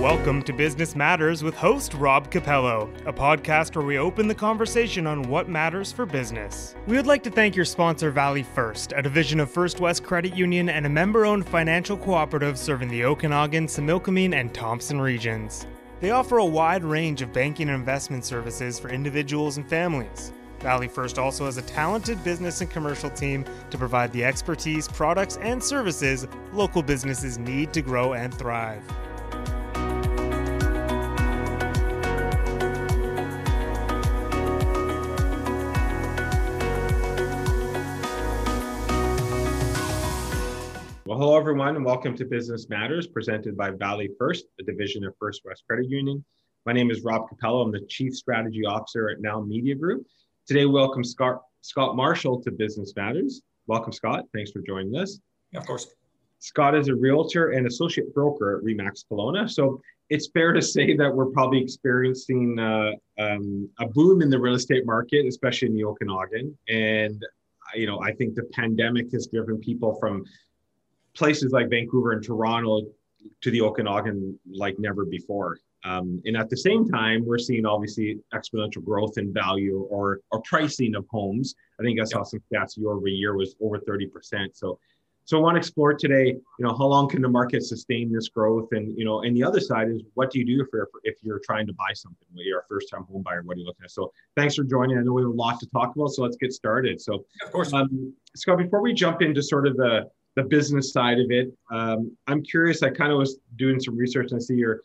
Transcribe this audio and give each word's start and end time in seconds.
Welcome 0.00 0.42
to 0.42 0.52
Business 0.52 0.96
Matters 0.96 1.44
with 1.44 1.54
host 1.54 1.94
Rob 1.94 2.28
Capello, 2.30 2.90
a 3.06 3.12
podcast 3.12 3.76
where 3.76 3.86
we 3.86 3.96
open 3.96 4.26
the 4.26 4.34
conversation 4.34 5.06
on 5.06 5.22
what 5.22 5.48
matters 5.48 5.92
for 5.92 6.04
business. 6.04 6.74
We 6.88 6.96
would 6.96 7.06
like 7.06 7.22
to 7.22 7.30
thank 7.30 7.54
your 7.54 7.64
sponsor, 7.64 8.10
Valley 8.10 8.42
First, 8.42 8.92
a 8.96 9.00
division 9.00 9.38
of 9.38 9.50
First 9.50 9.78
West 9.78 10.02
Credit 10.02 10.34
Union 10.34 10.68
and 10.68 10.84
a 10.84 10.90
member 10.90 11.24
owned 11.24 11.46
financial 11.46 11.96
cooperative 11.96 12.58
serving 12.58 12.88
the 12.88 13.04
Okanagan, 13.04 13.66
Similkameen, 13.66 14.34
and 14.34 14.52
Thompson 14.52 15.00
regions. 15.00 15.66
They 16.00 16.10
offer 16.10 16.38
a 16.38 16.44
wide 16.44 16.84
range 16.84 17.22
of 17.22 17.32
banking 17.32 17.68
and 17.68 17.78
investment 17.78 18.24
services 18.24 18.80
for 18.80 18.90
individuals 18.90 19.58
and 19.58 19.66
families. 19.66 20.32
Valley 20.58 20.88
First 20.88 21.20
also 21.20 21.44
has 21.44 21.56
a 21.56 21.62
talented 21.62 22.22
business 22.24 22.60
and 22.60 22.68
commercial 22.68 23.10
team 23.10 23.44
to 23.70 23.78
provide 23.78 24.12
the 24.12 24.24
expertise, 24.24 24.88
products, 24.88 25.36
and 25.36 25.62
services 25.62 26.26
local 26.52 26.82
businesses 26.82 27.38
need 27.38 27.72
to 27.72 27.80
grow 27.80 28.14
and 28.14 28.34
thrive. 28.34 28.82
Well, 41.14 41.28
hello, 41.28 41.38
everyone, 41.38 41.76
and 41.76 41.84
welcome 41.84 42.16
to 42.16 42.24
Business 42.24 42.68
Matters 42.68 43.06
presented 43.06 43.56
by 43.56 43.70
Valley 43.70 44.10
First, 44.18 44.46
a 44.58 44.64
division 44.64 45.04
of 45.04 45.14
First 45.20 45.42
West 45.44 45.62
Credit 45.64 45.88
Union. 45.88 46.24
My 46.66 46.72
name 46.72 46.90
is 46.90 47.04
Rob 47.04 47.28
Capello. 47.28 47.62
I'm 47.62 47.70
the 47.70 47.86
Chief 47.88 48.16
Strategy 48.16 48.66
Officer 48.66 49.10
at 49.10 49.20
Now 49.20 49.40
Media 49.40 49.76
Group. 49.76 50.04
Today, 50.44 50.66
we 50.66 50.72
welcome 50.72 51.04
Scott, 51.04 51.42
Scott 51.60 51.94
Marshall 51.94 52.42
to 52.42 52.50
Business 52.50 52.94
Matters. 52.96 53.42
Welcome, 53.68 53.92
Scott. 53.92 54.24
Thanks 54.34 54.50
for 54.50 54.60
joining 54.66 54.96
us. 54.96 55.20
Yeah, 55.52 55.60
of 55.60 55.66
course. 55.66 55.86
Scott 56.40 56.74
is 56.74 56.88
a 56.88 56.94
realtor 56.96 57.50
and 57.50 57.68
associate 57.68 58.12
broker 58.12 58.56
at 58.56 58.64
RE/MAX 58.64 59.04
Kelowna. 59.08 59.48
So 59.48 59.80
it's 60.10 60.30
fair 60.34 60.52
to 60.52 60.60
say 60.60 60.96
that 60.96 61.14
we're 61.14 61.26
probably 61.26 61.62
experiencing 61.62 62.58
uh, 62.58 62.90
um, 63.20 63.70
a 63.78 63.86
boom 63.86 64.20
in 64.20 64.30
the 64.30 64.40
real 64.40 64.54
estate 64.54 64.84
market, 64.84 65.26
especially 65.26 65.68
in 65.68 65.76
the 65.76 65.84
Okanagan. 65.84 66.58
And 66.68 67.24
you 67.76 67.86
know, 67.86 68.00
I 68.00 68.12
think 68.12 68.34
the 68.34 68.44
pandemic 68.52 69.12
has 69.12 69.28
driven 69.28 69.58
people 69.58 69.96
from 70.00 70.24
places 71.16 71.52
like 71.52 71.70
Vancouver 71.70 72.12
and 72.12 72.22
Toronto 72.22 72.82
to 73.42 73.50
the 73.50 73.60
Okanagan 73.60 74.38
like 74.50 74.78
never 74.78 75.04
before. 75.04 75.58
Um, 75.84 76.22
and 76.24 76.36
at 76.36 76.48
the 76.48 76.56
same 76.56 76.88
time, 76.88 77.24
we're 77.26 77.38
seeing 77.38 77.66
obviously 77.66 78.18
exponential 78.32 78.82
growth 78.82 79.18
in 79.18 79.32
value 79.32 79.86
or 79.90 80.20
or 80.30 80.40
pricing 80.42 80.94
of 80.94 81.06
homes. 81.10 81.54
I 81.78 81.82
think 81.82 82.00
I 82.00 82.04
saw 82.04 82.22
some 82.22 82.40
stats 82.52 82.76
year 82.76 82.90
over 82.90 83.08
year 83.08 83.36
was 83.36 83.54
over 83.60 83.78
30%. 83.78 84.48
So 84.54 84.78
so 85.26 85.38
I 85.38 85.40
want 85.40 85.54
to 85.54 85.58
explore 85.58 85.94
today, 85.94 86.26
you 86.26 86.64
know, 86.64 86.76
how 86.76 86.84
long 86.84 87.08
can 87.08 87.22
the 87.22 87.28
market 87.28 87.62
sustain 87.62 88.12
this 88.12 88.28
growth? 88.28 88.68
And 88.72 88.96
you 88.96 89.06
know, 89.06 89.22
and 89.22 89.34
the 89.34 89.42
other 89.42 89.60
side 89.60 89.88
is 89.88 90.02
what 90.14 90.30
do 90.30 90.38
you 90.38 90.44
do 90.44 90.62
if 90.62 90.68
you're 90.72 90.88
if 91.02 91.16
you're 91.22 91.40
trying 91.44 91.66
to 91.66 91.72
buy 91.72 91.92
something? 91.94 92.28
When 92.32 92.46
you're 92.46 92.60
a 92.60 92.66
first 92.68 92.90
time 92.90 93.04
home 93.04 93.22
buyer, 93.22 93.42
what 93.42 93.56
are 93.56 93.60
you 93.60 93.66
looking 93.66 93.84
at? 93.84 93.90
So 93.90 94.12
thanks 94.36 94.54
for 94.54 94.64
joining. 94.64 94.98
I 94.98 95.02
know 95.02 95.12
we 95.12 95.22
have 95.22 95.30
a 95.30 95.34
lot 95.34 95.60
to 95.60 95.66
talk 95.70 95.96
about, 95.96 96.08
so 96.08 96.22
let's 96.22 96.36
get 96.36 96.52
started. 96.52 97.00
So 97.00 97.24
of 97.42 97.52
course, 97.52 97.72
um, 97.72 98.12
Scott, 98.36 98.58
before 98.58 98.82
we 98.82 98.92
jump 98.92 99.22
into 99.22 99.42
sort 99.42 99.66
of 99.66 99.76
the 99.76 100.10
the 100.36 100.42
business 100.42 100.92
side 100.92 101.18
of 101.20 101.30
it. 101.30 101.52
Um, 101.70 102.16
I'm 102.26 102.42
curious. 102.42 102.82
I 102.82 102.90
kind 102.90 103.12
of 103.12 103.18
was 103.18 103.38
doing 103.56 103.80
some 103.80 103.96
research 103.96 104.32
and 104.32 104.40
I 104.40 104.42
see 104.42 104.54
you're 104.54 104.80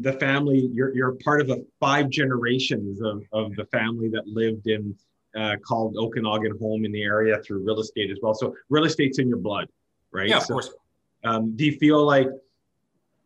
the 0.00 0.14
family. 0.14 0.70
You're 0.72 0.94
you're 0.94 1.12
part 1.24 1.40
of 1.40 1.48
the 1.48 1.66
five 1.80 2.08
generations 2.08 3.00
of 3.02 3.24
of 3.32 3.54
the 3.56 3.64
family 3.66 4.08
that 4.10 4.26
lived 4.26 4.68
in 4.68 4.94
uh, 5.36 5.56
called 5.66 5.96
Okanagan 5.96 6.58
home 6.58 6.84
in 6.84 6.92
the 6.92 7.02
area 7.02 7.38
through 7.42 7.64
real 7.64 7.80
estate 7.80 8.10
as 8.10 8.18
well. 8.22 8.34
So 8.34 8.54
real 8.70 8.84
estate's 8.84 9.18
in 9.18 9.28
your 9.28 9.38
blood, 9.38 9.68
right? 10.12 10.28
Yeah, 10.28 10.38
of 10.38 10.44
so, 10.44 10.54
course. 10.54 10.70
Um, 11.24 11.56
do 11.56 11.66
you 11.66 11.72
feel 11.72 12.04
like 12.04 12.28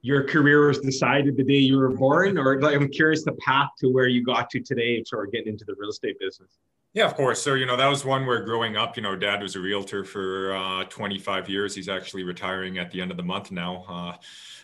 your 0.03 0.25
career 0.25 0.66
was 0.66 0.78
decided 0.81 1.36
the 1.36 1.44
day 1.44 1.58
you 1.58 1.77
were 1.77 1.91
born, 1.91 2.38
or 2.38 2.61
like, 2.61 2.75
I'm 2.75 2.88
curious 2.88 3.22
the 3.22 3.33
path 3.33 3.69
to 3.81 3.88
where 3.88 4.08
you 4.08 4.25
got 4.25 4.48
to 4.50 4.61
today, 4.61 5.05
sort 5.05 5.27
of 5.27 5.33
getting 5.33 5.53
into 5.53 5.64
the 5.64 5.75
real 5.77 5.91
estate 5.91 6.19
business? 6.19 6.58
Yeah, 6.92 7.06
of 7.06 7.14
course. 7.14 7.41
So, 7.41 7.55
you 7.55 7.66
know, 7.66 7.77
that 7.77 7.86
was 7.86 8.05
one 8.05 8.26
where 8.26 8.42
growing 8.42 8.76
up, 8.76 8.97
you 8.97 9.03
know, 9.03 9.14
dad 9.14 9.42
was 9.42 9.54
a 9.54 9.60
realtor 9.60 10.04
for 10.04 10.54
uh, 10.56 10.84
25 10.84 11.48
years. 11.48 11.72
He's 11.72 11.88
actually 11.88 12.25
retiring 12.25 12.78
at 12.78 12.91
the 12.91 13.00
end 13.00 13.12
of 13.12 13.16
the 13.16 13.22
month 13.22 13.53
now. 13.53 13.84
Uh, 13.88 14.16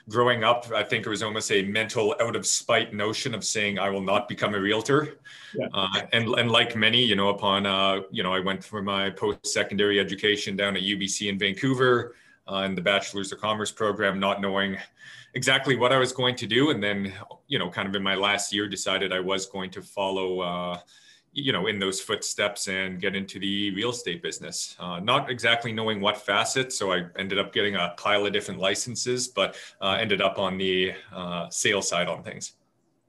growing 0.09 0.43
up, 0.43 0.67
I 0.75 0.83
think 0.83 1.06
it 1.06 1.09
was 1.09 1.23
almost 1.23 1.53
a 1.53 1.62
mental 1.62 2.17
out 2.21 2.34
of 2.34 2.45
spite 2.45 2.93
notion 2.93 3.33
of 3.33 3.45
saying, 3.45 3.78
I 3.78 3.91
will 3.91 4.00
not 4.00 4.27
become 4.27 4.55
a 4.55 4.61
realtor. 4.61 5.19
Yeah. 5.55 5.69
Uh, 5.73 6.00
and, 6.12 6.28
and 6.31 6.50
like 6.50 6.75
many, 6.75 7.00
you 7.00 7.15
know, 7.15 7.28
upon, 7.28 7.65
uh, 7.65 8.00
you 8.11 8.25
know, 8.25 8.34
I 8.34 8.41
went 8.41 8.65
for 8.65 8.83
my 8.83 9.11
post 9.11 9.47
secondary 9.47 10.00
education 10.00 10.56
down 10.56 10.77
at 10.77 10.83
UBC 10.83 11.29
in 11.29 11.39
Vancouver 11.39 12.17
uh, 12.50 12.62
in 12.62 12.75
the 12.75 12.83
Bachelor's 12.83 13.31
of 13.31 13.41
Commerce 13.41 13.71
program, 13.71 14.19
not 14.19 14.41
knowing 14.41 14.77
exactly 15.34 15.77
what 15.77 15.93
I 15.93 15.99
was 15.99 16.12
going 16.12 16.34
to 16.37 16.47
do. 16.49 16.71
And 16.71 16.83
then, 16.83 17.12
you 17.47 17.61
know, 17.61 17.71
kind 17.71 17.89
of 17.89 17.95
in 17.95 18.03
my 18.03 18.17
last 18.17 18.53
year, 18.53 18.67
decided 18.67 19.12
I 19.12 19.21
was 19.21 19.47
going 19.47 19.71
to 19.71 19.83
follow 19.83 20.41
uh, 20.41 20.79
you 21.37 21.53
know 21.53 21.67
in 21.67 21.79
those 21.79 22.01
footsteps 22.01 22.67
and 22.67 22.99
get 22.99 23.15
into 23.15 23.39
the 23.39 23.71
real 23.75 23.91
estate 23.91 24.23
business 24.23 24.75
uh, 24.81 24.99
not 24.99 25.31
exactly 25.31 25.71
knowing 25.71 26.01
what 26.01 26.17
facet 26.17 26.73
so 26.73 26.93
i 26.93 27.03
ended 27.19 27.39
up 27.39 27.53
getting 27.53 27.77
a 27.77 27.95
pile 27.99 28.25
of 28.25 28.33
different 28.33 28.59
licenses 28.59 29.29
but 29.29 29.57
uh, 29.83 29.97
ended 30.01 30.21
up 30.23 30.39
on 30.39 30.57
the 30.57 30.93
uh, 31.15 31.49
sales 31.51 31.89
side 31.89 32.09
on 32.09 32.23
things 32.23 32.55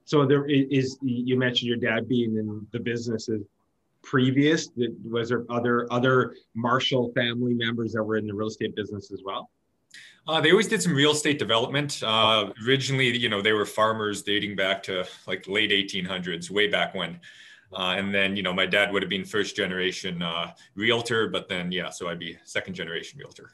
so 0.04 0.26
there 0.26 0.44
is 0.46 0.98
you 1.02 1.38
mentioned 1.38 1.68
your 1.68 1.78
dad 1.78 2.06
being 2.06 2.36
in 2.36 2.66
the 2.72 2.78
businesses 2.78 3.42
previous 4.02 4.70
was 5.04 5.30
there 5.30 5.44
other 5.48 5.90
other 5.90 6.36
marshall 6.54 7.10
family 7.14 7.54
members 7.54 7.92
that 7.92 8.02
were 8.02 8.16
in 8.16 8.26
the 8.26 8.34
real 8.34 8.48
estate 8.48 8.76
business 8.76 9.10
as 9.10 9.22
well 9.24 9.50
uh, 10.26 10.42
they 10.42 10.50
always 10.50 10.68
did 10.68 10.82
some 10.82 10.94
real 10.94 11.12
estate 11.12 11.38
development. 11.38 12.02
Uh, 12.02 12.50
originally, 12.66 13.16
you 13.16 13.30
know, 13.30 13.40
they 13.40 13.52
were 13.52 13.64
farmers 13.64 14.20
dating 14.20 14.54
back 14.54 14.82
to 14.82 15.02
like 15.26 15.48
late 15.48 15.70
1800s, 15.70 16.50
way 16.50 16.66
back 16.66 16.94
when. 16.94 17.18
Uh, 17.72 17.94
and 17.98 18.14
then, 18.14 18.36
you 18.36 18.42
know, 18.42 18.52
my 18.52 18.66
dad 18.66 18.92
would 18.92 19.02
have 19.02 19.10
been 19.10 19.24
first 19.24 19.54
generation 19.54 20.22
uh, 20.22 20.52
realtor, 20.74 21.28
but 21.28 21.48
then, 21.48 21.70
yeah, 21.70 21.90
so 21.90 22.08
I'd 22.08 22.18
be 22.18 22.38
second 22.44 22.74
generation 22.74 23.18
realtor. 23.18 23.52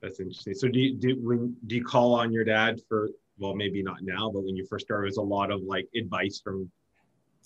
That's 0.00 0.18
interesting. 0.18 0.54
So 0.54 0.68
do 0.68 0.78
you, 0.78 0.94
do, 0.94 1.16
when, 1.20 1.56
do 1.66 1.76
you 1.76 1.84
call 1.84 2.14
on 2.14 2.32
your 2.32 2.44
dad 2.44 2.80
for, 2.88 3.10
well, 3.38 3.54
maybe 3.54 3.82
not 3.82 4.02
now, 4.02 4.30
but 4.30 4.42
when 4.44 4.56
you 4.56 4.66
first 4.66 4.86
started, 4.86 5.06
was 5.06 5.18
a 5.18 5.22
lot 5.22 5.50
of 5.50 5.62
like 5.62 5.88
advice 5.94 6.40
from 6.42 6.70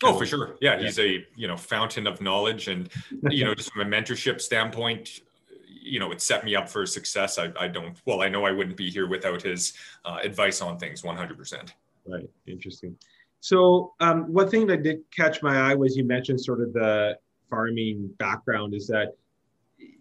Oh, 0.02 0.18
for 0.18 0.26
sure. 0.26 0.56
Yeah, 0.60 0.78
he's 0.80 0.98
a 0.98 1.24
you 1.36 1.46
know 1.46 1.56
fountain 1.56 2.06
of 2.06 2.20
knowledge, 2.20 2.66
and 2.66 2.88
you 3.30 3.44
know 3.44 3.54
just 3.54 3.72
from 3.72 3.82
a 3.82 3.84
mentorship 3.84 4.40
standpoint, 4.40 5.20
you 5.68 6.00
know 6.00 6.10
it 6.10 6.20
set 6.20 6.44
me 6.44 6.56
up 6.56 6.68
for 6.68 6.84
success. 6.84 7.38
I, 7.38 7.52
I 7.58 7.68
don't 7.68 7.96
well, 8.04 8.20
I 8.20 8.28
know 8.28 8.44
I 8.44 8.50
wouldn't 8.50 8.76
be 8.76 8.90
here 8.90 9.06
without 9.06 9.40
his 9.40 9.74
uh, 10.04 10.18
advice 10.22 10.60
on 10.60 10.78
things. 10.78 11.04
One 11.04 11.16
hundred 11.16 11.38
percent. 11.38 11.74
Right. 12.06 12.28
Interesting. 12.46 12.96
So 13.44 13.92
um, 14.00 14.32
one 14.32 14.48
thing 14.48 14.66
that 14.68 14.82
did 14.82 15.00
catch 15.14 15.42
my 15.42 15.70
eye 15.70 15.74
was 15.74 15.98
you 15.98 16.04
mentioned 16.04 16.40
sort 16.40 16.62
of 16.62 16.72
the 16.72 17.18
farming 17.50 18.10
background 18.18 18.72
is 18.72 18.86
that 18.86 19.08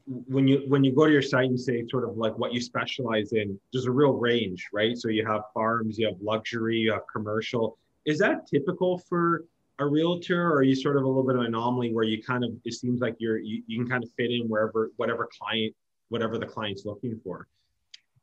when 0.07 0.47
you 0.47 0.63
when 0.69 0.81
you 0.81 0.95
go 0.95 1.05
to 1.05 1.11
your 1.11 1.21
site 1.21 1.49
and 1.49 1.59
say 1.59 1.85
sort 1.89 2.05
of 2.05 2.15
like 2.15 2.37
what 2.37 2.53
you 2.53 2.61
specialize 2.61 3.33
in, 3.33 3.59
there's 3.73 3.85
a 3.85 3.91
real 3.91 4.13
range, 4.13 4.69
right? 4.71 4.97
So 4.97 5.09
you 5.09 5.25
have 5.27 5.41
farms, 5.53 5.99
you 5.99 6.05
have 6.07 6.15
luxury, 6.21 6.77
you 6.77 6.93
have 6.93 7.01
commercial. 7.11 7.77
Is 8.05 8.17
that 8.19 8.47
typical 8.47 8.97
for 8.97 9.43
a 9.77 9.85
realtor, 9.85 10.41
or 10.41 10.59
are 10.59 10.63
you 10.63 10.73
sort 10.73 10.95
of 10.95 11.03
a 11.03 11.07
little 11.07 11.23
bit 11.23 11.35
of 11.35 11.41
an 11.41 11.47
anomaly 11.47 11.93
where 11.93 12.05
you 12.05 12.23
kind 12.23 12.45
of 12.45 12.51
it 12.63 12.75
seems 12.75 13.01
like 13.01 13.17
you're 13.19 13.39
you, 13.39 13.61
you 13.67 13.77
can 13.77 13.89
kind 13.89 14.05
of 14.05 14.09
fit 14.15 14.31
in 14.31 14.47
wherever 14.47 14.91
whatever 14.95 15.27
client 15.37 15.75
whatever 16.07 16.37
the 16.37 16.45
client's 16.45 16.85
looking 16.85 17.19
for? 17.21 17.49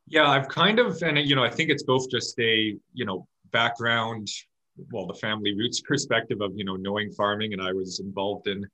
Yeah, 0.07 0.31
I've 0.31 0.49
kind 0.49 0.79
of 0.79 1.03
and 1.03 1.19
you 1.19 1.37
know 1.37 1.45
I 1.45 1.51
think 1.51 1.69
it's 1.69 1.83
both 1.83 2.11
just 2.11 2.41
a 2.41 2.75
you 2.95 3.05
know 3.05 3.29
background 3.53 4.31
well 4.93 5.07
the 5.07 5.15
family 5.15 5.55
roots 5.55 5.81
perspective 5.87 6.41
of 6.41 6.53
you 6.57 6.65
know 6.65 6.77
knowing 6.77 7.11
farming 7.13 7.53
and 7.53 7.63
i 7.63 7.73
was 7.73 8.01
involved 8.01 8.49
in 8.49 8.67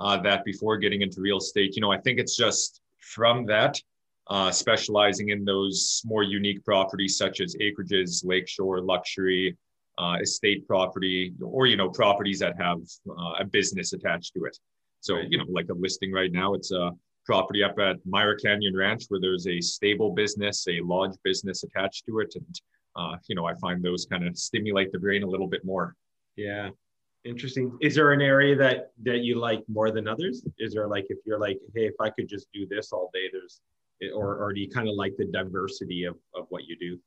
uh, 0.00 0.16
that 0.16 0.44
before 0.44 0.76
getting 0.76 1.02
into 1.02 1.20
real 1.20 1.38
estate. 1.38 1.74
You 1.74 1.82
know 1.82 1.92
i 1.92 1.98
think 1.98 2.18
it's 2.18 2.36
just 2.36 2.80
from 3.00 3.46
that 3.46 3.80
uh, 4.28 4.50
specializing 4.50 5.30
in 5.30 5.44
those 5.44 6.02
more 6.04 6.22
unique 6.22 6.62
properties 6.64 7.16
such 7.16 7.40
as 7.40 7.56
acreages 7.56 8.24
lakeshore 8.24 8.80
luxury 8.80 9.56
uh, 9.98 10.16
estate 10.20 10.66
property 10.68 11.32
or 11.42 11.66
you 11.66 11.76
know 11.76 11.88
properties 11.88 12.38
that 12.38 12.54
have 12.60 12.80
uh, 13.10 13.32
a 13.40 13.44
business 13.44 13.92
attached 13.92 14.32
to 14.34 14.44
it. 14.44 14.56
So 15.00 15.18
you 15.18 15.38
know 15.38 15.44
like 15.48 15.68
a 15.70 15.74
listing 15.74 16.12
right 16.12 16.30
now 16.30 16.54
it's 16.54 16.70
a 16.72 16.92
property 17.24 17.62
up 17.62 17.78
at 17.78 17.96
myra 18.06 18.36
canyon 18.38 18.74
ranch 18.76 19.04
where 19.08 19.20
there's 19.20 19.46
a 19.46 19.60
stable 19.60 20.14
business 20.14 20.66
a 20.68 20.80
lodge 20.80 21.16
business 21.24 21.62
attached 21.62 22.06
to 22.06 22.20
it 22.20 22.34
and 22.36 22.60
uh, 22.98 23.16
you 23.28 23.34
know, 23.34 23.46
I 23.46 23.54
find 23.54 23.82
those 23.82 24.04
kind 24.04 24.26
of 24.26 24.36
stimulate 24.36 24.90
the 24.92 24.98
brain 24.98 25.22
a 25.22 25.26
little 25.26 25.46
bit 25.46 25.64
more. 25.64 25.94
Yeah. 26.36 26.70
Interesting. 27.24 27.76
Is 27.80 27.94
there 27.94 28.12
an 28.12 28.20
area 28.20 28.56
that 28.56 28.92
that 29.02 29.18
you 29.18 29.38
like 29.38 29.62
more 29.68 29.90
than 29.90 30.08
others? 30.08 30.44
Is 30.58 30.74
there 30.74 30.88
like 30.88 31.06
if 31.08 31.18
you're 31.24 31.38
like, 31.38 31.58
hey, 31.74 31.86
if 31.86 31.94
I 32.00 32.10
could 32.10 32.28
just 32.28 32.48
do 32.52 32.66
this 32.66 32.92
all 32.92 33.10
day, 33.12 33.28
there's 33.32 33.60
or 34.14 34.36
or 34.36 34.52
do 34.52 34.60
you 34.60 34.70
kind 34.70 34.88
of 34.88 34.94
like 34.94 35.16
the 35.16 35.26
diversity 35.26 36.04
of 36.04 36.16
of 36.34 36.46
what 36.48 36.64
you 36.66 36.76
do? 36.76 36.98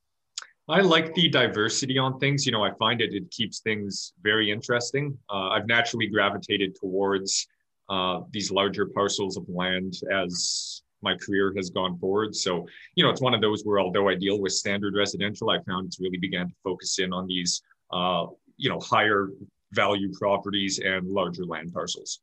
I 0.70 0.82
like 0.82 1.14
the 1.16 1.28
diversity 1.28 1.98
on 1.98 2.20
things. 2.20 2.46
You 2.46 2.52
know, 2.52 2.64
I 2.64 2.72
find 2.76 3.02
it 3.02 3.14
it 3.14 3.32
keeps 3.32 3.60
things 3.60 4.14
very 4.22 4.52
interesting. 4.52 5.18
Uh, 5.30 5.50
I've 5.50 5.68
naturally 5.68 6.08
gravitated 6.08 6.76
towards 6.76 7.48
uh, 7.90 8.22
these 8.32 8.52
larger 8.52 8.86
parcels 8.86 9.38
of 9.38 9.46
land 9.50 9.96
as 10.14 10.84
my 11.02 11.16
career 11.18 11.54
has 11.56 11.70
gone 11.70 11.98
forward. 11.98 12.36
So, 12.36 12.68
you 12.96 13.04
know, 13.04 13.10
it's 13.10 13.22
one 13.22 13.34
of 13.34 13.42
those 13.42 13.64
where 13.64 13.80
although 13.80 14.10
I 14.10 14.16
deal 14.16 14.40
with 14.40 14.54
standard 14.54 14.96
residential, 14.96 15.50
I 15.50 15.60
found 15.64 15.88
it's 15.88 16.00
really 16.00 16.18
began 16.18 16.48
to 16.48 16.54
focus 16.64 17.00
in 17.00 17.12
on 17.14 17.28
these, 17.28 17.62
uh, 17.92 18.28
you 18.58 18.70
know, 18.70 18.80
higher 18.80 19.30
value 19.72 20.12
properties 20.14 20.80
and 20.80 21.08
larger 21.08 21.46
land 21.46 21.74
parcels. 21.74 22.20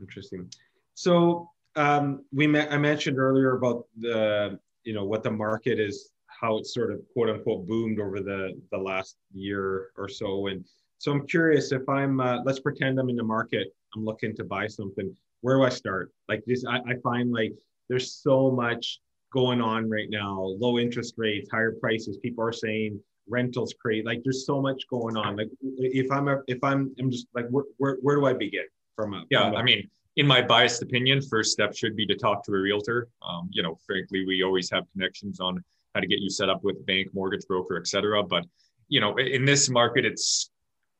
Interesting. 0.00 0.48
So 0.94 1.50
um, 1.76 2.24
we 2.32 2.46
met, 2.46 2.72
I 2.72 2.78
mentioned 2.78 3.18
earlier 3.18 3.56
about 3.56 3.86
the, 3.98 4.58
you 4.84 4.92
know, 4.92 5.04
what 5.04 5.22
the 5.22 5.30
market 5.30 5.78
is, 5.78 6.10
how 6.26 6.58
it's 6.58 6.74
sort 6.74 6.90
of 6.90 7.00
quote 7.12 7.30
unquote 7.30 7.66
boomed 7.66 8.00
over 8.00 8.20
the, 8.20 8.60
the 8.72 8.78
last 8.78 9.16
year 9.32 9.90
or 9.96 10.08
so. 10.08 10.48
And 10.48 10.64
so 10.98 11.12
I'm 11.12 11.26
curious 11.26 11.72
if 11.72 11.88
I'm, 11.88 12.20
uh, 12.20 12.42
let's 12.44 12.60
pretend 12.60 12.98
I'm 12.98 13.08
in 13.08 13.16
the 13.16 13.22
market, 13.22 13.74
I'm 13.94 14.04
looking 14.04 14.34
to 14.36 14.44
buy 14.44 14.66
something. 14.66 15.14
Where 15.40 15.56
do 15.56 15.64
I 15.64 15.68
start? 15.68 16.12
Like 16.28 16.44
this, 16.46 16.64
I, 16.66 16.78
I 16.78 16.94
find 17.02 17.32
like 17.32 17.52
there's 17.92 18.14
so 18.14 18.50
much 18.50 19.00
going 19.34 19.60
on 19.60 19.88
right 19.90 20.08
now, 20.08 20.40
low 20.58 20.78
interest 20.78 21.14
rates, 21.18 21.50
higher 21.52 21.72
prices. 21.72 22.16
People 22.16 22.42
are 22.42 22.52
saying 22.52 22.98
rentals 23.28 23.74
create 23.78 24.06
like 24.06 24.22
there's 24.24 24.46
so 24.46 24.62
much 24.62 24.82
going 24.88 25.14
on. 25.18 25.36
Like 25.36 25.50
if 25.60 26.10
I'm 26.10 26.28
a, 26.28 26.38
if 26.46 26.64
I'm 26.64 26.94
I'm 26.98 27.10
just 27.10 27.26
like 27.34 27.48
where 27.50 27.64
where, 27.76 27.98
where 28.00 28.16
do 28.16 28.24
I 28.24 28.32
begin 28.32 28.64
from 28.96 29.12
a 29.12 29.24
yeah, 29.28 29.44
from 29.44 29.54
a, 29.54 29.56
I 29.58 29.62
mean 29.62 29.90
in 30.16 30.26
my 30.26 30.40
biased 30.40 30.80
opinion, 30.82 31.20
first 31.20 31.52
step 31.52 31.76
should 31.76 31.94
be 31.94 32.06
to 32.06 32.16
talk 32.16 32.44
to 32.44 32.52
a 32.52 32.58
realtor. 32.58 33.08
Um, 33.26 33.50
you 33.50 33.62
know, 33.62 33.78
frankly, 33.86 34.24
we 34.26 34.42
always 34.42 34.70
have 34.70 34.84
connections 34.92 35.38
on 35.38 35.62
how 35.94 36.00
to 36.00 36.06
get 36.06 36.20
you 36.20 36.30
set 36.30 36.48
up 36.48 36.64
with 36.64 36.84
bank, 36.86 37.08
mortgage 37.12 37.46
broker, 37.46 37.76
etc. 37.76 38.22
But 38.22 38.46
you 38.88 39.00
know, 39.00 39.16
in 39.16 39.44
this 39.44 39.68
market, 39.68 40.06
it's 40.06 40.50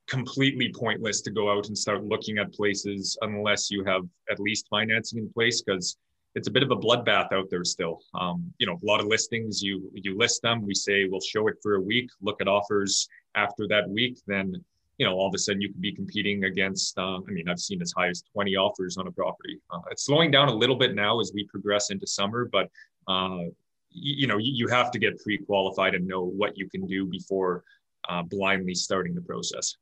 completely 0.08 0.70
pointless 0.74 1.22
to 1.22 1.30
go 1.30 1.50
out 1.50 1.68
and 1.68 1.78
start 1.78 2.04
looking 2.04 2.36
at 2.36 2.52
places 2.52 3.16
unless 3.22 3.70
you 3.70 3.82
have 3.84 4.02
at 4.30 4.38
least 4.38 4.66
financing 4.68 5.20
in 5.20 5.32
place 5.32 5.62
because 5.62 5.96
it's 6.34 6.48
a 6.48 6.50
bit 6.50 6.62
of 6.62 6.70
a 6.70 6.76
bloodbath 6.76 7.32
out 7.32 7.50
there 7.50 7.64
still. 7.64 8.00
Um, 8.14 8.52
you 8.58 8.66
know, 8.66 8.78
a 8.82 8.86
lot 8.86 9.00
of 9.00 9.06
listings, 9.06 9.62
you 9.62 9.90
you 9.94 10.16
list 10.16 10.42
them, 10.42 10.66
we 10.66 10.74
say 10.74 11.06
we'll 11.06 11.20
show 11.20 11.48
it 11.48 11.56
for 11.62 11.74
a 11.74 11.80
week, 11.80 12.10
look 12.20 12.40
at 12.40 12.48
offers 12.48 13.08
after 13.34 13.68
that 13.68 13.88
week, 13.88 14.18
then 14.26 14.62
you 14.98 15.06
know, 15.06 15.14
all 15.14 15.26
of 15.26 15.34
a 15.34 15.38
sudden 15.38 15.60
you 15.60 15.68
could 15.68 15.80
be 15.80 15.92
competing 15.92 16.44
against, 16.44 16.96
uh, 16.98 17.16
I 17.16 17.30
mean, 17.30 17.48
I've 17.48 17.58
seen 17.58 17.80
as 17.82 17.92
high 17.96 18.08
as 18.08 18.22
20 18.32 18.56
offers 18.56 18.96
on 18.98 19.06
a 19.06 19.10
property. 19.10 19.58
Uh, 19.70 19.80
it's 19.90 20.04
slowing 20.04 20.30
down 20.30 20.48
a 20.48 20.54
little 20.54 20.76
bit 20.76 20.94
now 20.94 21.18
as 21.18 21.32
we 21.34 21.44
progress 21.44 21.90
into 21.90 22.06
summer, 22.06 22.48
but, 22.52 22.70
uh, 23.08 23.44
you, 23.90 24.14
you, 24.20 24.26
know, 24.26 24.38
you, 24.38 24.52
you, 24.52 24.68
have 24.68 24.90
to 24.92 24.98
get 24.98 25.18
pre-qualified 25.20 25.94
and 25.94 26.06
know 26.06 26.24
what 26.24 26.56
you 26.56 26.68
can 26.68 26.86
do 26.86 27.04
before 27.04 27.64
uh, 28.08 28.22
blindly 28.22 28.74
starting 28.74 29.14
the 29.14 29.20
process. 29.22 29.76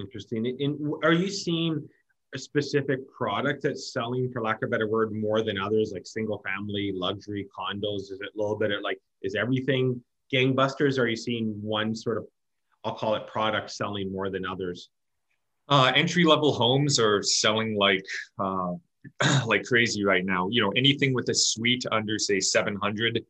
Interesting. 0.00 0.46
In, 0.46 0.94
are 1.02 1.12
you 1.12 1.28
seeing 1.28 1.88
a 2.34 2.38
specific 2.38 3.00
product 3.10 3.62
that's 3.62 3.92
selling, 3.92 4.30
for 4.32 4.42
lack 4.42 4.62
of 4.62 4.68
a 4.68 4.70
better 4.70 4.88
word, 4.88 5.12
more 5.12 5.42
than 5.42 5.58
others, 5.58 5.92
like 5.92 6.06
single 6.06 6.38
family, 6.38 6.92
luxury, 6.94 7.46
condos? 7.56 8.10
Is 8.10 8.20
it 8.20 8.30
a 8.34 8.40
little 8.40 8.56
bit 8.56 8.70
of 8.70 8.82
like, 8.82 8.98
is 9.22 9.34
everything 9.34 10.02
gangbusters? 10.32 10.98
Or 10.98 11.02
are 11.02 11.08
you 11.08 11.16
seeing 11.16 11.60
one 11.62 11.94
sort 11.94 12.18
of 12.18 12.26
I'll 12.84 12.94
call 12.94 13.14
it 13.14 13.26
product 13.26 13.70
selling 13.70 14.10
more 14.10 14.30
than 14.30 14.44
others? 14.44 14.88
Uh, 15.68 15.92
entry 15.94 16.24
level 16.24 16.52
homes 16.52 16.98
are 16.98 17.22
selling 17.22 17.76
like 17.76 18.04
uh, 18.38 18.72
like 19.46 19.64
crazy 19.64 20.04
right 20.04 20.24
now. 20.24 20.48
You 20.50 20.62
know, 20.62 20.72
anything 20.76 21.14
with 21.14 21.28
a 21.28 21.34
suite 21.34 21.84
under 21.92 22.18
say 22.18 22.40
700, 22.40 23.24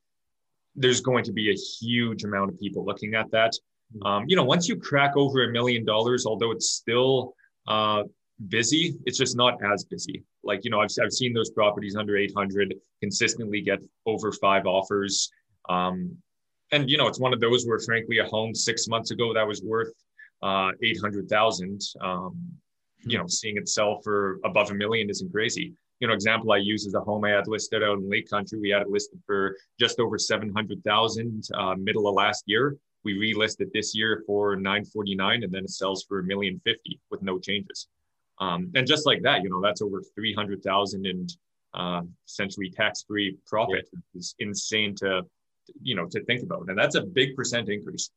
there's 0.75 1.01
going 1.01 1.25
to 1.25 1.33
be 1.33 1.51
a 1.51 1.55
huge 1.55 2.25
amount 2.25 2.51
of 2.51 2.59
people 2.59 2.85
looking 2.85 3.15
at 3.15 3.31
that. 3.33 3.53
Hmm. 4.01 4.07
Um, 4.07 4.25
you 4.27 4.37
know, 4.37 4.45
once 4.45 4.69
you 4.69 4.77
crack 4.77 5.17
over 5.17 5.45
a 5.45 5.53
million 5.53 5.85
dollars, 5.85 6.25
although 6.25 6.51
it's 6.51 6.71
still 6.71 7.35
uh, 7.69 8.05
busy, 8.49 8.95
it's 9.07 9.19
just 9.19 9.37
not 9.37 9.59
as 9.65 9.85
busy. 9.85 10.25
Like, 10.43 10.65
you 10.65 10.71
know, 10.71 10.81
I've, 10.81 10.91
I've 11.03 11.13
seen 11.13 11.33
those 11.33 11.51
properties 11.51 11.97
under 11.97 12.17
800 12.17 12.75
consistently 13.01 13.61
get 13.61 13.81
over 14.07 14.33
five 14.33 14.67
offers. 14.67 15.31
Um, 15.69 16.17
and 16.73 16.89
you 16.89 16.97
know, 16.97 17.07
it's 17.07 17.21
one 17.21 17.33
of 17.33 17.41
those 17.41 17.67
where, 17.67 17.79
frankly, 17.79 18.19
a 18.19 18.25
home 18.25 18.55
six 18.55 18.89
months 18.89 19.11
ago 19.11 19.33
that 19.35 19.47
was 19.47 19.63
worth 19.63 19.93
uh, 20.43 20.71
eight 20.83 20.99
hundred 21.01 21.29
thousand. 21.29 21.81
Um, 22.01 22.37
you 23.05 23.19
know, 23.19 23.27
seeing 23.27 23.57
it 23.57 23.69
sell 23.69 24.01
for 24.03 24.39
above 24.45 24.71
a 24.71 24.75
million 24.75 25.11
isn't 25.11 25.33
crazy. 25.33 25.75
You 26.01 26.09
know, 26.09 26.15
example 26.15 26.51
I 26.53 26.57
use 26.57 26.87
is 26.87 26.95
a 26.95 27.01
home 27.01 27.25
I 27.25 27.31
had 27.31 27.47
listed 27.47 27.83
out 27.83 27.99
in 27.99 28.11
Lake 28.11 28.29
Country. 28.29 28.59
We 28.59 28.71
had 28.71 28.83
it 28.83 28.89
listed 28.89 29.21
for 29.27 29.57
just 29.79 30.01
over 30.01 30.19
seven 30.19 30.53
hundred 30.53 30.83
thousand 30.83 31.45
uh, 31.55 31.75
middle 31.77 32.09
of 32.09 32.15
last 32.15 32.45
year. 32.47 32.77
We 33.05 33.15
relisted 33.15 33.73
this 33.73 33.95
year 33.95 34.23
for 34.27 34.57
nine 34.57 34.85
forty 34.85 35.15
nine, 35.15 35.43
and 35.43 35.53
then 35.53 35.65
it 35.65 35.71
sells 35.71 36.05
for 36.09 36.21
a 36.21 36.25
million 36.25 36.61
fifty 36.65 36.99
with 37.11 37.23
no 37.23 37.39
changes. 37.39 37.89
Um, 38.39 38.71
and 38.75 38.87
just 38.87 39.07
like 39.07 39.23
that, 39.23 39.43
you 39.43 39.51
know, 39.51 39.61
that's 39.61 39.83
over 39.83 40.03
three 40.15 40.35
hundred 40.35 40.63
thousand 40.63 41.07
and 41.07 41.33
uh, 41.75 42.03
essentially 42.27 42.71
tax 42.71 43.05
free 43.07 43.37
profit. 43.47 43.89
Yeah. 43.93 44.01
It's 44.15 44.35
insane 44.39 44.95
to 44.97 45.23
you 45.83 45.95
know 45.95 46.07
to 46.07 46.25
think 46.25 46.43
about 46.43 46.69
and 46.69 46.79
that's 46.79 46.95
a 46.95 47.03
big 47.03 47.35
percent 47.37 47.69
increase 47.69 48.11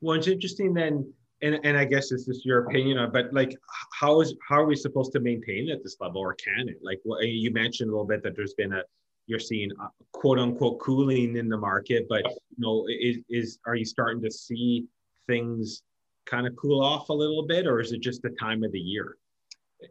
well 0.00 0.16
it's 0.16 0.26
interesting 0.26 0.74
then 0.74 1.12
and, 1.42 1.58
and 1.64 1.76
i 1.76 1.84
guess 1.84 2.10
this 2.10 2.28
is 2.28 2.42
your 2.44 2.66
opinion 2.66 2.98
on 2.98 3.12
but 3.12 3.32
like 3.32 3.56
how 3.92 4.20
is 4.20 4.34
how 4.46 4.56
are 4.56 4.66
we 4.66 4.76
supposed 4.76 5.12
to 5.12 5.20
maintain 5.20 5.70
at 5.70 5.82
this 5.82 5.96
level 6.00 6.20
or 6.20 6.34
can 6.34 6.68
it 6.68 6.78
like 6.82 7.00
well, 7.04 7.22
you 7.22 7.50
mentioned 7.50 7.88
a 7.88 7.92
little 7.92 8.06
bit 8.06 8.22
that 8.22 8.34
there's 8.34 8.54
been 8.54 8.72
a 8.72 8.82
you're 9.26 9.38
seeing 9.38 9.70
a 9.72 9.88
quote 10.12 10.38
unquote 10.38 10.78
cooling 10.78 11.36
in 11.36 11.48
the 11.48 11.56
market 11.56 12.06
but 12.08 12.24
you 12.24 12.58
know 12.58 12.86
is, 13.00 13.18
is 13.28 13.58
are 13.66 13.76
you 13.76 13.84
starting 13.84 14.22
to 14.22 14.30
see 14.30 14.84
things 15.26 15.82
kind 16.26 16.46
of 16.46 16.54
cool 16.56 16.82
off 16.82 17.08
a 17.08 17.12
little 17.12 17.46
bit 17.46 17.66
or 17.66 17.80
is 17.80 17.92
it 17.92 18.00
just 18.00 18.22
the 18.22 18.30
time 18.30 18.62
of 18.62 18.72
the 18.72 18.80
year 18.80 19.16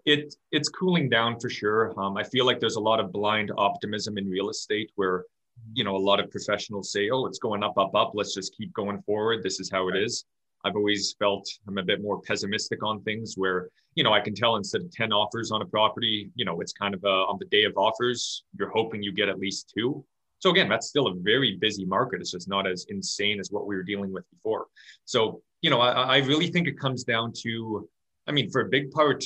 it 0.05 0.35
it's 0.51 0.69
cooling 0.69 1.09
down 1.09 1.39
for 1.39 1.49
sure 1.49 1.97
um, 1.99 2.17
i 2.17 2.23
feel 2.23 2.45
like 2.45 2.59
there's 2.59 2.75
a 2.75 2.79
lot 2.79 2.99
of 2.99 3.11
blind 3.11 3.51
optimism 3.57 4.17
in 4.17 4.29
real 4.29 4.49
estate 4.49 4.91
where 4.95 5.25
you 5.73 5.83
know, 5.83 5.95
a 5.95 5.97
lot 5.97 6.19
of 6.19 6.31
professionals 6.31 6.91
say, 6.91 7.09
oh, 7.09 7.25
it's 7.25 7.39
going 7.39 7.63
up, 7.63 7.77
up, 7.77 7.95
up. 7.95 8.11
Let's 8.13 8.33
just 8.33 8.55
keep 8.55 8.73
going 8.73 9.01
forward. 9.03 9.43
This 9.43 9.59
is 9.59 9.69
how 9.71 9.87
it 9.89 9.95
is. 9.95 10.25
I've 10.63 10.75
always 10.75 11.15
felt 11.19 11.47
I'm 11.67 11.77
a 11.77 11.83
bit 11.83 12.01
more 12.01 12.21
pessimistic 12.21 12.83
on 12.83 13.01
things 13.03 13.35
where, 13.35 13.69
you 13.93 14.03
know, 14.03 14.13
I 14.13 14.19
can 14.19 14.33
tell 14.33 14.55
instead 14.55 14.81
of 14.81 14.91
10 14.91 15.13
offers 15.13 15.51
on 15.51 15.61
a 15.61 15.65
property, 15.65 16.31
you 16.35 16.43
know, 16.43 16.59
it's 16.61 16.73
kind 16.73 16.93
of 16.93 17.03
a, 17.03 17.07
on 17.07 17.37
the 17.39 17.45
day 17.45 17.65
of 17.65 17.77
offers, 17.77 18.43
you're 18.57 18.71
hoping 18.71 19.03
you 19.03 19.11
get 19.11 19.29
at 19.29 19.39
least 19.39 19.71
two. 19.75 20.03
So 20.39 20.49
again, 20.49 20.67
that's 20.67 20.87
still 20.87 21.07
a 21.07 21.15
very 21.15 21.57
busy 21.59 21.85
market. 21.85 22.19
It's 22.19 22.31
just 22.31 22.49
not 22.49 22.67
as 22.67 22.85
insane 22.89 23.39
as 23.39 23.51
what 23.51 23.67
we 23.67 23.75
were 23.75 23.83
dealing 23.83 24.11
with 24.11 24.29
before. 24.31 24.67
So, 25.05 25.41
you 25.65 25.71
know, 25.71 25.81
I, 25.81 26.17
I 26.17 26.17
really 26.17 26.45
think 26.51 26.67
it 26.67 26.79
comes 26.79 27.03
down 27.03 27.33
to, 27.41 27.89
I 28.27 28.31
mean, 28.31 28.51
for 28.51 28.61
a 28.61 28.69
big 28.69 28.91
part, 28.91 29.25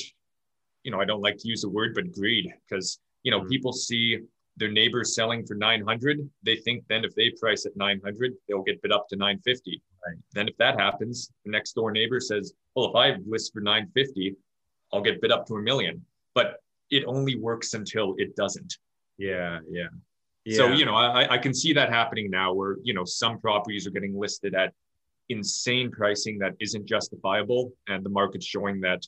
you 0.84 0.90
know, 0.90 0.98
I 0.98 1.04
don't 1.04 1.20
like 1.20 1.36
to 1.36 1.46
use 1.46 1.60
the 1.60 1.68
word, 1.68 1.92
but 1.94 2.10
greed, 2.12 2.50
because, 2.66 2.98
you 3.24 3.30
know, 3.30 3.40
mm-hmm. 3.40 3.48
people 3.48 3.74
see 3.74 4.20
their 4.56 4.70
neighbor's 4.70 5.14
selling 5.14 5.46
for 5.46 5.54
900 5.54 6.28
they 6.42 6.56
think 6.56 6.84
then 6.88 7.04
if 7.04 7.14
they 7.14 7.30
price 7.40 7.64
at 7.66 7.76
900 7.76 8.32
they'll 8.46 8.62
get 8.62 8.82
bid 8.82 8.92
up 8.92 9.06
to 9.08 9.16
950 9.16 9.80
right. 10.04 10.16
then 10.32 10.48
if 10.48 10.56
that 10.58 10.78
happens 10.78 11.30
the 11.44 11.50
next 11.50 11.72
door 11.72 11.92
neighbor 11.92 12.18
says 12.18 12.52
well 12.74 12.90
if 12.90 12.96
i 12.96 13.16
list 13.26 13.52
for 13.54 13.60
950 13.60 14.34
i'll 14.92 15.00
get 15.00 15.22
bid 15.22 15.30
up 15.30 15.46
to 15.46 15.54
a 15.54 15.62
million 15.62 16.04
but 16.34 16.56
it 16.90 17.04
only 17.06 17.36
works 17.36 17.74
until 17.74 18.16
it 18.18 18.34
doesn't 18.34 18.76
yeah 19.18 19.60
yeah, 19.70 19.84
yeah. 20.44 20.56
so 20.56 20.72
you 20.72 20.84
know 20.84 20.96
I, 20.96 21.34
I 21.34 21.38
can 21.38 21.54
see 21.54 21.72
that 21.72 21.88
happening 21.88 22.28
now 22.28 22.52
where 22.52 22.76
you 22.82 22.92
know 22.92 23.04
some 23.04 23.38
properties 23.38 23.86
are 23.86 23.92
getting 23.92 24.18
listed 24.18 24.54
at 24.54 24.74
insane 25.30 25.90
pricing 25.90 26.38
that 26.38 26.54
isn't 26.60 26.86
justifiable 26.86 27.72
and 27.88 28.04
the 28.04 28.10
market's 28.10 28.46
showing 28.46 28.80
that 28.80 29.06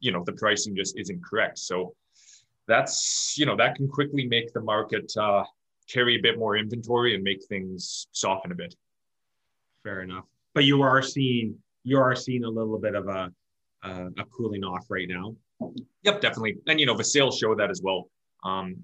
you 0.00 0.12
know 0.12 0.22
the 0.24 0.32
pricing 0.32 0.74
just 0.76 0.98
isn't 0.98 1.22
correct 1.24 1.58
so 1.58 1.94
that's 2.70 3.34
you 3.36 3.44
know 3.44 3.56
that 3.56 3.74
can 3.74 3.88
quickly 3.88 4.26
make 4.26 4.52
the 4.52 4.60
market 4.60 5.12
uh, 5.18 5.42
carry 5.88 6.16
a 6.16 6.22
bit 6.22 6.38
more 6.38 6.56
inventory 6.56 7.14
and 7.14 7.22
make 7.22 7.44
things 7.46 8.06
soften 8.12 8.52
a 8.52 8.54
bit. 8.54 8.74
Fair 9.82 10.02
enough, 10.02 10.24
but 10.54 10.64
you 10.64 10.80
are 10.82 11.02
seeing 11.02 11.56
you 11.82 11.98
are 11.98 12.14
seeing 12.14 12.44
a 12.44 12.48
little 12.48 12.78
bit 12.78 12.94
of 12.94 13.08
a 13.08 13.32
uh, 13.82 14.08
a 14.18 14.24
cooling 14.26 14.62
off 14.62 14.86
right 14.88 15.08
now. 15.08 15.34
Yep, 16.04 16.20
definitely, 16.20 16.58
and 16.68 16.78
you 16.78 16.86
know 16.86 16.96
the 16.96 17.04
sales 17.04 17.38
show 17.38 17.54
that 17.54 17.70
as 17.70 17.82
well. 17.82 18.08
Um, 18.44 18.76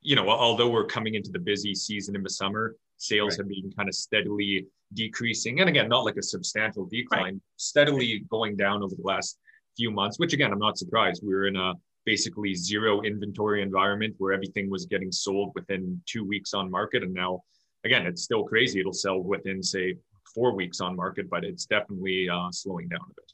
you 0.00 0.16
know, 0.16 0.28
although 0.30 0.70
we're 0.70 0.86
coming 0.86 1.14
into 1.14 1.30
the 1.30 1.38
busy 1.38 1.74
season 1.74 2.16
in 2.16 2.22
the 2.22 2.30
summer, 2.30 2.74
sales 3.00 3.32
right. 3.32 3.38
have 3.38 3.48
been 3.48 3.72
kind 3.76 3.88
of 3.88 3.94
steadily 3.94 4.66
decreasing, 4.94 5.60
and 5.60 5.68
again, 5.68 5.88
not 5.88 6.04
like 6.04 6.16
a 6.16 6.22
substantial 6.22 6.86
decline, 6.86 7.22
right. 7.22 7.42
steadily 7.56 8.24
going 8.30 8.56
down 8.56 8.82
over 8.82 8.94
the 8.94 9.02
last 9.02 9.38
few 9.76 9.90
months. 9.90 10.18
Which 10.18 10.32
again, 10.32 10.52
I'm 10.52 10.58
not 10.58 10.78
surprised. 10.78 11.22
We're 11.24 11.46
in 11.46 11.56
a 11.56 11.74
basically 12.04 12.54
zero 12.54 13.02
inventory 13.02 13.62
environment 13.62 14.14
where 14.18 14.32
everything 14.32 14.70
was 14.70 14.86
getting 14.86 15.12
sold 15.12 15.52
within 15.54 16.00
two 16.06 16.24
weeks 16.24 16.54
on 16.54 16.70
market. 16.70 17.02
And 17.02 17.12
now, 17.12 17.42
again, 17.84 18.06
it's 18.06 18.22
still 18.22 18.44
crazy. 18.44 18.80
It'll 18.80 18.92
sell 18.92 19.20
within, 19.20 19.62
say, 19.62 19.96
four 20.34 20.54
weeks 20.54 20.80
on 20.80 20.96
market, 20.96 21.28
but 21.28 21.44
it's 21.44 21.66
definitely 21.66 22.28
uh, 22.28 22.50
slowing 22.50 22.88
down 22.88 23.00
a 23.04 23.14
bit. 23.14 23.32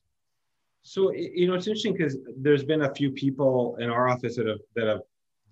So 0.83 1.13
you 1.13 1.49
know 1.49 1.55
it's 1.55 1.67
interesting 1.67 1.95
because 1.95 2.17
there's 2.37 2.63
been 2.63 2.83
a 2.83 2.95
few 2.95 3.11
people 3.11 3.77
in 3.81 3.91
our 3.91 4.09
office 4.09 4.37
that 4.37 4.47
have 4.47 4.61
that 4.77 4.87
have 4.87 5.01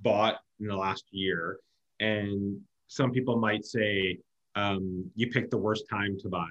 bought 0.00 0.37
in 0.61 0.68
the 0.68 0.76
last 0.76 1.06
year, 1.11 1.59
and 1.99 2.61
some 2.88 3.10
people 3.10 3.38
might 3.38 3.64
say 3.64 4.18
um, 4.56 5.10
you 5.14 5.30
picked 5.30 5.50
the 5.50 5.58
worst 5.58 5.84
time 5.90 6.16
to 6.20 6.28
buy, 6.28 6.48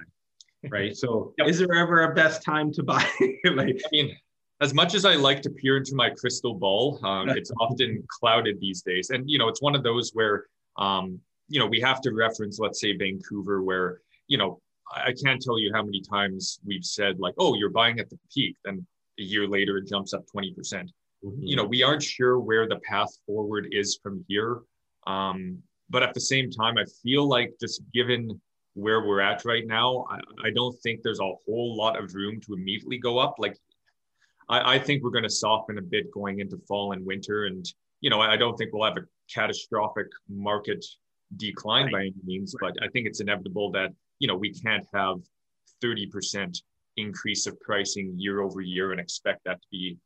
right? 0.70 0.96
So 0.96 1.34
yep. 1.38 1.48
is 1.48 1.58
there 1.58 1.74
ever 1.74 2.02
a 2.02 2.14
best 2.14 2.42
time 2.42 2.72
to 2.72 2.82
buy? 2.82 3.06
like, 3.44 3.80
I 3.84 3.88
mean, 3.92 4.16
as 4.60 4.74
much 4.74 4.94
as 4.94 5.04
I 5.04 5.14
like 5.14 5.42
to 5.42 5.50
peer 5.50 5.76
into 5.76 5.94
my 5.94 6.10
crystal 6.10 6.54
ball, 6.54 7.00
um, 7.04 7.30
it's 7.30 7.50
often 7.60 8.04
clouded 8.08 8.60
these 8.60 8.82
days. 8.82 9.10
And, 9.10 9.28
you 9.28 9.38
know, 9.38 9.48
it's 9.48 9.62
one 9.62 9.74
of 9.74 9.82
those 9.82 10.10
where, 10.12 10.46
um, 10.76 11.20
you 11.48 11.58
know, 11.58 11.66
we 11.66 11.80
have 11.80 12.00
to 12.02 12.12
reference, 12.12 12.58
let's 12.58 12.80
say, 12.80 12.96
Vancouver, 12.96 13.62
where, 13.62 14.00
you 14.28 14.38
know, 14.38 14.60
I 14.94 15.12
can't 15.24 15.40
tell 15.40 15.58
you 15.58 15.72
how 15.74 15.82
many 15.82 16.02
times 16.02 16.60
we've 16.64 16.84
said, 16.84 17.18
like, 17.18 17.34
oh, 17.38 17.54
you're 17.54 17.70
buying 17.70 17.98
at 18.00 18.10
the 18.10 18.18
peak. 18.32 18.56
Then 18.64 18.86
a 19.18 19.22
year 19.22 19.48
later, 19.48 19.78
it 19.78 19.88
jumps 19.88 20.12
up 20.14 20.24
20%. 20.34 20.54
mm 20.54 20.88
hmm 21.22 21.30
You 21.40 21.56
know, 21.56 21.64
we 21.64 21.82
aren't 21.82 22.02
sure 22.02 22.38
where 22.38 22.68
the 22.68 22.80
path 22.80 23.10
forward 23.26 23.68
is 23.72 23.98
from 24.02 24.24
here. 24.28 24.60
Um, 25.06 25.62
but 25.90 26.02
at 26.02 26.14
the 26.14 26.20
same 26.20 26.50
time, 26.50 26.78
I 26.78 26.84
feel 27.02 27.28
like 27.28 27.54
just 27.60 27.82
given 27.92 28.40
where 28.74 29.02
we're 29.06 29.20
at 29.20 29.44
right 29.44 29.66
now, 29.66 30.04
I, 30.10 30.18
I 30.48 30.50
don't 30.50 30.76
think 30.82 31.00
there's 31.02 31.20
a 31.20 31.32
whole 31.46 31.76
lot 31.76 31.98
of 31.98 32.14
room 32.14 32.40
to 32.42 32.54
immediately 32.54 32.98
go 32.98 33.18
up. 33.18 33.36
Like 33.38 33.56
I, 34.48 34.74
I 34.74 34.78
think 34.78 35.02
we're 35.02 35.10
going 35.10 35.24
to 35.24 35.30
soften 35.30 35.78
a 35.78 35.82
bit 35.82 36.10
going 36.10 36.40
into 36.40 36.58
fall 36.68 36.92
and 36.92 37.04
winter. 37.04 37.46
And, 37.46 37.64
you 38.00 38.10
know, 38.10 38.20
I 38.20 38.36
don't 38.36 38.56
think 38.56 38.72
we'll 38.72 38.84
have 38.84 38.96
a 38.96 39.06
catastrophic 39.32 40.06
market 40.28 40.84
decline 41.36 41.86
right. 41.86 41.92
by 41.92 42.00
any 42.00 42.14
means, 42.24 42.54
right. 42.60 42.72
but 42.74 42.84
I 42.84 42.88
think 42.90 43.06
it's 43.06 43.20
inevitable 43.20 43.70
that, 43.72 43.90
you 44.18 44.28
know, 44.28 44.36
we 44.36 44.52
can't 44.52 44.86
have 44.92 45.18
30% 45.82 46.60
increase 46.96 47.46
of 47.46 47.60
pricing 47.60 48.14
year 48.16 48.40
over 48.40 48.60
year 48.60 48.92
and 48.92 49.00
expect 49.00 49.44
that 49.44 49.60
to 49.60 49.68
be 49.70 49.96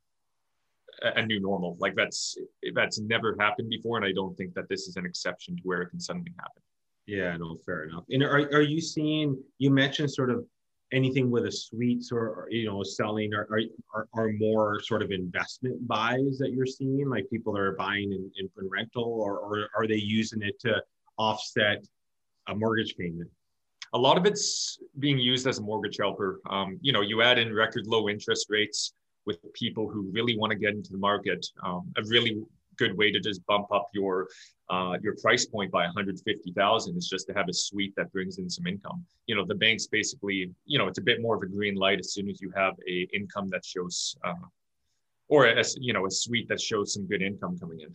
a, 1.01 1.25
new 1.25 1.39
normal. 1.39 1.77
Like 1.79 1.95
that's, 1.95 2.37
that's 2.73 2.99
never 2.99 3.35
happened 3.39 3.69
before. 3.69 3.97
And 3.97 4.05
I 4.05 4.11
don't 4.11 4.35
think 4.35 4.53
that 4.55 4.69
this 4.69 4.87
is 4.87 4.95
an 4.95 5.05
exception 5.05 5.55
to 5.57 5.61
where 5.63 5.81
it 5.81 5.89
can 5.89 5.99
suddenly 5.99 6.31
happen. 6.37 6.61
Yeah, 7.05 7.35
no, 7.37 7.57
fair 7.65 7.85
enough. 7.85 8.03
And 8.09 8.23
are, 8.23 8.49
are 8.53 8.61
you 8.61 8.81
seeing, 8.81 9.37
you 9.57 9.71
mentioned 9.71 10.11
sort 10.11 10.29
of 10.29 10.45
anything 10.91 11.29
with 11.29 11.45
a 11.45 11.51
suites 11.51 12.11
or, 12.11 12.29
or 12.29 12.47
you 12.49 12.65
know 12.65 12.83
selling 12.83 13.33
are, 13.33 13.47
are, 13.93 14.07
are 14.13 14.31
more 14.33 14.81
sort 14.81 15.01
of 15.01 15.11
investment 15.11 15.87
buys 15.87 16.37
that 16.39 16.51
you're 16.51 16.65
seeing 16.65 17.07
like 17.07 17.29
people 17.29 17.55
are 17.55 17.73
buying 17.73 18.11
in, 18.11 18.31
in, 18.39 18.49
in 18.59 18.69
rental 18.69 19.03
or, 19.03 19.37
or 19.37 19.69
are 19.75 19.87
they 19.87 19.95
using 19.95 20.41
it 20.41 20.59
to 20.59 20.81
offset 21.17 21.85
a 22.47 22.55
mortgage 22.55 22.95
payment 22.97 23.29
a 23.93 23.97
lot 23.97 24.17
of 24.17 24.25
it's 24.25 24.79
being 24.97 25.19
used 25.19 25.45
as 25.47 25.59
a 25.59 25.61
mortgage 25.61 25.97
helper 25.99 26.39
um, 26.49 26.79
you 26.81 26.91
know 26.91 27.01
you 27.01 27.21
add 27.21 27.37
in 27.37 27.53
record 27.53 27.85
low 27.85 28.09
interest 28.09 28.47
rates 28.49 28.93
with 29.25 29.37
people 29.53 29.89
who 29.89 30.09
really 30.11 30.37
want 30.37 30.51
to 30.51 30.57
get 30.57 30.73
into 30.73 30.91
the 30.91 30.97
market 30.97 31.45
um, 31.63 31.91
a 31.97 32.03
really 32.07 32.41
good 32.79 32.97
way 32.97 33.11
to 33.11 33.19
just 33.19 33.45
bump 33.45 33.67
up 33.71 33.89
your 33.93 34.27
uh, 34.69 34.97
your 35.01 35.15
price 35.21 35.45
point 35.45 35.71
by 35.71 35.83
150,000 35.83 36.95
is 36.95 37.07
just 37.07 37.27
to 37.27 37.33
have 37.33 37.49
a 37.49 37.53
suite 37.53 37.93
that 37.97 38.11
brings 38.13 38.37
in 38.37 38.47
some 38.49 38.67
income. 38.67 39.03
You 39.25 39.35
know, 39.35 39.43
the 39.43 39.55
banks 39.55 39.87
basically, 39.87 40.51
you 40.65 40.77
know, 40.77 40.87
it's 40.87 40.99
a 40.99 41.01
bit 41.01 41.21
more 41.21 41.35
of 41.35 41.41
a 41.41 41.47
green 41.47 41.75
light 41.75 41.99
as 41.99 42.13
soon 42.13 42.29
as 42.29 42.39
you 42.39 42.51
have 42.55 42.75
a 42.87 43.07
income 43.11 43.49
that 43.49 43.65
shows, 43.65 44.15
uh, 44.23 44.45
or 45.27 45.47
a, 45.47 45.63
you 45.77 45.91
know, 45.91 46.05
a 46.05 46.11
suite 46.11 46.47
that 46.49 46.61
shows 46.61 46.93
some 46.93 47.07
good 47.07 47.23
income 47.23 47.57
coming 47.59 47.79
in. 47.79 47.93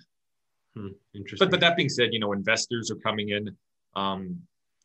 Hmm, 0.75 0.89
interesting. 1.15 1.47
But 1.47 1.53
but 1.53 1.61
that 1.61 1.77
being 1.77 1.89
said, 1.89 2.09
you 2.13 2.19
know, 2.19 2.33
investors 2.33 2.91
are 2.91 2.97
coming 2.97 3.31
in. 3.31 3.57
Um, 3.95 4.41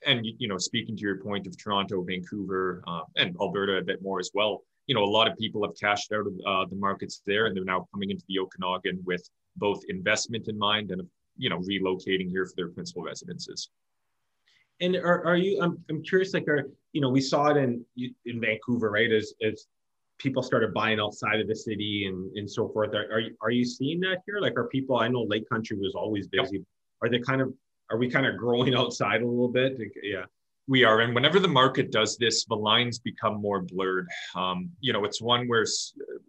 and 0.05 0.25
you 0.38 0.48
know, 0.48 0.58
speaking 0.58 0.96
to 0.96 1.01
your 1.01 1.17
point 1.17 1.48
of 1.48 1.58
Toronto, 1.58 2.01
Vancouver, 2.03 2.84
uh, 2.88 3.01
and 3.17 3.36
Alberta 3.41 3.77
a 3.77 3.81
bit 3.81 4.01
more 4.01 4.19
as 4.19 4.31
well. 4.34 4.63
You 4.89 4.96
know, 4.96 5.03
a 5.03 5.13
lot 5.19 5.29
of 5.29 5.38
people 5.38 5.62
have 5.63 5.75
cashed 5.79 6.12
out 6.12 6.25
of 6.25 6.34
uh, 6.48 6.65
the 6.67 6.75
markets 6.75 7.22
there, 7.27 7.46
and 7.46 7.55
they're 7.55 7.63
now 7.63 7.88
coming 7.93 8.10
into 8.10 8.24
the 8.27 8.39
Okanagan 8.39 9.03
with 9.05 9.22
both 9.55 9.84
investment 9.88 10.48
in 10.48 10.58
mind 10.58 10.89
and 10.89 11.03
you 11.38 11.48
know 11.48 11.60
relocating 11.60 12.27
here 12.27 12.48
for 12.48 12.53
their 12.55 12.69
principal 12.69 13.03
residences. 13.03 13.69
And 14.81 14.96
are, 14.96 15.24
are 15.25 15.38
you 15.38 15.62
I'm, 15.62 15.77
I'm 15.91 16.01
curious 16.01 16.34
like 16.34 16.48
are 16.48 16.72
you 16.91 17.01
know 17.01 17.10
we 17.10 17.22
saw 17.22 17.50
it 17.50 17.58
in 17.58 17.86
in 18.25 18.41
vancouver 18.41 18.89
right 18.89 19.12
as 19.12 19.31
as 19.43 19.67
people 20.17 20.41
started 20.41 20.74
buying 20.74 21.00
outside 21.00 21.39
of 21.39 21.48
the 21.48 21.55
city 21.55 22.05
and 22.08 22.36
and 22.36 22.50
so 22.50 22.67
forth. 22.69 22.96
Are, 22.96 23.05
are, 23.13 23.19
you, 23.19 23.36
are 23.41 23.51
you 23.51 23.65
seeing 23.65 24.00
that 24.01 24.24
here? 24.25 24.39
Like 24.39 24.58
are 24.58 24.67
people 24.69 24.98
i 24.98 25.08
know 25.08 25.22
lake 25.22 25.48
country 25.50 25.77
was 25.77 25.93
always 25.93 26.27
busy. 26.27 26.58
Yep. 26.58 26.63
are 27.03 27.10
they 27.10 27.19
kind 27.19 27.41
of 27.41 27.53
are 27.91 28.00
we 28.00 28.10
kind 28.10 28.25
of 28.25 28.38
growing 28.38 28.74
outside 28.81 29.22
a 29.22 29.27
little 29.27 29.50
bit? 29.50 29.77
Yeah 30.01 30.25
we 30.69 30.83
are 30.83 31.01
and 31.01 31.15
whenever 31.15 31.39
the 31.39 31.47
market 31.47 31.91
does 31.91 32.15
this 32.17 32.45
the 32.45 32.55
lines 32.55 32.99
become 32.99 33.41
more 33.41 33.61
blurred 33.61 34.07
um, 34.35 34.69
you 34.79 34.93
know 34.93 35.03
it's 35.03 35.21
one 35.21 35.47
where 35.47 35.65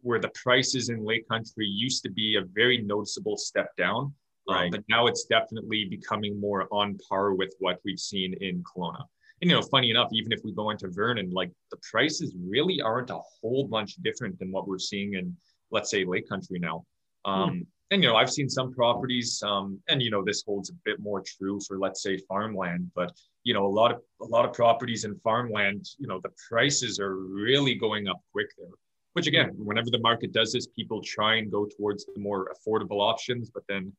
where 0.02 0.18
the 0.18 0.30
prices 0.42 0.88
in 0.88 1.04
lake 1.04 1.28
country 1.28 1.66
used 1.66 2.02
to 2.02 2.10
be 2.10 2.36
a 2.36 2.42
very 2.54 2.78
noticeable 2.78 3.36
step 3.36 3.76
down 3.76 4.12
um, 4.48 4.56
right. 4.56 4.64
Um, 4.64 4.70
but 4.70 4.84
now 4.88 5.06
it's 5.06 5.24
definitely 5.24 5.84
becoming 5.84 6.40
more 6.40 6.66
on 6.72 6.98
par 7.08 7.34
with 7.34 7.54
what 7.58 7.78
we've 7.84 8.00
seen 8.00 8.34
in 8.40 8.62
Kelowna. 8.64 9.04
And 9.40 9.50
you 9.50 9.56
know, 9.56 9.62
funny 9.62 9.90
enough, 9.90 10.10
even 10.12 10.32
if 10.32 10.40
we 10.44 10.52
go 10.52 10.70
into 10.70 10.88
Vernon, 10.88 11.30
like 11.30 11.50
the 11.70 11.78
prices 11.90 12.34
really 12.38 12.80
aren't 12.80 13.10
a 13.10 13.20
whole 13.40 13.66
bunch 13.66 13.94
different 13.96 14.38
than 14.38 14.52
what 14.52 14.68
we're 14.68 14.78
seeing 14.78 15.14
in, 15.14 15.34
let's 15.70 15.90
say, 15.90 16.04
Lake 16.04 16.28
Country 16.28 16.58
now. 16.58 16.84
Um, 17.24 17.50
mm. 17.50 17.66
And 17.92 18.02
you 18.02 18.08
know, 18.10 18.16
I've 18.16 18.30
seen 18.30 18.48
some 18.48 18.72
properties, 18.72 19.42
um, 19.42 19.80
and 19.88 20.00
you 20.02 20.10
know, 20.10 20.22
this 20.22 20.44
holds 20.46 20.70
a 20.70 20.74
bit 20.84 21.00
more 21.00 21.22
true 21.26 21.58
for, 21.66 21.78
let's 21.78 22.02
say, 22.02 22.18
farmland. 22.28 22.90
But 22.94 23.12
you 23.44 23.54
know, 23.54 23.66
a 23.66 23.68
lot 23.68 23.92
of 23.92 24.00
a 24.20 24.26
lot 24.26 24.44
of 24.44 24.52
properties 24.52 25.04
and 25.04 25.20
farmland, 25.22 25.86
you 25.98 26.06
know, 26.06 26.20
the 26.22 26.30
prices 26.48 27.00
are 27.00 27.16
really 27.16 27.74
going 27.74 28.08
up 28.08 28.20
quick 28.32 28.48
there. 28.58 28.68
Which 29.14 29.26
again, 29.26 29.50
mm-hmm. 29.50 29.64
whenever 29.64 29.90
the 29.90 29.98
market 29.98 30.32
does 30.32 30.52
this, 30.52 30.66
people 30.66 31.02
try 31.02 31.36
and 31.36 31.50
go 31.50 31.66
towards 31.66 32.04
the 32.06 32.20
more 32.20 32.52
affordable 32.54 33.00
options, 33.00 33.50
but 33.50 33.64
then 33.68 33.92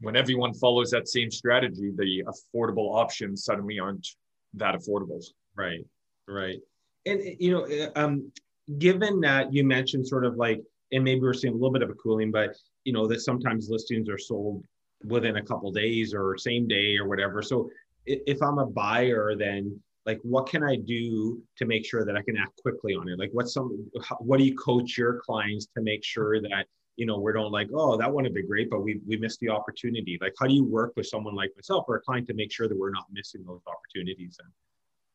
when 0.00 0.16
everyone 0.16 0.54
follows 0.54 0.90
that 0.90 1.08
same 1.08 1.30
strategy, 1.30 1.92
the 1.96 2.24
affordable 2.24 2.94
options 2.94 3.44
suddenly 3.44 3.78
aren't 3.78 4.06
that 4.54 4.74
affordable. 4.74 5.24
Right, 5.56 5.84
right. 6.28 6.60
And 7.06 7.20
eh, 7.20 7.34
you 7.38 7.50
know, 7.52 7.62
eh, 7.64 7.88
um, 7.96 8.30
given 8.78 9.20
that 9.20 9.52
you 9.52 9.64
mentioned 9.64 10.06
sort 10.06 10.24
of 10.24 10.36
like, 10.36 10.62
and 10.92 11.04
maybe 11.04 11.20
we're 11.20 11.34
seeing 11.34 11.52
a 11.52 11.56
little 11.56 11.72
bit 11.72 11.82
of 11.82 11.90
a 11.90 11.94
cooling, 11.94 12.30
but 12.30 12.56
you 12.84 12.92
know 12.92 13.06
that 13.06 13.20
sometimes 13.20 13.68
listings 13.70 14.08
are 14.08 14.18
sold 14.18 14.64
within 15.04 15.36
a 15.36 15.42
couple 15.42 15.70
days 15.70 16.14
or 16.14 16.36
same 16.36 16.66
day 16.66 16.96
or 16.96 17.06
whatever. 17.06 17.42
So 17.42 17.70
if 18.08 18.42
I'm 18.42 18.58
a 18.58 18.66
buyer, 18.66 19.34
then 19.36 19.80
like 20.06 20.20
what 20.22 20.48
can 20.48 20.64
I 20.64 20.76
do 20.76 21.42
to 21.58 21.66
make 21.66 21.84
sure 21.84 22.04
that 22.04 22.16
I 22.16 22.22
can 22.22 22.36
act 22.36 22.56
quickly 22.62 22.94
on 22.94 23.08
it? 23.08 23.18
Like 23.18 23.30
what's 23.32 23.54
some 23.54 23.90
what 24.20 24.38
do 24.38 24.44
you 24.44 24.56
coach 24.56 24.96
your 24.96 25.20
clients 25.24 25.66
to 25.76 25.82
make 25.82 26.04
sure 26.04 26.40
that 26.40 26.66
you 26.98 27.06
know, 27.06 27.16
we 27.16 27.32
don't 27.32 27.52
like, 27.52 27.68
oh, 27.72 27.96
that 27.96 28.12
would 28.12 28.24
have 28.24 28.34
been 28.34 28.48
great, 28.48 28.68
but 28.68 28.80
we 28.80 29.00
we 29.06 29.16
missed 29.16 29.38
the 29.38 29.48
opportunity. 29.48 30.18
Like, 30.20 30.34
how 30.38 30.48
do 30.48 30.52
you 30.52 30.64
work 30.64 30.94
with 30.96 31.06
someone 31.06 31.34
like 31.34 31.52
myself 31.56 31.84
or 31.86 31.94
a 31.94 32.00
client 32.00 32.26
to 32.26 32.34
make 32.34 32.52
sure 32.52 32.68
that 32.68 32.76
we're 32.76 32.90
not 32.90 33.06
missing 33.12 33.44
those 33.46 33.60
opportunities? 33.68 34.36
And 34.42 34.52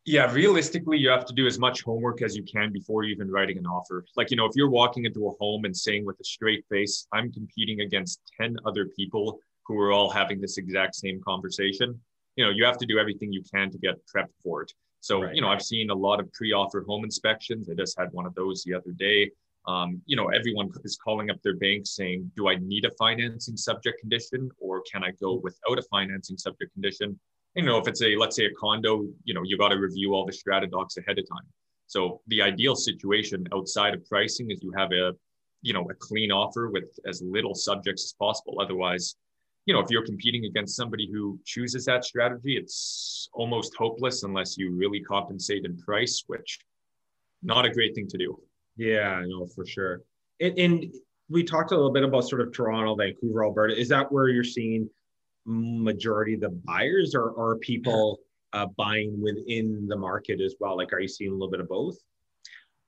yeah, 0.05 0.31
realistically, 0.31 0.97
you 0.97 1.09
have 1.09 1.25
to 1.25 1.33
do 1.33 1.45
as 1.45 1.59
much 1.59 1.81
homework 1.81 2.21
as 2.21 2.37
you 2.37 2.43
can 2.43 2.71
before 2.71 3.03
even 3.03 3.29
writing 3.29 3.57
an 3.57 3.65
offer. 3.65 4.05
Like, 4.15 4.31
you 4.31 4.37
know, 4.37 4.45
if 4.45 4.53
you're 4.55 4.69
walking 4.69 5.03
into 5.03 5.27
a 5.27 5.31
home 5.41 5.65
and 5.65 5.75
saying 5.75 6.05
with 6.05 6.17
a 6.21 6.23
straight 6.23 6.63
face, 6.69 7.05
I'm 7.11 7.31
competing 7.33 7.81
against 7.81 8.21
10 8.39 8.55
other 8.65 8.85
people 8.85 9.39
who 9.65 9.77
are 9.79 9.91
all 9.91 10.09
having 10.09 10.39
this 10.39 10.57
exact 10.57 10.95
same 10.95 11.21
conversation, 11.21 11.99
you 12.35 12.43
know, 12.43 12.51
you 12.51 12.65
have 12.65 12.77
to 12.77 12.85
do 12.85 12.97
everything 12.97 13.31
you 13.31 13.43
can 13.53 13.71
to 13.71 13.77
get 13.77 13.95
prepped 14.07 14.33
for 14.43 14.63
it. 14.63 14.71
So, 14.99 15.21
right, 15.21 15.35
you 15.35 15.41
know, 15.41 15.47
right. 15.47 15.55
I've 15.55 15.61
seen 15.61 15.89
a 15.89 15.95
lot 15.95 16.19
of 16.19 16.31
pre 16.33 16.53
offer 16.53 16.83
home 16.87 17.03
inspections. 17.03 17.69
I 17.69 17.73
just 17.73 17.97
had 17.97 18.09
one 18.11 18.25
of 18.25 18.33
those 18.35 18.63
the 18.63 18.73
other 18.73 18.91
day 18.91 19.31
um, 19.65 20.01
you 20.05 20.17
know, 20.17 20.27
everyone 20.27 20.69
is 20.83 20.97
calling 21.01 21.29
up 21.29 21.41
their 21.41 21.55
bank 21.55 21.85
saying, 21.85 22.31
do 22.35 22.49
I 22.49 22.55
need 22.55 22.85
a 22.85 22.91
financing 22.91 23.55
subject 23.55 23.99
condition 23.99 24.49
or 24.59 24.83
can 24.91 25.03
I 25.03 25.11
go 25.11 25.35
without 25.35 25.79
a 25.79 25.83
financing 25.83 26.37
subject 26.37 26.73
condition? 26.73 27.17
You 27.55 27.63
know, 27.63 27.77
if 27.77 27.87
it's 27.87 28.01
a, 28.01 28.15
let's 28.15 28.35
say 28.35 28.45
a 28.45 28.53
condo, 28.59 29.05
you 29.23 29.33
know, 29.33 29.43
you 29.43 29.57
got 29.57 29.69
to 29.69 29.77
review 29.77 30.13
all 30.13 30.25
the 30.25 30.33
strata 30.33 30.67
docs 30.67 30.97
ahead 30.97 31.17
of 31.17 31.29
time. 31.29 31.45
So 31.87 32.21
the 32.27 32.41
ideal 32.41 32.75
situation 32.75 33.47
outside 33.53 33.93
of 33.93 34.05
pricing 34.07 34.51
is 34.51 34.61
you 34.63 34.73
have 34.75 34.91
a, 34.91 35.13
you 35.61 35.71
know, 35.71 35.87
a 35.89 35.93
clean 35.93 36.31
offer 36.31 36.69
with 36.69 36.99
as 37.07 37.21
little 37.21 37.55
subjects 37.55 38.03
as 38.03 38.13
possible. 38.13 38.59
Otherwise, 38.59 39.15
you 39.65 39.73
know, 39.73 39.79
if 39.79 39.87
you're 39.89 40.05
competing 40.05 40.45
against 40.45 40.75
somebody 40.75 41.09
who 41.11 41.39
chooses 41.45 41.85
that 41.85 42.03
strategy, 42.03 42.57
it's 42.57 43.29
almost 43.33 43.73
hopeless 43.75 44.23
unless 44.23 44.57
you 44.57 44.71
really 44.71 44.99
compensate 44.99 45.65
in 45.65 45.77
price, 45.77 46.23
which 46.27 46.59
not 47.41 47.65
a 47.65 47.69
great 47.69 47.95
thing 47.95 48.07
to 48.07 48.17
do. 48.17 48.37
Yeah, 48.75 49.23
know 49.25 49.47
for 49.47 49.65
sure. 49.65 50.01
And, 50.41 50.57
and 50.57 50.93
we 51.29 51.43
talked 51.43 51.71
a 51.71 51.75
little 51.75 51.93
bit 51.93 52.03
about 52.03 52.27
sort 52.27 52.41
of 52.41 52.53
Toronto, 52.53 52.95
Vancouver, 52.95 53.45
Alberta. 53.45 53.79
Is 53.79 53.89
that 53.89 54.11
where 54.11 54.29
you're 54.29 54.43
seeing 54.43 54.89
majority 55.45 56.33
of 56.33 56.41
the 56.41 56.49
buyers, 56.49 57.15
or 57.15 57.37
are 57.39 57.57
people 57.57 58.19
uh, 58.53 58.65
buying 58.77 59.21
within 59.21 59.87
the 59.87 59.95
market 59.95 60.41
as 60.41 60.55
well? 60.59 60.77
Like, 60.77 60.93
are 60.93 60.99
you 60.99 61.07
seeing 61.07 61.31
a 61.31 61.33
little 61.33 61.49
bit 61.49 61.59
of 61.59 61.67
both? 61.67 61.97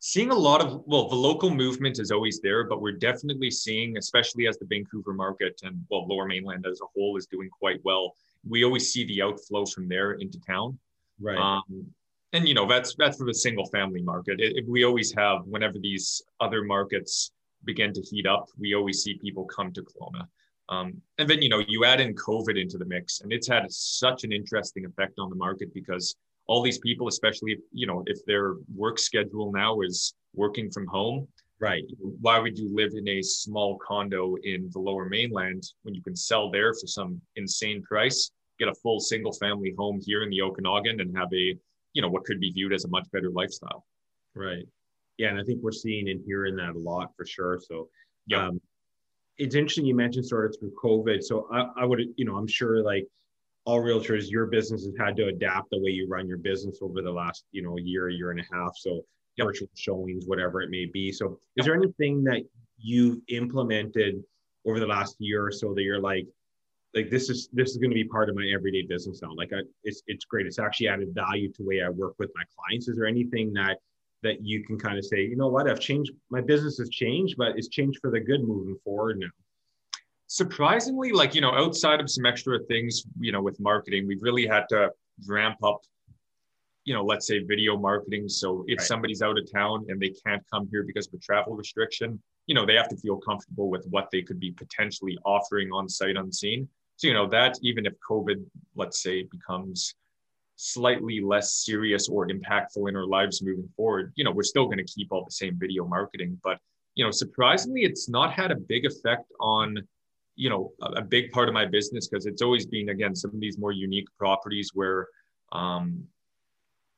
Seeing 0.07 0.29
a 0.29 0.35
lot 0.35 0.62
of 0.62 0.83
well, 0.85 1.09
the 1.09 1.15
local 1.15 1.50
movement 1.50 1.97
is 1.97 2.12
always 2.12 2.39
there, 2.39 2.63
but 2.63 2.79
we're 2.79 2.91
definitely 2.91 3.50
seeing, 3.50 3.97
especially 3.97 4.45
as 4.47 4.55
the 4.59 4.65
Vancouver 4.65 5.13
market 5.13 5.59
and 5.63 5.83
well, 5.89 6.07
Lower 6.07 6.27
Mainland 6.27 6.63
as 6.67 6.79
a 6.79 6.85
whole 6.93 7.17
is 7.17 7.25
doing 7.25 7.50
quite 7.50 7.83
well. 7.83 8.15
We 8.47 8.63
always 8.63 8.93
see 8.93 9.03
the 9.05 9.24
outflow 9.24 9.65
from 9.65 9.88
there 9.88 10.12
into 10.12 10.39
town. 10.41 10.77
Right. 11.19 11.39
Um, 11.39 11.88
and 12.33 12.47
you 12.47 12.53
know 12.53 12.67
that's 12.67 12.93
that's 12.93 13.17
for 13.17 13.25
the 13.25 13.33
single 13.33 13.65
family 13.65 14.03
market. 14.03 14.39
It, 14.39 14.57
it, 14.57 14.67
we 14.67 14.83
always 14.83 15.12
have 15.13 15.39
whenever 15.47 15.79
these 15.79 16.21
other 16.39 16.63
markets 16.63 17.31
begin 17.63 17.91
to 17.93 18.01
heat 18.03 18.27
up, 18.27 18.50
we 18.59 18.75
always 18.75 19.01
see 19.01 19.15
people 19.15 19.45
come 19.45 19.74
to 19.74 19.81
Kelowna. 19.81 20.27
Um, 20.69 21.01
and 21.17 21.27
then 21.27 21.41
you 21.41 21.50
know 21.50 21.63
you 21.67 21.83
add 21.83 22.00
in 22.00 22.13
COVID 22.13 22.62
into 22.62 22.77
the 22.77 22.85
mix, 22.85 23.21
and 23.21 23.33
it's 23.33 23.47
had 23.47 23.65
such 23.71 24.24
an 24.24 24.31
interesting 24.31 24.85
effect 24.85 25.17
on 25.17 25.31
the 25.31 25.35
market 25.35 25.74
because 25.74 26.15
all 26.47 26.61
these 26.61 26.79
people, 26.79 27.07
especially 27.07 27.53
if, 27.53 27.59
you 27.71 27.87
know 27.87 28.03
if 28.07 28.23
their 28.25 28.55
work 28.75 28.99
schedule 28.99 29.51
now 29.51 29.81
is 29.81 30.13
working 30.33 30.69
from 30.71 30.85
home, 30.87 31.27
Right. 31.59 31.83
Why 31.99 32.37
would 32.37 32.57
you 32.57 32.73
live 32.73 32.91
in 32.95 33.07
a 33.07 33.21
small 33.21 33.77
condo 33.77 34.35
in 34.43 34.69
the 34.73 34.79
lower 34.79 35.07
mainland 35.07 35.63
when 35.83 35.95
you 35.95 36.01
can 36.01 36.15
sell 36.15 36.51
there 36.51 36.73
for 36.73 36.85
some 36.87 37.21
insane 37.37 37.81
price, 37.81 38.31
get 38.59 38.67
a 38.67 38.75
full 38.75 38.99
single 38.99 39.31
family 39.31 39.73
home 39.77 40.01
here 40.05 40.23
in 40.23 40.29
the 40.29 40.41
Okanagan 40.41 40.99
and 40.99 41.15
have 41.15 41.29
a, 41.33 41.55
you 41.93 42.01
know, 42.01 42.09
what 42.09 42.25
could 42.25 42.41
be 42.41 42.51
viewed 42.51 42.73
as 42.73 42.83
a 42.83 42.89
much 42.89 43.09
better 43.11 43.29
lifestyle? 43.29 43.85
Right. 44.33 44.65
Yeah. 45.17 45.29
And 45.29 45.39
I 45.39 45.43
think 45.43 45.63
we're 45.63 45.71
seeing 45.71 46.09
and 46.09 46.21
hearing 46.25 46.57
that 46.57 46.75
a 46.75 46.79
lot 46.79 47.11
for 47.15 47.25
sure. 47.25 47.59
So, 47.65 47.89
yeah. 48.27 48.47
Um, 48.47 48.59
it's 49.37 49.55
interesting 49.55 49.85
you 49.85 49.95
mentioned 49.95 50.25
sort 50.25 50.45
of 50.45 50.55
through 50.59 50.71
COVID. 50.81 51.21
So 51.21 51.47
I, 51.51 51.81
I 51.81 51.85
would, 51.85 52.01
you 52.15 52.25
know, 52.25 52.35
I'm 52.35 52.47
sure 52.47 52.81
like 52.81 53.05
all 53.65 53.81
realtors, 53.81 54.29
your 54.29 54.45
business 54.45 54.86
has 54.86 54.93
had 54.98 55.15
to 55.17 55.27
adapt 55.27 55.72
the 55.72 55.79
way 55.79 55.89
you 55.89 56.07
run 56.07 56.27
your 56.27 56.38
business 56.38 56.79
over 56.81 57.01
the 57.01 57.12
last, 57.12 57.45
you 57.51 57.63
know, 57.63 57.77
year, 57.77 58.10
year 58.10 58.31
and 58.31 58.39
a 58.39 58.45
half. 58.51 58.77
So 58.77 59.03
yep. 59.38 59.48
virtual 59.48 59.69
showings, 59.75 60.25
whatever 60.27 60.62
it 60.62 60.69
may 60.69 60.86
be. 60.86 61.12
So 61.12 61.39
is 61.57 61.65
there 61.65 61.75
anything 61.75 62.24
that 62.25 62.43
you've 62.77 63.19
implemented 63.27 64.24
over 64.65 64.79
the 64.79 64.88
last 64.88 65.15
year 65.19 65.45
or 65.45 65.51
so 65.51 65.74
that 65.74 65.81
you're 65.81 66.00
like, 66.00 66.27
like 66.93 67.10
this 67.10 67.29
is 67.29 67.50
this 67.51 67.72
is 67.72 67.77
going 67.77 67.89
to 67.89 67.95
be 67.95 68.05
part 68.05 68.29
of 68.29 68.36
my 68.36 68.50
everyday 68.55 68.84
business 68.84 69.22
now. 69.22 69.34
Like 69.36 69.51
I, 69.51 69.60
it's 69.84 70.01
it's 70.07 70.24
great. 70.24 70.45
It's 70.45 70.60
actually 70.60 70.88
added 70.88 71.13
value 71.13 71.51
to 71.51 71.63
the 71.63 71.67
way 71.67 71.81
I 71.81 71.89
work 71.89 72.13
with 72.19 72.31
my 72.36 72.43
clients. 72.55 72.88
Is 72.88 72.95
there 72.95 73.05
anything 73.05 73.51
that 73.53 73.79
that 74.24 74.41
you 74.41 74.63
can 74.63 74.79
kind 74.79 74.98
of 74.98 75.05
say, 75.05 75.22
you 75.22 75.36
know 75.36 75.50
what, 75.50 75.69
I've 75.69 75.79
changed 75.79 76.13
my 76.29 76.41
business 76.41 76.77
has 76.77 76.89
changed, 76.89 77.36
but 77.38 77.57
it's 77.57 77.67
changed 77.67 78.00
for 78.00 78.12
the 78.12 78.19
good 78.19 78.48
moving 78.48 78.77
forward 78.84 79.19
now? 79.19 79.27
Surprisingly, 80.27 81.12
like, 81.12 81.36
you 81.36 81.41
know, 81.41 81.51
outside 81.51 82.00
of 82.00 82.10
some 82.10 82.25
extra 82.25 82.60
things, 82.67 83.03
you 83.20 83.32
know, 83.32 83.41
with 83.41 83.60
marketing, 83.60 84.08
we've 84.08 84.22
really 84.22 84.46
had 84.46 84.65
to 84.70 84.91
ramp 85.27 85.58
up, 85.63 85.82
you 86.84 86.94
know, 86.94 87.03
let's 87.03 87.27
say 87.27 87.39
video 87.39 87.77
marketing. 87.77 88.27
So 88.27 88.63
if 88.67 88.79
right. 88.79 88.88
somebody's 88.88 89.22
out 89.22 89.38
of 89.38 89.51
town 89.51 89.86
and 89.89 90.00
they 90.00 90.13
can't 90.25 90.44
come 90.51 90.67
here 90.72 90.84
because 90.84 91.08
of 91.08 91.13
a 91.13 91.17
travel 91.17 91.55
restriction, 91.55 92.22
you 92.48 92.55
know, 92.55 92.65
they 92.65 92.75
have 92.75 92.89
to 92.89 92.98
feel 92.98 93.17
comfortable 93.17 93.70
with 93.70 93.86
what 93.89 94.10
they 94.12 94.22
could 94.22 94.39
be 94.39 94.51
potentially 94.51 95.17
offering 95.25 95.72
on 95.72 95.89
site 95.89 96.15
unseen. 96.15 96.67
So, 96.98 97.08
you 97.08 97.13
know, 97.13 97.27
that 97.29 97.58
even 97.62 97.86
if 97.86 97.94
COVID, 98.10 98.44
let's 98.75 99.01
say, 99.01 99.24
becomes 99.24 99.96
slightly 100.58 101.20
less 101.20 101.53
serious 101.53 102.08
or 102.08 102.27
impactful 102.27 102.88
in 102.88 102.96
our 102.96 103.05
lives 103.05 103.41
moving 103.41 103.67
forward, 103.75 104.13
you 104.15 104.24
know, 104.24 104.32
we're 104.32 104.44
still 104.44 104.65
going 104.65 104.77
to 104.77 104.86
keep 104.86 105.12
all 105.12 105.25
the 105.25 105.32
same 105.32 105.58
video 105.58 105.86
marketing. 105.86 106.39
But, 106.44 106.60
you 106.94 107.03
know, 107.03 107.12
surprisingly, 107.12 107.82
it's 107.82 108.08
not 108.08 108.32
had 108.32 108.51
a 108.51 108.55
big 108.55 108.86
effect 108.86 109.25
on 109.39 109.86
you 110.35 110.49
know 110.49 110.71
a, 110.81 111.01
big 111.01 111.31
part 111.31 111.47
of 111.47 111.53
my 111.53 111.65
business 111.65 112.07
because 112.07 112.25
it's 112.25 112.41
always 112.41 112.65
been 112.65 112.89
again 112.89 113.15
some 113.15 113.31
of 113.33 113.39
these 113.39 113.57
more 113.57 113.71
unique 113.71 114.07
properties 114.17 114.71
where 114.73 115.07
um 115.51 116.03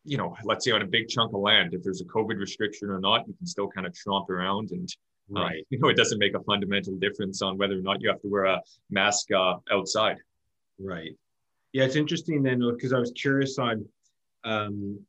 you 0.04 0.18
know 0.18 0.36
let's 0.44 0.66
say 0.66 0.72
on 0.72 0.82
a 0.82 0.88
big 0.88 1.08
chunk 1.08 1.34
of 1.34 1.40
land 1.40 1.74
if 1.74 1.84
there's 1.84 2.02
a 2.02 2.06
covid 2.06 2.40
restriction 2.40 2.90
or 2.90 3.00
not 3.00 3.28
you 3.28 3.34
can 3.34 3.46
still 3.46 3.68
kind 3.68 3.86
of 3.86 3.94
tromp 3.94 4.30
around 4.30 4.72
and 4.72 4.90
uh, 5.36 5.42
right. 5.42 5.66
you 5.70 5.80
know 5.80 5.90
it 5.90 5.98
doesn't 5.98 6.20
make 6.20 6.36
a 6.36 6.44
fundamental 6.44 6.96
difference 6.96 7.42
on 7.42 7.58
whether 7.58 7.78
or 7.78 7.82
not 7.82 8.02
you 8.02 8.10
have 8.10 8.22
to 8.22 8.28
wear 8.28 8.46
a 8.46 8.62
mask 8.90 9.32
uh, 9.32 9.56
outside. 9.72 10.18
Right. 10.80 11.16
Yeah 11.74 11.84
it's 11.84 11.96
interesting 11.96 12.42
then 12.44 12.60
because 12.72 12.94
i 12.94 13.00
was 13.00 13.12
curious 13.12 13.60
on 13.60 13.86
um 14.44 15.00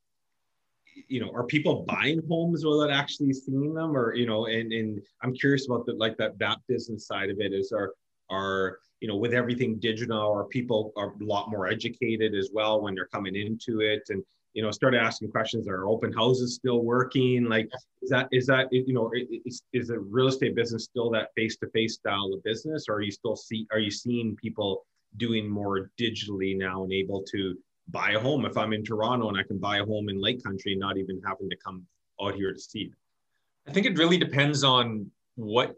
you 1.06 1.20
know, 1.20 1.30
are 1.32 1.44
people 1.44 1.84
buying 1.86 2.20
homes 2.28 2.64
without 2.64 2.90
actually 2.90 3.32
seeing 3.32 3.74
them, 3.74 3.96
or 3.96 4.14
you 4.14 4.26
know, 4.26 4.46
and 4.46 4.72
and 4.72 5.00
I'm 5.22 5.34
curious 5.34 5.66
about 5.66 5.86
the 5.86 5.92
like 5.92 6.16
that 6.16 6.38
that 6.38 6.58
business 6.66 7.06
side 7.06 7.30
of 7.30 7.38
it. 7.40 7.52
Is 7.52 7.72
are 7.72 7.92
are 8.30 8.78
you 9.00 9.08
know 9.08 9.16
with 9.16 9.32
everything 9.32 9.78
digital 9.78 10.32
are 10.32 10.44
people 10.44 10.92
are 10.96 11.14
a 11.20 11.24
lot 11.24 11.50
more 11.50 11.66
educated 11.66 12.34
as 12.34 12.50
well 12.52 12.80
when 12.80 12.94
they're 12.94 13.06
coming 13.06 13.36
into 13.36 13.80
it 13.80 14.02
and 14.08 14.22
you 14.54 14.62
know 14.62 14.70
started 14.70 15.00
asking 15.00 15.30
questions 15.30 15.68
are 15.68 15.86
open 15.86 16.12
houses 16.12 16.54
still 16.54 16.82
working? 16.82 17.44
Like 17.44 17.68
is 18.02 18.10
that 18.10 18.28
is 18.32 18.46
that 18.46 18.68
you 18.72 18.94
know 18.94 19.10
is, 19.44 19.62
is 19.72 19.88
the 19.88 19.98
real 19.98 20.28
estate 20.28 20.54
business 20.54 20.84
still 20.84 21.10
that 21.10 21.28
face-to-face 21.36 21.94
style 21.94 22.32
of 22.34 22.42
business 22.42 22.86
or 22.88 22.96
are 22.96 23.02
you 23.02 23.10
still 23.10 23.36
see 23.36 23.66
are 23.72 23.78
you 23.78 23.90
seeing 23.90 24.36
people 24.36 24.84
doing 25.16 25.48
more 25.48 25.90
digitally 25.98 26.56
now 26.56 26.84
and 26.84 26.92
able 26.92 27.22
to 27.22 27.56
buy 27.88 28.12
a 28.12 28.20
home? 28.20 28.44
If 28.44 28.56
i'm 28.56 28.72
in 28.72 28.84
toronto 28.84 29.28
and 29.28 29.38
i 29.38 29.42
can 29.42 29.58
buy 29.58 29.78
a 29.78 29.84
home 29.84 30.08
in 30.08 30.20
lake 30.20 30.42
country 30.42 30.74
not 30.74 30.96
even 30.96 31.20
having 31.24 31.48
to 31.50 31.56
come 31.56 31.86
out 32.20 32.34
here 32.34 32.52
to 32.52 32.60
see 32.60 32.80
it. 32.80 32.92
I 33.68 33.72
think 33.72 33.86
it 33.86 33.98
really 33.98 34.18
depends 34.18 34.64
on 34.64 35.10
what 35.36 35.76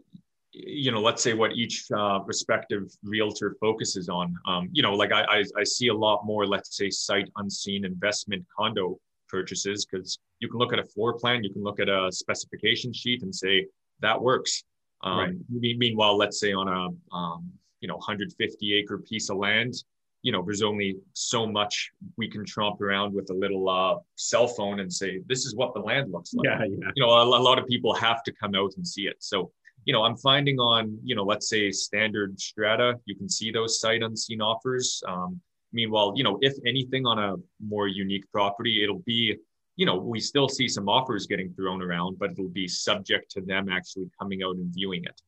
you 0.53 0.91
know, 0.91 1.01
let's 1.01 1.23
say 1.23 1.33
what 1.33 1.53
each 1.53 1.85
uh, 1.95 2.19
respective 2.25 2.91
realtor 3.03 3.55
focuses 3.59 4.09
on. 4.09 4.35
Um, 4.45 4.69
you 4.71 4.83
know, 4.83 4.93
like 4.93 5.11
I, 5.11 5.23
I, 5.23 5.43
I, 5.57 5.63
see 5.63 5.87
a 5.87 5.93
lot 5.93 6.25
more, 6.25 6.45
let's 6.45 6.75
say, 6.75 6.89
sight 6.89 7.29
unseen 7.37 7.85
investment 7.85 8.45
condo 8.55 8.99
purchases 9.29 9.85
because 9.85 10.19
you 10.39 10.49
can 10.49 10.59
look 10.59 10.73
at 10.73 10.79
a 10.79 10.83
floor 10.83 11.17
plan, 11.17 11.43
you 11.43 11.53
can 11.53 11.63
look 11.63 11.79
at 11.79 11.87
a 11.87 12.11
specification 12.11 12.91
sheet 12.91 13.23
and 13.23 13.33
say 13.33 13.65
that 14.01 14.21
works. 14.21 14.63
Um, 15.03 15.17
right. 15.17 15.77
Meanwhile, 15.77 16.17
let's 16.17 16.39
say 16.39 16.51
on 16.51 16.67
a 16.67 17.15
um, 17.15 17.49
you 17.79 17.87
know 17.87 17.95
150 17.95 18.73
acre 18.75 18.97
piece 18.97 19.29
of 19.29 19.37
land, 19.37 19.73
you 20.21 20.31
know, 20.31 20.43
there's 20.43 20.61
only 20.61 20.97
so 21.13 21.47
much 21.47 21.91
we 22.17 22.29
can 22.29 22.45
tromp 22.45 22.81
around 22.81 23.13
with 23.13 23.29
a 23.31 23.33
little 23.33 23.67
uh, 23.69 23.95
cell 24.15 24.47
phone 24.47 24.81
and 24.81 24.91
say 24.91 25.21
this 25.27 25.45
is 25.45 25.55
what 25.55 25.73
the 25.73 25.79
land 25.79 26.11
looks 26.11 26.33
like. 26.33 26.45
Yeah, 26.45 26.59
yeah. 26.59 26.91
You 26.95 27.03
know, 27.03 27.09
a, 27.09 27.23
a 27.23 27.41
lot 27.41 27.57
of 27.57 27.65
people 27.67 27.93
have 27.95 28.21
to 28.23 28.31
come 28.31 28.53
out 28.53 28.73
and 28.75 28.87
see 28.87 29.03
it. 29.03 29.15
So 29.19 29.51
you 29.85 29.93
know, 29.93 30.03
I'm 30.03 30.17
finding 30.17 30.59
on, 30.59 30.97
you 31.03 31.15
know, 31.15 31.23
let's 31.23 31.49
say 31.49 31.71
standard 31.71 32.39
strata, 32.39 32.95
you 33.05 33.15
can 33.15 33.29
see 33.29 33.51
those 33.51 33.79
sight 33.79 34.03
unseen 34.03 34.41
offers. 34.41 35.01
Um, 35.07 35.41
meanwhile, 35.73 36.13
you 36.15 36.23
know, 36.23 36.37
if 36.41 36.53
anything 36.65 37.05
on 37.05 37.17
a 37.19 37.35
more 37.65 37.87
unique 37.87 38.29
property, 38.31 38.83
it'll 38.83 39.03
be, 39.05 39.37
you 39.75 39.85
know, 39.85 39.95
we 39.95 40.19
still 40.19 40.47
see 40.47 40.67
some 40.67 40.87
offers 40.87 41.25
getting 41.25 41.53
thrown 41.53 41.81
around, 41.81 42.19
but 42.19 42.31
it'll 42.31 42.49
be 42.49 42.67
subject 42.67 43.31
to 43.31 43.41
them 43.41 43.69
actually 43.69 44.09
coming 44.19 44.43
out 44.43 44.55
and 44.55 44.73
viewing 44.73 45.03
it. 45.03 45.21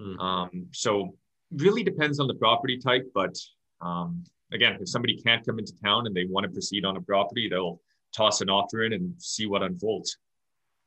Mm. 0.00 0.20
Um, 0.20 0.66
so 0.72 1.16
really 1.52 1.82
depends 1.82 2.20
on 2.20 2.26
the 2.26 2.34
property 2.34 2.78
type, 2.78 3.10
but 3.14 3.34
um, 3.80 4.24
again, 4.52 4.76
if 4.80 4.88
somebody 4.88 5.16
can't 5.16 5.44
come 5.46 5.58
into 5.58 5.72
town 5.82 6.06
and 6.06 6.14
they 6.14 6.24
want 6.24 6.44
to 6.44 6.50
proceed 6.50 6.84
on 6.84 6.96
a 6.96 7.00
property, 7.00 7.48
they'll 7.48 7.80
toss 8.14 8.40
an 8.40 8.50
offer 8.50 8.82
in 8.82 8.92
and 8.92 9.14
see 9.18 9.46
what 9.46 9.62
unfolds. 9.62 10.18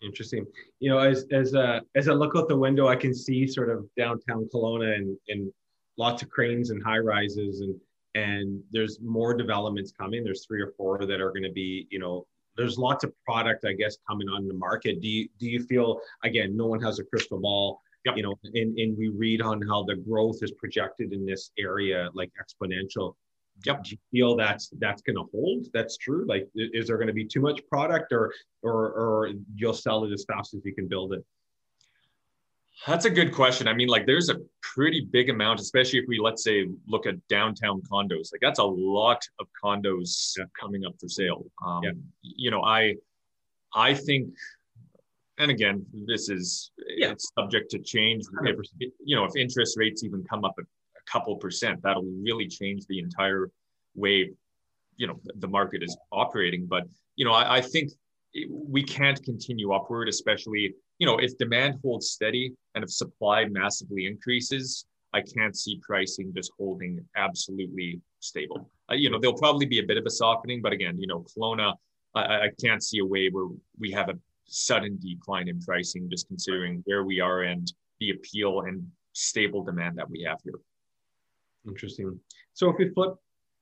Interesting. 0.02 0.46
You 0.80 0.92
know, 0.92 1.00
as 1.00 1.26
as 1.32 1.54
uh, 1.54 1.82
as 1.96 2.08
I 2.08 2.14
look 2.14 2.36
out 2.36 2.48
the 2.48 2.58
window, 2.58 2.88
I 2.88 2.96
can 2.96 3.14
see 3.14 3.46
sort 3.48 3.70
of 3.70 3.86
downtown 3.98 4.50
Kelowna 4.54 4.96
and 4.96 5.18
and 5.28 5.52
lots 5.98 6.24
of 6.24 6.30
cranes 6.30 6.70
and 6.70 6.82
high 6.84 7.00
rises 7.00 7.62
and 7.62 7.76
and 8.16 8.62
there's 8.72 9.00
more 9.02 9.34
developments 9.34 9.92
coming. 9.92 10.24
There's 10.24 10.46
three 10.46 10.62
or 10.62 10.74
four 10.78 11.06
that 11.06 11.22
are 11.22 11.30
going 11.30 11.44
to 11.44 11.52
be, 11.52 11.88
you 11.92 12.00
know, 12.00 12.26
there's 12.58 12.78
lots 12.78 13.04
of 13.04 13.14
product, 13.24 13.66
I 13.66 13.74
guess, 13.74 13.98
coming 14.08 14.28
on 14.30 14.48
the 14.48 14.54
market. 14.54 15.02
Do 15.02 15.08
you 15.08 15.30
do 15.40 15.50
you 15.50 15.64
feel 15.64 16.00
again, 16.24 16.56
no 16.56 16.66
one 16.66 16.82
has 16.82 17.00
a 17.00 17.04
crystal 17.04 17.40
ball, 17.40 17.82
yep. 18.06 18.18
you 18.18 18.24
know, 18.24 18.36
and, 18.44 18.78
and 18.78 18.98
we 18.98 19.10
read 19.10 19.42
on 19.42 19.62
how 19.68 19.84
the 19.84 19.96
growth 19.96 20.40
is 20.42 20.52
projected 20.52 21.14
in 21.14 21.26
this 21.26 21.52
area 21.58 22.10
like 22.14 22.32
exponential. 22.42 23.16
Yep. 23.66 23.84
Do 23.84 23.92
you 23.92 23.98
feel 24.12 24.36
that's 24.36 24.70
that's 24.80 25.02
going 25.02 25.18
to 25.18 25.26
hold? 25.32 25.68
That's 25.74 25.98
true. 25.98 26.26
Like, 26.28 26.48
is 26.56 26.88
there 26.88 26.98
going 26.98 27.08
to 27.08 27.14
be 27.14 27.26
too 27.26 27.42
much 27.42 27.62
product, 27.68 28.14
or 28.14 28.34
or 28.64 28.92
or 28.92 29.32
you'll 29.56 29.74
sell 29.74 30.06
it 30.06 30.14
as 30.14 30.26
fast 30.26 30.54
as 30.54 30.62
you 30.64 30.74
can 30.74 30.88
build 30.88 31.14
it? 31.14 31.26
That's 32.88 33.04
a 33.04 33.10
good 33.10 33.34
question. 33.34 33.68
I 33.68 33.74
mean, 33.74 33.90
like, 33.90 34.06
there's 34.06 34.30
a 34.30 34.38
pretty 34.62 35.02
big 35.12 35.30
amount, 35.30 35.60
especially 35.60 36.00
if 36.00 36.06
we 36.08 36.18
let's 36.18 36.44
say 36.44 36.68
look 36.88 37.06
at 37.06 37.16
downtown 37.28 37.82
condos. 37.92 38.32
Like, 38.32 38.40
that's 38.42 38.60
a 38.60 38.64
lot 38.64 39.22
of 39.40 39.48
condos 39.62 40.34
yeah. 40.38 40.46
coming 40.58 40.86
up 40.86 40.94
for 41.00 41.10
sale. 41.10 41.46
Um, 41.66 41.82
yeah. 41.84 41.92
You 42.22 42.52
know, 42.52 42.64
I 42.64 42.96
I 43.76 43.94
think, 43.94 44.34
and 45.38 45.52
again, 45.52 45.86
this 46.08 46.30
is 46.30 46.72
yeah. 46.96 47.12
it's 47.12 47.30
subject 47.38 47.70
to 47.72 47.80
change. 47.80 48.24
If, 48.44 48.58
you 49.04 49.18
know, 49.18 49.26
if 49.26 49.36
interest 49.36 49.78
rates 49.78 50.06
even 50.06 50.24
come 50.24 50.46
up 50.46 50.56
couple 51.12 51.36
percent. 51.38 51.82
That'll 51.84 52.12
really 52.22 52.48
change 52.48 52.86
the 52.88 53.00
entire 53.00 53.50
way, 53.96 54.32
you 54.98 55.08
know, 55.08 55.20
the 55.36 55.48
market 55.48 55.84
is 55.84 55.98
operating. 56.12 56.66
But 56.66 56.84
you 57.16 57.26
know, 57.26 57.34
I, 57.34 57.58
I 57.58 57.62
think 57.62 57.92
we 58.50 58.84
can't 58.84 59.22
continue 59.24 59.72
upward, 59.72 60.08
especially 60.08 60.74
you 61.00 61.06
know 61.06 61.18
if 61.18 61.38
demand 61.38 61.80
holds 61.84 62.10
steady 62.10 62.54
and 62.76 62.84
if 62.84 62.92
supply 62.92 63.46
massively 63.46 64.06
increases. 64.06 64.86
I 65.12 65.22
can't 65.22 65.58
see 65.58 65.80
pricing 65.82 66.32
just 66.36 66.52
holding 66.58 67.04
absolutely 67.16 68.00
stable. 68.20 68.70
Uh, 68.92 68.94
you 68.94 69.10
know, 69.10 69.18
there'll 69.20 69.36
probably 69.36 69.66
be 69.66 69.80
a 69.80 69.84
bit 69.84 69.98
of 69.98 70.06
a 70.06 70.10
softening, 70.12 70.62
but 70.62 70.72
again, 70.72 71.00
you 71.00 71.08
know, 71.08 71.26
Kelowna, 71.36 71.74
I, 72.14 72.22
I 72.22 72.50
can't 72.64 72.84
see 72.84 73.00
a 73.00 73.06
way 73.06 73.30
where 73.30 73.48
we 73.80 73.92
have 73.92 74.10
a 74.10 74.20
sudden 74.46 75.00
decline 75.02 75.48
in 75.48 75.60
pricing, 75.62 76.10
just 76.12 76.28
considering 76.28 76.84
where 76.86 77.04
we 77.04 77.20
are 77.20 77.42
and 77.42 77.72
the 78.00 78.12
appeal 78.12 78.62
and 78.62 78.86
stable 79.14 79.64
demand 79.64 79.98
that 79.98 80.10
we 80.10 80.22
have 80.24 80.38
here. 80.44 80.60
Interesting. 81.70 82.20
So 82.54 82.70
if 82.70 82.76
we 82.78 82.90
flip 82.90 83.14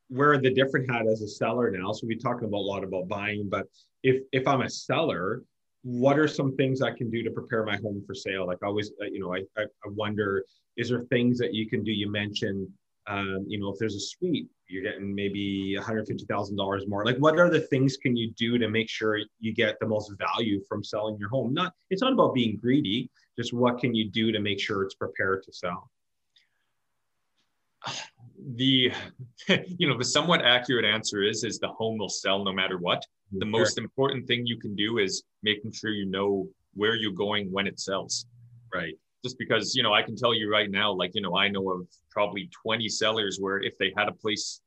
wear 0.10 0.38
the 0.38 0.54
different 0.54 0.90
hat 0.90 1.06
as 1.06 1.22
a 1.22 1.28
seller 1.28 1.70
now, 1.70 1.92
so 1.92 2.08
we're 2.08 2.18
talking 2.18 2.48
about 2.48 2.60
a 2.60 2.70
lot 2.74 2.84
about 2.84 3.08
buying, 3.08 3.50
but 3.50 3.68
if 4.04 4.24
if 4.32 4.48
I'm 4.48 4.62
a 4.62 4.70
seller, 4.70 5.44
what 5.84 6.18
are 6.18 6.28
some 6.28 6.56
things 6.56 6.82
I 6.82 6.92
can 6.92 7.10
do 7.10 7.24
to 7.24 7.32
prepare 7.32 7.66
my 7.66 7.78
home 7.78 8.04
for 8.06 8.16
sale? 8.16 8.48
Like 8.48 8.64
always, 8.64 8.92
uh, 9.02 9.06
you 9.06 9.20
know, 9.20 9.34
I, 9.34 9.40
I, 9.58 9.64
I 9.64 9.90
wonder, 9.90 10.44
is 10.78 10.90
there 10.90 11.04
things 11.10 11.38
that 11.40 11.54
you 11.54 11.70
can 11.70 11.84
do? 11.84 11.92
You 11.92 12.12
mentioned 12.12 12.68
um, 13.08 13.46
you 13.48 13.58
know, 13.58 13.70
if 13.70 13.80
there's 13.80 13.96
a 13.96 14.00
suite, 14.00 14.50
you're 14.68 14.84
getting 14.84 15.16
maybe 15.16 15.78
$150,000 15.80 16.88
more. 16.88 17.06
Like, 17.06 17.18
what 17.18 17.40
are 17.40 17.50
the 17.50 17.62
things 17.62 17.96
can 17.96 18.18
you 18.18 18.32
do 18.34 18.58
to 18.58 18.68
make 18.68 18.90
sure 18.90 19.20
you 19.40 19.54
get 19.54 19.80
the 19.80 19.88
most 19.88 20.12
value 20.18 20.62
from 20.68 20.84
selling 20.84 21.18
your 21.18 21.30
home? 21.30 21.54
Not, 21.54 21.74
it's 21.90 22.02
not 22.02 22.12
about 22.12 22.34
being 22.34 22.58
greedy. 22.58 23.10
Just 23.38 23.54
what 23.54 23.80
can 23.80 23.96
you 23.96 24.10
do 24.10 24.34
to 24.34 24.40
make 24.40 24.60
sure 24.60 24.84
it's 24.84 24.96
prepared 24.96 25.44
to 25.44 25.54
sell? 25.54 25.90
The, 28.56 28.94
you 29.78 29.90
know, 29.90 29.98
the 29.98 30.06
somewhat 30.06 30.46
accurate 30.46 30.86
answer 30.86 31.24
is, 31.24 31.44
is 31.44 31.58
the 31.58 31.68
home 31.70 31.98
will 31.98 32.08
sell 32.08 32.44
no 32.44 32.54
matter 32.54 32.78
what. 32.78 33.00
Mm-hmm. 33.00 33.40
The 33.40 33.46
sure. 33.46 33.52
most 33.52 33.78
important 33.78 34.28
thing 34.28 34.46
you 34.46 34.58
can 34.58 34.76
do 34.76 35.00
is 35.00 35.24
making 35.42 35.72
sure 35.72 35.90
you 35.90 36.06
know 36.06 36.48
where 36.76 36.96
you're 36.96 37.12
going 37.12 37.52
when 37.52 37.66
it 37.66 37.80
sells. 37.80 38.28
Right 38.74 38.94
just 39.24 39.38
because 39.38 39.76
you 39.76 39.84
know 39.84 39.94
i 39.94 40.02
can 40.02 40.16
tell 40.16 40.34
you 40.34 40.50
right 40.50 40.72
now 40.72 40.92
like 40.92 41.12
you 41.14 41.22
know 41.22 41.38
i 41.38 41.48
know 41.48 41.70
of 41.72 41.88
probably 42.12 42.50
20 42.64 42.88
sellers 42.88 43.38
where 43.40 43.62
if 43.62 43.78
they 43.78 43.92
had 43.98 44.08
a 44.08 44.12
place 44.12 44.62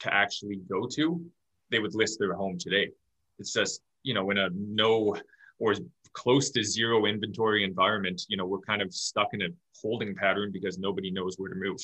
to 0.00 0.12
actually 0.12 0.60
go 0.70 0.86
to 0.86 1.20
they 1.70 1.78
would 1.78 1.94
list 1.94 2.18
their 2.18 2.34
home 2.34 2.56
today 2.58 2.88
it's 3.38 3.52
just 3.52 3.80
you 4.02 4.14
know 4.14 4.30
in 4.30 4.38
a 4.38 4.48
no 4.54 5.16
or 5.58 5.74
close 6.12 6.50
to 6.50 6.62
zero 6.62 7.06
inventory 7.06 7.64
environment 7.64 8.22
you 8.28 8.36
know 8.36 8.46
we're 8.46 8.60
kind 8.60 8.82
of 8.82 8.92
stuck 8.94 9.28
in 9.32 9.42
a 9.42 9.48
holding 9.82 10.14
pattern 10.14 10.50
because 10.52 10.78
nobody 10.78 11.10
knows 11.10 11.36
where 11.36 11.50
to 11.50 11.56
move 11.56 11.78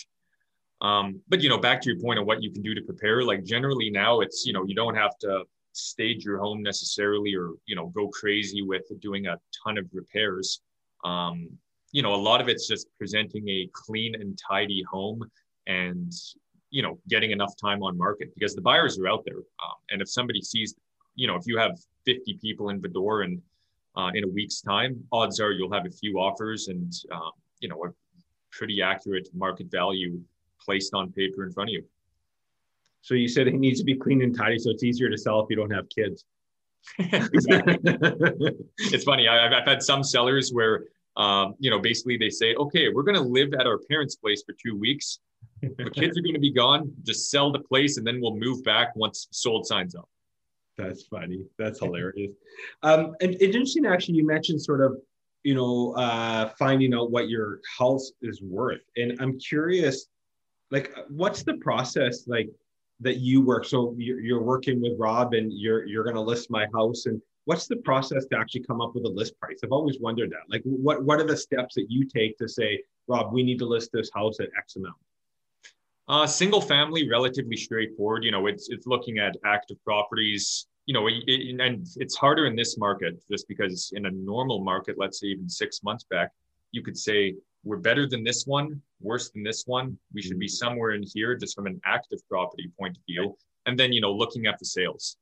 um, 0.80 1.20
but 1.28 1.40
you 1.40 1.48
know 1.48 1.58
back 1.58 1.80
to 1.80 1.90
your 1.90 2.00
point 2.00 2.18
of 2.18 2.26
what 2.26 2.42
you 2.42 2.50
can 2.50 2.62
do 2.62 2.74
to 2.74 2.82
prepare 2.82 3.22
like 3.22 3.44
generally 3.44 3.90
now 3.90 4.20
it's 4.20 4.44
you 4.46 4.52
know 4.52 4.64
you 4.64 4.74
don't 4.74 4.94
have 4.94 5.16
to 5.18 5.44
stage 5.72 6.24
your 6.24 6.38
home 6.38 6.62
necessarily 6.62 7.34
or 7.34 7.50
you 7.66 7.76
know 7.76 7.86
go 7.88 8.08
crazy 8.08 8.62
with 8.62 8.82
doing 9.00 9.26
a 9.26 9.36
ton 9.64 9.78
of 9.78 9.86
repairs 9.92 10.60
um, 11.04 11.48
you 11.92 12.02
know, 12.02 12.14
a 12.14 12.16
lot 12.16 12.40
of 12.40 12.48
it's 12.48 12.68
just 12.68 12.86
presenting 12.98 13.48
a 13.48 13.68
clean 13.72 14.14
and 14.14 14.38
tidy 14.38 14.82
home 14.90 15.28
and, 15.66 16.12
you 16.70 16.82
know, 16.82 16.98
getting 17.08 17.32
enough 17.32 17.54
time 17.56 17.82
on 17.82 17.96
market 17.98 18.32
because 18.34 18.54
the 18.54 18.60
buyers 18.60 18.98
are 18.98 19.08
out 19.08 19.24
there. 19.24 19.38
Um, 19.38 19.76
and 19.90 20.00
if 20.00 20.08
somebody 20.08 20.40
sees, 20.40 20.74
you 21.16 21.26
know, 21.26 21.36
if 21.36 21.46
you 21.46 21.58
have 21.58 21.78
50 22.06 22.38
people 22.40 22.70
in 22.70 22.80
the 22.80 22.88
door 22.88 23.22
and 23.22 23.40
uh, 23.96 24.10
in 24.14 24.24
a 24.24 24.28
week's 24.28 24.60
time, 24.60 25.02
odds 25.10 25.40
are 25.40 25.50
you'll 25.50 25.72
have 25.72 25.86
a 25.86 25.90
few 25.90 26.18
offers 26.18 26.68
and, 26.68 26.92
um, 27.10 27.32
you 27.60 27.68
know, 27.68 27.84
a 27.84 27.88
pretty 28.52 28.80
accurate 28.82 29.28
market 29.34 29.70
value 29.70 30.20
placed 30.64 30.94
on 30.94 31.12
paper 31.12 31.44
in 31.44 31.52
front 31.52 31.70
of 31.70 31.74
you. 31.74 31.84
So 33.02 33.14
you 33.14 33.28
said 33.28 33.48
it 33.48 33.54
needs 33.54 33.78
to 33.80 33.84
be 33.84 33.94
clean 33.94 34.22
and 34.22 34.36
tidy, 34.36 34.58
so 34.58 34.70
it's 34.70 34.82
easier 34.82 35.08
to 35.08 35.16
sell 35.16 35.40
if 35.40 35.46
you 35.48 35.56
don't 35.56 35.70
have 35.70 35.88
kids. 35.88 36.24
it's 36.98 37.44
funny. 39.04 39.28
I, 39.28 39.50
have 39.50 39.66
had 39.66 39.82
some 39.82 40.02
sellers 40.02 40.50
where 40.50 40.84
um, 41.16 41.54
you 41.58 41.70
know, 41.70 41.78
basically 41.78 42.16
they 42.16 42.30
say, 42.30 42.54
okay, 42.54 42.88
we're 42.88 43.02
going 43.02 43.16
to 43.16 43.22
live 43.22 43.52
at 43.54 43.66
our 43.66 43.78
parents' 43.78 44.16
place 44.16 44.42
for 44.44 44.54
two 44.54 44.76
weeks. 44.76 45.18
The 45.62 45.90
kids 45.90 46.16
are 46.16 46.22
going 46.22 46.34
to 46.34 46.40
be 46.40 46.52
gone. 46.52 46.92
Just 47.02 47.30
sell 47.30 47.52
the 47.52 47.58
place, 47.58 47.98
and 47.98 48.06
then 48.06 48.20
we'll 48.20 48.36
move 48.36 48.64
back 48.64 48.96
once 48.96 49.28
sold 49.30 49.66
signs 49.66 49.94
up. 49.94 50.08
That's 50.78 51.02
funny. 51.04 51.44
That's 51.58 51.80
hilarious. 51.80 52.32
Um, 52.82 53.14
and 53.20 53.34
it's 53.34 53.42
interesting, 53.42 53.84
actually. 53.84 54.14
You 54.14 54.26
mentioned 54.26 54.62
sort 54.62 54.80
of, 54.80 54.98
you 55.42 55.54
know, 55.54 55.92
uh, 55.92 56.50
finding 56.58 56.94
out 56.94 57.10
what 57.10 57.28
your 57.28 57.60
house 57.78 58.12
is 58.22 58.40
worth, 58.40 58.80
and 58.96 59.20
I'm 59.20 59.38
curious, 59.38 60.06
like, 60.70 60.94
what's 61.08 61.42
the 61.42 61.54
process 61.54 62.26
like 62.26 62.48
that 63.00 63.16
you 63.16 63.40
work? 63.40 63.64
So 63.64 63.94
you're, 63.98 64.20
you're 64.20 64.42
working 64.42 64.80
with 64.80 64.92
Rob, 64.98 65.34
and 65.34 65.52
you're 65.52 65.86
you're 65.86 66.04
going 66.04 66.16
to 66.16 66.20
list 66.20 66.50
my 66.50 66.66
house, 66.72 67.06
and 67.06 67.20
what's 67.44 67.66
the 67.66 67.76
process 67.76 68.26
to 68.26 68.38
actually 68.38 68.62
come 68.62 68.80
up 68.80 68.94
with 68.94 69.04
a 69.04 69.08
list 69.08 69.38
price? 69.40 69.58
I've 69.64 69.72
always 69.72 69.98
wondered 70.00 70.30
that. 70.30 70.48
Like, 70.48 70.62
what 70.64 71.02
what 71.04 71.20
are 71.20 71.26
the 71.26 71.36
steps 71.36 71.74
that 71.74 71.86
you 71.88 72.04
take 72.04 72.38
to 72.38 72.48
say, 72.48 72.82
Rob, 73.08 73.32
we 73.32 73.42
need 73.42 73.58
to 73.58 73.66
list 73.66 73.90
this 73.92 74.10
house 74.14 74.40
at 74.40 74.48
X 74.56 74.76
amount? 74.76 74.96
Uh, 76.08 76.26
single 76.26 76.60
family, 76.60 77.08
relatively 77.08 77.56
straightforward. 77.56 78.24
You 78.24 78.32
know, 78.32 78.46
it's 78.46 78.68
it's 78.68 78.86
looking 78.86 79.18
at 79.18 79.36
active 79.44 79.82
properties. 79.84 80.66
You 80.86 80.94
know, 80.94 81.06
it, 81.08 81.60
and 81.60 81.86
it's 81.96 82.16
harder 82.16 82.46
in 82.46 82.56
this 82.56 82.76
market 82.76 83.22
just 83.30 83.46
because 83.46 83.92
in 83.94 84.06
a 84.06 84.10
normal 84.10 84.64
market, 84.64 84.96
let's 84.98 85.20
say 85.20 85.28
even 85.28 85.48
six 85.48 85.82
months 85.84 86.04
back, 86.10 86.30
you 86.72 86.82
could 86.82 86.96
say 86.96 87.34
we're 87.64 87.78
better 87.78 88.08
than 88.08 88.24
this 88.24 88.46
one, 88.46 88.80
worse 89.00 89.30
than 89.30 89.42
this 89.42 89.64
one. 89.66 89.98
We 90.12 90.22
should 90.22 90.38
be 90.38 90.46
mm-hmm. 90.46 90.66
somewhere 90.66 90.92
in 90.92 91.02
here, 91.02 91.34
just 91.36 91.54
from 91.54 91.66
an 91.66 91.80
active 91.84 92.20
property 92.28 92.70
point 92.78 92.96
of 92.96 93.02
view. 93.06 93.36
And 93.66 93.78
then, 93.78 93.92
you 93.92 94.00
know, 94.00 94.12
looking 94.12 94.46
at 94.46 94.58
the 94.58 94.64
sales. 94.64 95.16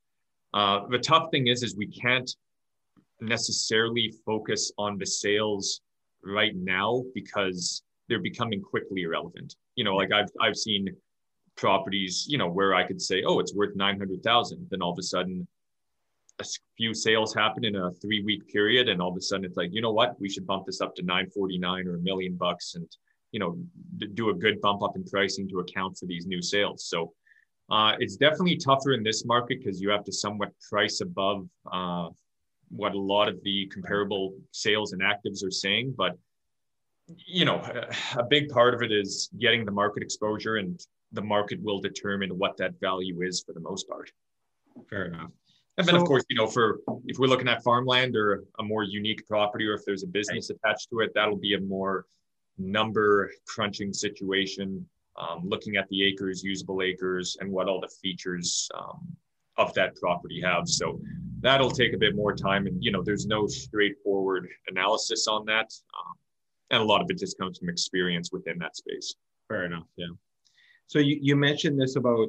Uh, 0.55 0.87
the 0.89 0.99
tough 0.99 1.31
thing 1.31 1.49
is, 1.49 1.63
is 1.63 1.77
we 1.77 1.89
can't 1.89 2.31
necessarily 3.21 4.15
focus 4.25 4.73
on 4.79 4.97
the 4.97 5.07
sales 5.07 5.81
right 6.25 6.55
now 6.57 7.05
because 7.15 7.83
they're 8.09 8.21
becoming 8.21 8.63
quickly 8.63 9.03
irrelevant. 9.03 9.57
You 9.75 9.85
know, 9.85 9.97
like 9.97 10.13
I've 10.13 10.31
I've 10.41 10.57
seen 10.57 10.89
properties, 11.57 12.27
you 12.29 12.39
know, 12.39 12.49
where 12.49 12.75
I 12.75 12.85
could 12.85 13.03
say, 13.03 13.23
oh, 13.25 13.41
it's 13.41 13.55
worth 13.55 13.77
nine 13.77 13.99
hundred 13.99 14.23
thousand. 14.23 14.67
Then 14.71 14.83
all 14.83 14.93
of 14.93 14.99
a 14.99 15.03
sudden, 15.03 15.47
a 16.41 16.45
few 16.77 16.95
sales 16.95 17.35
happen 17.35 17.65
in 17.65 17.77
a 17.77 17.91
three 17.93 18.23
week 18.23 18.47
period, 18.49 18.89
and 18.89 19.03
all 19.03 19.11
of 19.11 19.17
a 19.17 19.21
sudden 19.21 19.45
it's 19.45 19.57
like, 19.57 19.71
you 19.73 19.81
know 19.81 19.93
what, 19.93 20.21
we 20.21 20.29
should 20.29 20.47
bump 20.47 20.67
this 20.67 20.81
up 20.81 20.95
to 20.97 21.03
nine 21.03 21.29
forty 21.31 21.59
nine 21.59 21.87
or 21.87 21.97
a 21.97 22.01
million 22.01 22.35
bucks, 22.35 22.75
and 22.75 22.89
you 23.33 23.41
know, 23.41 23.59
do 24.15 24.31
a 24.31 24.35
good 24.35 24.61
bump 24.61 24.83
up 24.83 24.97
in 24.97 25.05
pricing 25.05 25.49
to 25.49 25.61
account 25.61 25.99
for 25.99 26.07
these 26.07 26.27
new 26.27 26.41
sales. 26.41 26.87
So 26.87 27.13
uh, 27.71 27.93
it's 27.99 28.17
definitely 28.17 28.57
tougher 28.57 28.93
in 28.93 29.03
this 29.03 29.25
market 29.27 29.59
because 29.59 29.81
you 29.81 29.91
have 29.91 30.05
to 30.05 30.13
somewhat 30.13 30.53
price 30.71 31.03
above 31.03 31.47
uh, 31.71 32.09
what 32.71 32.95
a 32.95 32.99
lot 32.99 33.29
of 33.29 33.43
the 33.43 33.67
comparable 33.67 34.35
sales 34.53 34.93
and 34.93 35.03
actives 35.03 35.45
are 35.45 35.51
saying. 35.51 35.95
But 35.97 36.17
you 37.27 37.45
know, 37.45 37.57
a 38.17 38.23
big 38.23 38.49
part 38.49 38.75
of 38.75 38.83
it 38.83 38.93
is 38.93 39.29
getting 39.39 39.65
the 39.65 39.73
market 39.73 40.03
exposure, 40.03 40.57
and 40.57 40.81
the 41.13 41.23
market 41.23 41.61
will 41.63 41.81
determine 41.81 42.31
what 42.31 42.57
that 42.59 42.81
value 42.81 43.23
is 43.23 43.43
for 43.45 43.53
the 43.53 43.61
most 43.61 43.89
part. 43.89 44.11
Fair 44.89 45.07
enough. 45.07 45.31
And 45.79 45.87
then, 45.87 45.95
so, 45.95 46.03
of 46.03 46.09
course, 46.09 46.25
you 46.29 46.37
know, 46.37 46.49
for 46.49 46.81
if 47.07 47.19
we're 47.19 47.29
looking 47.29 47.49
at 47.49 47.63
farmland 47.63 48.17
or 48.17 48.45
a 48.59 48.63
more 48.65 48.83
unique 48.83 49.27
property, 49.27 49.65
or 49.65 49.75
if 49.75 49.85
there's 49.87 50.03
a 50.03 50.09
business 50.09 50.51
attached 50.51 50.91
to 50.91 51.01
it, 51.01 51.13
that'll 51.15 51.37
be 51.37 51.55
a 51.55 51.61
more 51.61 52.05
number 52.59 53.31
crunching 53.47 53.93
situation 53.93 54.85
um, 55.17 55.43
looking 55.45 55.77
at 55.77 55.89
the 55.89 56.05
acres, 56.05 56.43
usable 56.43 56.83
acres, 56.83 57.37
and 57.41 57.51
what 57.51 57.69
all 57.69 57.81
the 57.81 57.91
features 58.03 58.69
um, 58.77 59.07
of 59.57 59.73
that 59.75 59.97
property 59.97 60.41
have. 60.41 60.69
So 60.69 61.01
that'll 61.41 61.71
take 61.71 61.93
a 61.93 61.99
bit 61.99 62.15
more 62.15 62.35
time, 62.35 62.67
and 62.67 62.83
you 62.83 62.91
know, 62.91 63.03
there's 63.03 63.27
no 63.27 63.47
straightforward 63.47 64.49
analysis 64.69 65.27
on 65.29 65.45
that, 65.47 65.73
um, 65.97 66.15
and 66.71 66.83
a 66.83 66.85
lot 66.85 67.01
of 67.03 67.11
it 67.11 67.19
just 67.19 67.39
comes 67.39 67.59
from 67.59 67.69
experience 67.69 68.31
within 68.33 68.59
that 68.59 68.77
space. 68.77 69.15
Fair 69.49 69.65
enough. 69.65 69.87
Yeah. 69.97 70.07
So 70.87 70.99
you, 70.99 71.19
you 71.21 71.37
mentioned 71.37 71.81
this 71.81 71.97
about, 71.97 72.29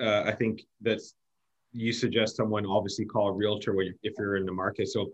uh, 0.00 0.22
I 0.22 0.32
think 0.32 0.62
that 0.82 1.00
you 1.74 1.92
suggest 1.92 2.36
someone 2.36 2.64
obviously 2.64 3.04
call 3.04 3.28
a 3.28 3.32
realtor 3.32 3.74
if 4.02 4.14
you're 4.18 4.36
in 4.36 4.46
the 4.46 4.52
market. 4.52 4.88
So 4.88 5.10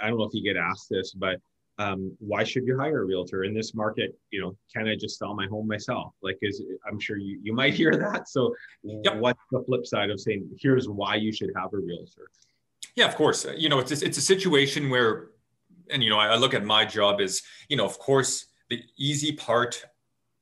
I 0.00 0.08
don't 0.08 0.18
know 0.18 0.24
if 0.24 0.32
you 0.32 0.42
get 0.42 0.56
asked 0.56 0.88
this, 0.88 1.12
but 1.12 1.40
um, 1.78 2.16
why 2.20 2.44
should 2.44 2.64
you 2.66 2.78
hire 2.78 3.02
a 3.02 3.04
realtor 3.04 3.42
in 3.42 3.52
this 3.52 3.74
market? 3.74 4.16
You 4.30 4.40
know, 4.40 4.56
can 4.72 4.86
I 4.86 4.94
just 4.94 5.18
sell 5.18 5.34
my 5.34 5.46
home 5.46 5.66
myself? 5.66 6.14
Like, 6.22 6.38
is 6.40 6.62
I'm 6.88 7.00
sure 7.00 7.16
you, 7.16 7.40
you 7.42 7.52
might 7.52 7.74
hear 7.74 7.96
that. 7.96 8.28
So, 8.28 8.54
yep. 8.84 9.16
what's 9.16 9.40
the 9.50 9.62
flip 9.64 9.84
side 9.84 10.10
of 10.10 10.20
saying 10.20 10.48
here's 10.56 10.88
why 10.88 11.16
you 11.16 11.32
should 11.32 11.50
have 11.56 11.72
a 11.72 11.78
realtor? 11.78 12.30
Yeah, 12.94 13.06
of 13.06 13.16
course. 13.16 13.44
You 13.56 13.68
know, 13.68 13.80
it's 13.80 13.90
it's 13.90 14.18
a 14.18 14.22
situation 14.22 14.88
where, 14.88 15.30
and 15.90 16.02
you 16.02 16.10
know, 16.10 16.18
I 16.18 16.36
look 16.36 16.54
at 16.54 16.64
my 16.64 16.84
job 16.84 17.20
as 17.20 17.42
you 17.68 17.76
know, 17.76 17.86
of 17.86 17.98
course, 17.98 18.46
the 18.70 18.80
easy 18.96 19.32
part 19.32 19.84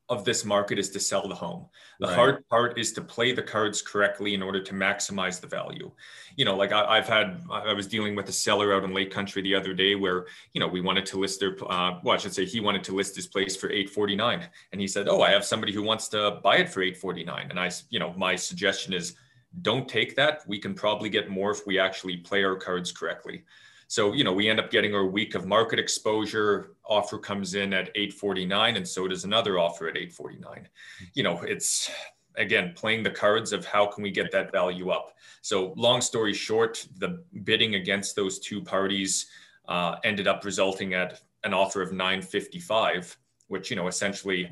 of 0.09 0.25
this 0.25 0.43
market 0.43 0.77
is 0.77 0.89
to 0.89 0.99
sell 0.99 1.27
the 1.27 1.35
home. 1.35 1.65
The 1.99 2.07
right. 2.07 2.15
hard 2.15 2.47
part 2.49 2.77
is 2.77 2.91
to 2.93 3.01
play 3.01 3.31
the 3.31 3.41
cards 3.41 3.81
correctly 3.81 4.33
in 4.33 4.43
order 4.43 4.61
to 4.61 4.73
maximize 4.73 5.39
the 5.39 5.47
value. 5.47 5.91
You 6.35 6.43
know, 6.43 6.57
like 6.57 6.73
I, 6.73 6.97
have 6.97 7.07
had, 7.07 7.41
I 7.49 7.73
was 7.73 7.87
dealing 7.87 8.13
with 8.13 8.27
a 8.27 8.33
seller 8.33 8.73
out 8.73 8.83
in 8.83 8.93
Lake 8.93 9.11
Country 9.11 9.41
the 9.41 9.55
other 9.55 9.73
day 9.73 9.95
where, 9.95 10.25
you 10.53 10.59
know, 10.59 10.67
we 10.67 10.81
wanted 10.81 11.05
to 11.07 11.19
list 11.19 11.39
their, 11.39 11.55
uh, 11.69 11.99
well, 12.03 12.15
I 12.15 12.17
should 12.17 12.33
say 12.33 12.43
he 12.43 12.59
wanted 12.59 12.83
to 12.85 12.95
list 12.95 13.15
his 13.15 13.27
place 13.27 13.55
for 13.55 13.67
849. 13.67 14.45
And 14.73 14.81
he 14.81 14.87
said, 14.87 15.07
oh, 15.07 15.21
I 15.21 15.31
have 15.31 15.45
somebody 15.45 15.71
who 15.71 15.81
wants 15.81 16.09
to 16.09 16.39
buy 16.43 16.57
it 16.57 16.69
for 16.69 16.81
849. 16.81 17.47
And 17.49 17.59
I, 17.59 17.71
you 17.89 17.99
know, 17.99 18.13
my 18.17 18.35
suggestion 18.35 18.93
is 18.93 19.15
don't 19.61 19.87
take 19.87 20.15
that. 20.17 20.41
We 20.47 20.59
can 20.59 20.73
probably 20.73 21.09
get 21.09 21.29
more 21.29 21.51
if 21.51 21.65
we 21.65 21.79
actually 21.79 22.17
play 22.17 22.43
our 22.43 22.55
cards 22.55 22.91
correctly. 22.91 23.45
So, 23.93 24.11
you 24.11 24.23
know, 24.23 24.33
we 24.33 24.49
end 24.49 24.59
up 24.59 24.71
getting 24.71 24.95
our 24.95 25.05
week 25.05 25.35
of 25.35 25.45
market 25.45 25.77
exposure. 25.77 26.71
Offer 26.83 27.19
comes 27.19 27.53
in 27.53 27.73
at 27.73 27.91
849, 27.93 28.77
and 28.77 28.87
so 28.87 29.07
does 29.07 29.23
another 29.23 29.59
offer 29.59 29.87
at 29.87 29.95
849. 29.95 30.67
You 31.13 31.21
know, 31.21 31.39
it's 31.43 31.91
again 32.35 32.73
playing 32.75 33.03
the 33.03 33.11
cards 33.11 33.53
of 33.53 33.67
how 33.67 33.85
can 33.85 34.01
we 34.01 34.09
get 34.09 34.31
that 34.31 34.51
value 34.51 34.89
up. 34.89 35.15
So, 35.41 35.75
long 35.77 36.01
story 36.01 36.33
short, 36.33 36.87
the 36.97 37.23
bidding 37.43 37.75
against 37.75 38.15
those 38.15 38.39
two 38.39 38.63
parties 38.63 39.27
uh, 39.67 39.97
ended 40.03 40.27
up 40.27 40.43
resulting 40.43 40.95
at 40.95 41.21
an 41.43 41.53
offer 41.53 41.83
of 41.83 41.91
955, 41.91 43.15
which 43.45 43.69
you 43.69 43.75
know 43.75 43.87
essentially. 43.87 44.51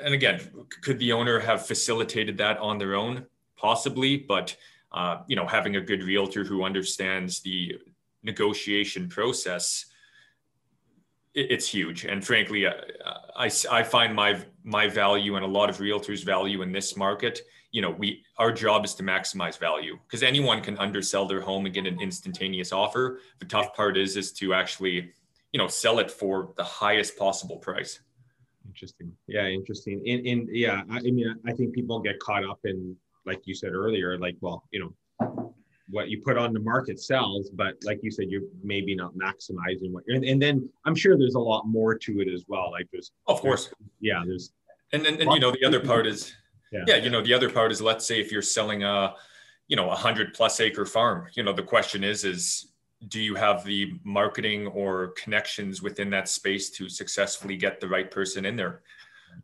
And 0.00 0.14
again, 0.14 0.40
could 0.82 1.00
the 1.00 1.10
owner 1.10 1.40
have 1.40 1.66
facilitated 1.66 2.38
that 2.38 2.58
on 2.58 2.78
their 2.78 2.94
own? 2.94 3.26
Possibly, 3.56 4.16
but 4.16 4.56
uh, 4.92 5.22
you 5.26 5.34
know, 5.34 5.48
having 5.48 5.74
a 5.74 5.80
good 5.80 6.04
realtor 6.04 6.44
who 6.44 6.62
understands 6.62 7.40
the 7.40 7.80
negotiation 8.26 9.08
process 9.08 9.86
it's 11.36 11.68
huge. 11.68 12.06
And 12.06 12.24
frankly, 12.24 12.66
I, 12.66 12.72
I, 13.36 13.50
I 13.70 13.82
find 13.82 14.14
my 14.14 14.40
my 14.64 14.88
value 14.88 15.36
and 15.36 15.44
a 15.44 15.48
lot 15.48 15.68
of 15.68 15.76
realtors' 15.76 16.24
value 16.24 16.62
in 16.62 16.72
this 16.72 16.96
market. 16.96 17.42
You 17.72 17.82
know, 17.82 17.90
we 17.90 18.24
our 18.38 18.50
job 18.50 18.86
is 18.86 18.94
to 18.94 19.02
maximize 19.02 19.58
value 19.58 19.98
because 20.06 20.22
anyone 20.22 20.62
can 20.62 20.78
undersell 20.78 21.26
their 21.26 21.42
home 21.42 21.66
and 21.66 21.74
get 21.74 21.86
an 21.86 22.00
instantaneous 22.00 22.72
offer. 22.72 23.20
The 23.38 23.44
tough 23.44 23.74
part 23.74 23.98
is 23.98 24.16
is 24.16 24.32
to 24.34 24.54
actually, 24.54 25.12
you 25.52 25.58
know, 25.58 25.68
sell 25.68 25.98
it 25.98 26.10
for 26.10 26.54
the 26.56 26.64
highest 26.64 27.18
possible 27.18 27.58
price. 27.58 28.00
Interesting. 28.66 29.12
Yeah, 29.26 29.46
interesting. 29.46 30.00
In 30.06 30.24
in 30.24 30.48
yeah, 30.50 30.84
I, 30.90 30.96
I 30.96 31.00
mean, 31.02 31.34
I 31.46 31.52
think 31.52 31.74
people 31.74 32.00
get 32.00 32.18
caught 32.18 32.44
up 32.44 32.60
in 32.64 32.96
like 33.26 33.42
you 33.44 33.54
said 33.54 33.72
earlier, 33.74 34.18
like 34.18 34.36
well, 34.40 34.64
you 34.70 34.80
know, 34.80 35.54
what 35.88 36.08
you 36.08 36.20
put 36.20 36.36
on 36.36 36.52
the 36.52 36.60
market 36.60 37.00
sells, 37.00 37.50
but 37.50 37.74
like 37.84 38.00
you 38.02 38.10
said, 38.10 38.26
you're 38.28 38.42
maybe 38.62 38.94
not 38.94 39.12
maximizing 39.14 39.92
what 39.92 40.04
you're, 40.06 40.16
and, 40.16 40.24
and 40.24 40.42
then 40.42 40.68
I'm 40.84 40.94
sure 40.94 41.16
there's 41.16 41.36
a 41.36 41.40
lot 41.40 41.66
more 41.66 41.96
to 41.96 42.20
it 42.20 42.28
as 42.28 42.44
well. 42.48 42.70
Like 42.72 42.88
there's, 42.90 43.12
of 43.26 43.40
course, 43.40 43.70
yeah, 44.00 44.22
there's, 44.26 44.52
and 44.92 45.04
then, 45.04 45.20
and, 45.20 45.30
you 45.32 45.40
know, 45.40 45.52
the 45.52 45.64
other 45.64 45.80
part 45.80 46.06
is, 46.06 46.34
yeah. 46.72 46.84
yeah, 46.86 46.96
you 46.96 47.10
know, 47.10 47.22
the 47.22 47.34
other 47.34 47.50
part 47.50 47.70
is, 47.70 47.80
let's 47.80 48.06
say 48.06 48.20
if 48.20 48.32
you're 48.32 48.42
selling 48.42 48.82
a, 48.82 49.14
you 49.68 49.76
know, 49.76 49.90
a 49.90 49.94
hundred 49.94 50.34
plus 50.34 50.60
acre 50.60 50.86
farm, 50.86 51.26
you 51.34 51.42
know, 51.42 51.52
the 51.52 51.62
question 51.62 52.02
is, 52.04 52.24
is 52.24 52.72
do 53.08 53.20
you 53.20 53.34
have 53.34 53.64
the 53.64 53.92
marketing 54.04 54.66
or 54.68 55.08
connections 55.08 55.82
within 55.82 56.10
that 56.10 56.28
space 56.28 56.70
to 56.70 56.88
successfully 56.88 57.56
get 57.56 57.80
the 57.80 57.88
right 57.88 58.10
person 58.10 58.44
in 58.44 58.56
there? 58.56 58.82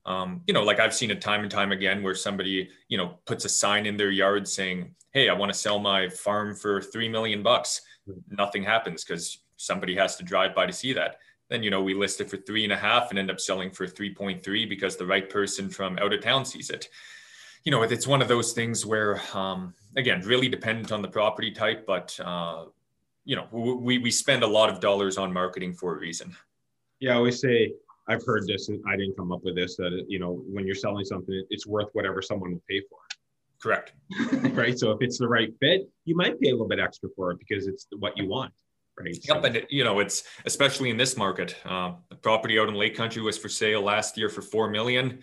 Um, 0.06 0.42
you 0.46 0.54
know, 0.54 0.62
like 0.62 0.80
I've 0.80 0.94
seen 0.94 1.10
it 1.10 1.20
time 1.20 1.42
and 1.42 1.50
time 1.50 1.72
again 1.72 2.02
where 2.02 2.14
somebody, 2.14 2.68
you 2.88 2.98
know, 2.98 3.18
puts 3.24 3.44
a 3.44 3.48
sign 3.48 3.86
in 3.86 3.96
their 3.96 4.10
yard 4.10 4.46
saying, 4.48 4.94
hey, 5.12 5.28
I 5.28 5.34
want 5.34 5.52
to 5.52 5.58
sell 5.58 5.78
my 5.78 6.08
farm 6.08 6.54
for 6.54 6.80
three 6.80 7.08
million 7.08 7.42
bucks. 7.42 7.82
Nothing 8.28 8.62
happens 8.62 9.04
because 9.04 9.38
somebody 9.56 9.94
has 9.94 10.16
to 10.16 10.24
drive 10.24 10.54
by 10.54 10.66
to 10.66 10.72
see 10.72 10.92
that. 10.94 11.16
Then 11.48 11.62
you 11.62 11.70
know 11.70 11.82
we 11.82 11.94
list 11.94 12.20
it 12.20 12.30
for 12.30 12.38
three 12.38 12.64
and 12.64 12.72
a 12.72 12.76
half 12.76 13.10
and 13.10 13.18
end 13.18 13.30
up 13.30 13.38
selling 13.38 13.70
for 13.70 13.86
three 13.86 14.14
point 14.14 14.42
three 14.42 14.64
because 14.64 14.96
the 14.96 15.06
right 15.06 15.28
person 15.28 15.68
from 15.68 15.98
out 15.98 16.12
of 16.12 16.22
town 16.22 16.44
sees 16.44 16.70
it. 16.70 16.88
You 17.64 17.70
know, 17.70 17.82
it's 17.82 18.06
one 18.06 18.22
of 18.22 18.26
those 18.26 18.54
things 18.54 18.84
where, 18.84 19.20
um, 19.34 19.72
again, 19.96 20.22
really 20.22 20.48
dependent 20.48 20.90
on 20.90 21.00
the 21.00 21.08
property 21.08 21.52
type, 21.52 21.86
but 21.86 22.18
uh, 22.24 22.64
you 23.24 23.36
know, 23.36 23.46
we 23.52 23.98
we 23.98 24.10
spend 24.10 24.42
a 24.42 24.46
lot 24.46 24.68
of 24.68 24.80
dollars 24.80 25.18
on 25.18 25.32
marketing 25.32 25.74
for 25.74 25.94
a 25.94 25.98
reason. 25.98 26.34
Yeah, 26.98 27.12
I 27.12 27.16
always 27.16 27.40
say 27.40 27.74
I've 28.08 28.24
heard 28.24 28.46
this, 28.46 28.68
and 28.68 28.82
I 28.88 28.96
didn't 28.96 29.16
come 29.16 29.32
up 29.32 29.44
with 29.44 29.54
this. 29.54 29.76
That 29.76 30.04
you 30.08 30.18
know, 30.18 30.42
when 30.46 30.66
you're 30.66 30.74
selling 30.74 31.04
something, 31.04 31.44
it's 31.50 31.66
worth 31.66 31.88
whatever 31.92 32.20
someone 32.20 32.52
will 32.52 32.62
pay 32.68 32.80
for 32.88 32.98
it. 33.08 33.16
Correct. 33.62 33.92
right. 34.56 34.76
So 34.76 34.90
if 34.90 34.98
it's 35.00 35.18
the 35.18 35.28
right 35.28 35.52
fit, 35.60 35.88
you 36.04 36.16
might 36.16 36.40
pay 36.40 36.48
a 36.48 36.52
little 36.52 36.66
bit 36.66 36.80
extra 36.80 37.08
for 37.14 37.30
it 37.30 37.38
because 37.38 37.68
it's 37.68 37.86
what 37.98 38.16
you 38.16 38.28
want. 38.28 38.52
Right. 38.98 39.16
Yep. 39.22 39.42
So. 39.42 39.44
And 39.44 39.66
you 39.70 39.84
know, 39.84 40.00
it's 40.00 40.24
especially 40.44 40.90
in 40.90 40.96
this 40.96 41.16
market. 41.16 41.56
Uh, 41.64 41.92
the 42.10 42.16
property 42.16 42.58
out 42.58 42.68
in 42.68 42.74
Lake 42.74 42.96
Country 42.96 43.22
was 43.22 43.38
for 43.38 43.48
sale 43.48 43.82
last 43.82 44.18
year 44.18 44.28
for 44.28 44.42
four 44.42 44.68
million. 44.68 45.20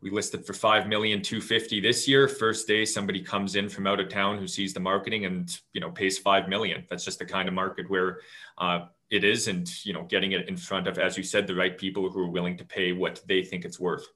We 0.00 0.10
listed 0.10 0.46
for 0.46 0.52
five 0.52 0.86
million 0.86 1.22
two 1.22 1.40
fifty 1.40 1.80
this 1.80 2.06
year. 2.06 2.28
First 2.28 2.66
day, 2.68 2.84
somebody 2.84 3.20
comes 3.22 3.56
in 3.56 3.68
from 3.68 3.86
out 3.86 4.00
of 4.00 4.08
town 4.08 4.38
who 4.38 4.46
sees 4.46 4.74
the 4.74 4.80
marketing 4.80 5.24
and 5.24 5.56
you 5.72 5.80
know 5.80 5.90
pays 5.90 6.18
five 6.18 6.48
million. 6.48 6.84
That's 6.90 7.04
just 7.04 7.18
the 7.18 7.24
kind 7.24 7.48
of 7.48 7.54
market 7.54 7.88
where 7.88 8.20
uh, 8.58 8.86
it 9.10 9.24
is, 9.24 9.48
and 9.48 9.68
you 9.84 9.92
know, 9.92 10.04
getting 10.04 10.32
it 10.32 10.48
in 10.48 10.56
front 10.56 10.86
of, 10.86 10.98
as 10.98 11.16
you 11.16 11.22
said, 11.22 11.46
the 11.46 11.54
right 11.54 11.76
people 11.76 12.10
who 12.10 12.20
are 12.20 12.28
willing 12.28 12.56
to 12.58 12.64
pay 12.64 12.92
what 12.92 13.22
they 13.26 13.42
think 13.42 13.64
it's 13.64 13.80
worth. 13.80 14.06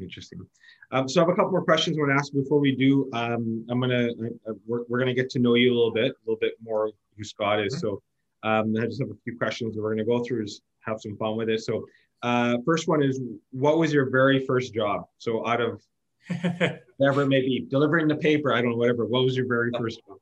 Interesting. 0.00 0.46
Um, 0.92 1.08
so 1.08 1.20
I 1.20 1.24
have 1.24 1.30
a 1.30 1.34
couple 1.34 1.52
more 1.52 1.64
questions 1.64 1.96
I 1.96 2.00
want 2.00 2.12
to 2.12 2.20
ask 2.20 2.32
before 2.32 2.58
we 2.58 2.74
do. 2.74 3.10
Um, 3.12 3.64
I'm 3.68 3.80
gonna 3.80 4.08
uh, 4.48 4.52
we're, 4.66 4.84
we're 4.88 4.98
gonna 4.98 5.14
get 5.14 5.30
to 5.30 5.38
know 5.38 5.54
you 5.54 5.72
a 5.72 5.76
little 5.76 5.92
bit, 5.92 6.12
a 6.12 6.20
little 6.24 6.38
bit 6.40 6.54
more 6.62 6.90
who 7.16 7.24
Scott 7.24 7.60
is. 7.60 7.74
Mm-hmm. 7.76 7.80
So 7.80 8.02
um, 8.42 8.74
I 8.80 8.86
just 8.86 9.00
have 9.00 9.10
a 9.10 9.18
few 9.24 9.36
questions 9.36 9.74
that 9.74 9.82
we're 9.82 9.94
gonna 9.94 10.04
go 10.04 10.24
through, 10.24 10.44
is 10.44 10.62
have 10.80 11.00
some 11.00 11.16
fun 11.16 11.36
with 11.36 11.48
it. 11.48 11.60
So 11.60 11.86
uh, 12.22 12.58
first 12.64 12.88
one 12.88 13.02
is, 13.02 13.20
what 13.50 13.78
was 13.78 13.92
your 13.92 14.10
very 14.10 14.44
first 14.46 14.74
job? 14.74 15.06
So 15.18 15.46
out 15.46 15.60
of 15.60 15.82
whatever 16.96 17.22
it 17.22 17.28
may 17.28 17.40
be, 17.40 17.66
delivering 17.68 18.08
the 18.08 18.16
paper, 18.16 18.52
I 18.52 18.60
don't 18.60 18.72
know, 18.72 18.76
whatever. 18.76 19.06
What 19.06 19.24
was 19.24 19.36
your 19.36 19.46
very 19.46 19.70
first 19.76 20.00
job? 20.06 20.18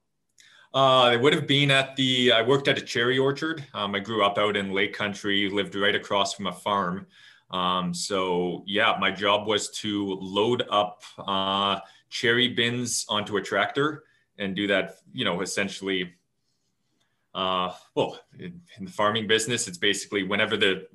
Uh, 0.75 1.13
it 1.15 1.21
would 1.21 1.33
have 1.33 1.47
been 1.47 1.71
at 1.71 1.97
the. 1.97 2.33
I 2.33 2.43
worked 2.43 2.69
at 2.69 2.77
a 2.77 2.83
cherry 2.83 3.19
orchard. 3.19 3.65
Um, 3.73 3.95
I 3.95 4.01
grew 4.01 4.23
up 4.23 4.37
out 4.37 4.57
in 4.57 4.73
Lake 4.73 4.93
Country, 4.93 5.49
lived 5.49 5.75
right 5.75 5.95
across 5.95 6.35
from 6.35 6.47
a 6.47 6.53
farm. 6.53 7.07
Um, 7.51 7.95
so 7.95 8.65
yeah, 8.67 8.95
my 9.01 9.11
job 9.11 9.47
was 9.47 9.71
to 9.81 10.19
load 10.21 10.65
up 10.71 11.03
uh, 11.19 11.81
cherry 12.11 12.49
bins 12.49 13.07
onto 13.09 13.39
a 13.39 13.43
tractor 13.43 14.05
and 14.37 14.55
do 14.55 14.67
that. 14.67 14.97
You 15.13 15.25
know, 15.25 15.41
essentially. 15.41 16.15
Uh, 17.35 17.73
well, 17.95 18.19
in, 18.39 18.61
in, 18.79 18.87
the 18.87 18.91
farming 18.91 19.27
business, 19.27 19.69
it's 19.69 19.79
basically 19.79 20.25
whenever 20.25 20.57
the 20.57 20.87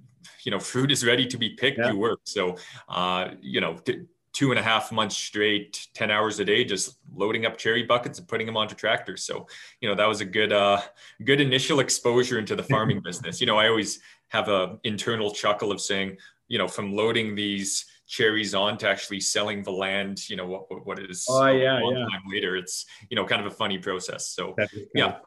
you 0.44 0.52
know 0.52 0.60
fruit 0.72 0.92
is 0.92 1.04
ready 1.04 1.26
to 1.26 1.38
be 1.38 1.52
picked, 1.52 1.80
yeah. 1.80 1.92
you 1.92 1.98
work. 1.98 2.20
So 2.26 2.58
uh, 2.90 3.30
you 3.42 3.60
know. 3.60 3.74
T- 3.78 4.06
two 4.34 4.50
and 4.50 4.60
a 4.60 4.64
half 4.64 4.92
months 4.92 5.16
straight, 5.16 5.88
10 5.94 6.10
hours 6.10 6.40
a 6.40 6.46
day, 6.46 6.66
just 6.66 6.98
loading 7.16 7.46
up 7.46 7.58
cherry 7.58 7.84
buckets 7.84 8.18
and 8.18 8.28
putting 8.28 8.48
them 8.48 8.58
onto 8.58 8.76
tractors. 8.76 9.24
So, 9.24 9.48
you 9.80 9.88
know, 9.88 9.96
that 9.96 10.08
was 10.08 10.22
a 10.22 10.26
good, 10.26 10.52
uh, 10.52 10.82
good 11.24 11.40
initial 11.40 11.80
exposure 11.80 12.40
into 12.40 12.56
the 12.56 12.64
farming 12.64 13.02
business. 13.06 13.40
You 13.40 13.48
know, 13.48 13.58
I 13.58 13.68
always 13.68 14.00
have 14.30 14.50
a 14.50 14.80
internal 14.84 15.32
chuckle 15.32 15.72
of 15.72 15.80
saying, 15.80 16.18
you 16.48 16.58
know, 16.58 16.68
from 16.68 16.96
loading 16.96 17.36
these 17.36 17.86
cherries 18.08 18.54
on 18.54 18.78
to 18.80 18.90
actually 18.90 19.20
selling 19.20 19.64
the 19.64 19.72
land, 19.72 20.30
you 20.30 20.36
know, 20.36 20.46
what, 20.46 20.86
what 20.86 21.00
is 21.00 21.26
oh, 21.30 21.46
yeah, 21.48 21.80
a 21.80 21.82
long 21.82 21.96
yeah. 21.96 22.06
time 22.06 22.24
later, 22.30 22.58
it's, 22.58 22.86
you 23.10 23.16
know, 23.16 23.26
kind 23.26 23.40
of 23.40 23.52
a 23.52 23.56
funny 23.56 23.78
process. 23.78 24.30
So 24.30 24.56
yeah. 24.94 25.18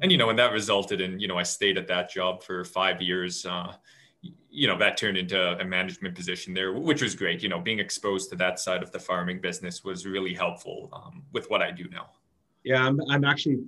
And, 0.00 0.12
you 0.12 0.18
know, 0.18 0.30
and 0.30 0.38
that 0.38 0.52
resulted 0.52 1.00
in, 1.00 1.18
you 1.18 1.28
know, 1.28 1.38
I 1.38 1.44
stayed 1.44 1.78
at 1.78 1.88
that 1.88 2.10
job 2.10 2.42
for 2.42 2.64
five 2.64 3.00
years, 3.00 3.46
uh, 3.46 3.72
you 4.22 4.66
know, 4.66 4.76
that 4.78 4.96
turned 4.96 5.16
into 5.16 5.58
a 5.58 5.64
management 5.64 6.14
position 6.14 6.52
there, 6.54 6.72
which 6.72 7.02
was 7.02 7.14
great. 7.14 7.42
You 7.42 7.48
know, 7.48 7.60
being 7.60 7.78
exposed 7.78 8.30
to 8.30 8.36
that 8.36 8.58
side 8.58 8.82
of 8.82 8.90
the 8.90 8.98
farming 8.98 9.40
business 9.40 9.84
was 9.84 10.06
really 10.06 10.34
helpful 10.34 10.90
um, 10.92 11.22
with 11.32 11.48
what 11.50 11.62
I 11.62 11.70
do 11.70 11.84
now. 11.90 12.10
Yeah, 12.64 12.84
I'm, 12.84 13.00
I'm 13.08 13.24
actually, 13.24 13.58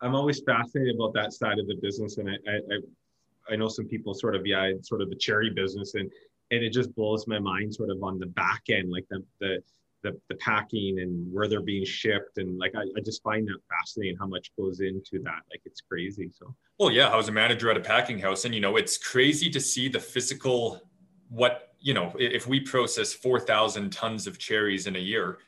I'm 0.00 0.14
always 0.14 0.40
fascinated 0.40 0.96
about 0.96 1.14
that 1.14 1.32
side 1.32 1.58
of 1.58 1.66
the 1.66 1.76
business. 1.76 2.18
And 2.18 2.28
I, 2.28 2.34
I, 2.50 3.52
I 3.52 3.56
know 3.56 3.68
some 3.68 3.86
people 3.86 4.12
sort 4.12 4.34
of, 4.34 4.46
yeah, 4.46 4.72
sort 4.82 5.00
of 5.00 5.08
the 5.08 5.16
cherry 5.16 5.50
business 5.50 5.94
and 5.94 6.10
and 6.50 6.62
it 6.62 6.72
just 6.72 6.94
blows 6.94 7.26
my 7.26 7.38
mind 7.38 7.74
sort 7.74 7.90
of 7.90 8.02
on 8.02 8.18
the 8.18 8.26
back 8.26 8.62
end 8.68 8.90
like 8.90 9.06
the 9.10 9.22
the 9.40 9.62
the, 10.04 10.16
the 10.28 10.36
packing 10.36 11.00
and 11.00 11.26
where 11.32 11.48
they're 11.48 11.62
being 11.62 11.84
shipped. 11.84 12.38
And 12.38 12.58
like 12.58 12.72
I, 12.76 12.82
I 12.82 13.00
just 13.04 13.22
find 13.22 13.48
that 13.48 13.58
fascinating 13.68 14.16
how 14.16 14.28
much 14.28 14.52
goes 14.56 14.80
into 14.80 15.18
that. 15.24 15.40
Like 15.50 15.62
it's 15.64 15.80
crazy. 15.80 16.30
So 16.38 16.54
well 16.78 16.90
yeah 16.90 17.08
i 17.08 17.16
was 17.16 17.28
a 17.28 17.32
manager 17.32 17.70
at 17.70 17.76
a 17.76 17.80
packing 17.80 18.18
house. 18.18 18.44
And 18.44 18.54
you 18.54 18.60
know 18.60 18.76
it's 18.76 18.96
crazy 18.98 19.50
to 19.50 19.60
see 19.60 19.88
the 19.88 19.98
physical 19.98 20.80
what 21.28 21.74
you 21.80 21.94
know 21.94 22.14
if 22.18 22.46
we 22.46 22.60
process 22.60 23.12
4000 23.12 23.90
tons 23.90 24.26
of 24.26 24.38
cherries 24.38 24.86
in 24.86 24.94
a 24.94 25.00
year 25.00 25.38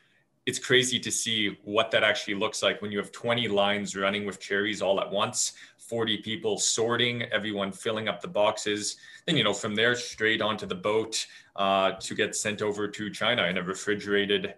it's 0.47 0.59
crazy 0.59 0.97
to 0.97 1.11
see 1.11 1.57
what 1.65 1.91
that 1.91 2.03
actually 2.03 2.33
looks 2.33 2.63
like 2.63 2.81
when 2.81 2.89
you 2.89 2.97
have 2.97 3.11
20 3.11 3.49
lines 3.49 3.97
running 3.97 4.25
with 4.25 4.39
cherries 4.39 4.81
all 4.81 4.99
at 5.01 5.11
once 5.11 5.53
40 5.77 6.17
people 6.17 6.57
sorting 6.57 7.23
everyone 7.23 7.71
filling 7.71 8.07
up 8.07 8.21
the 8.21 8.27
boxes. 8.27 8.97
Then 9.25 9.37
you 9.37 9.43
know 9.43 9.53
from 9.53 9.75
there 9.75 9.95
straight 9.95 10.41
onto 10.41 10.65
the 10.65 10.75
boat 10.75 11.25
uh, 11.55 11.91
to 11.91 12.15
get 12.15 12.35
sent 12.35 12.61
over 12.61 12.87
to 12.87 13.09
china 13.09 13.43
in 13.45 13.57
a 13.57 13.63
refrigerated 13.63 14.55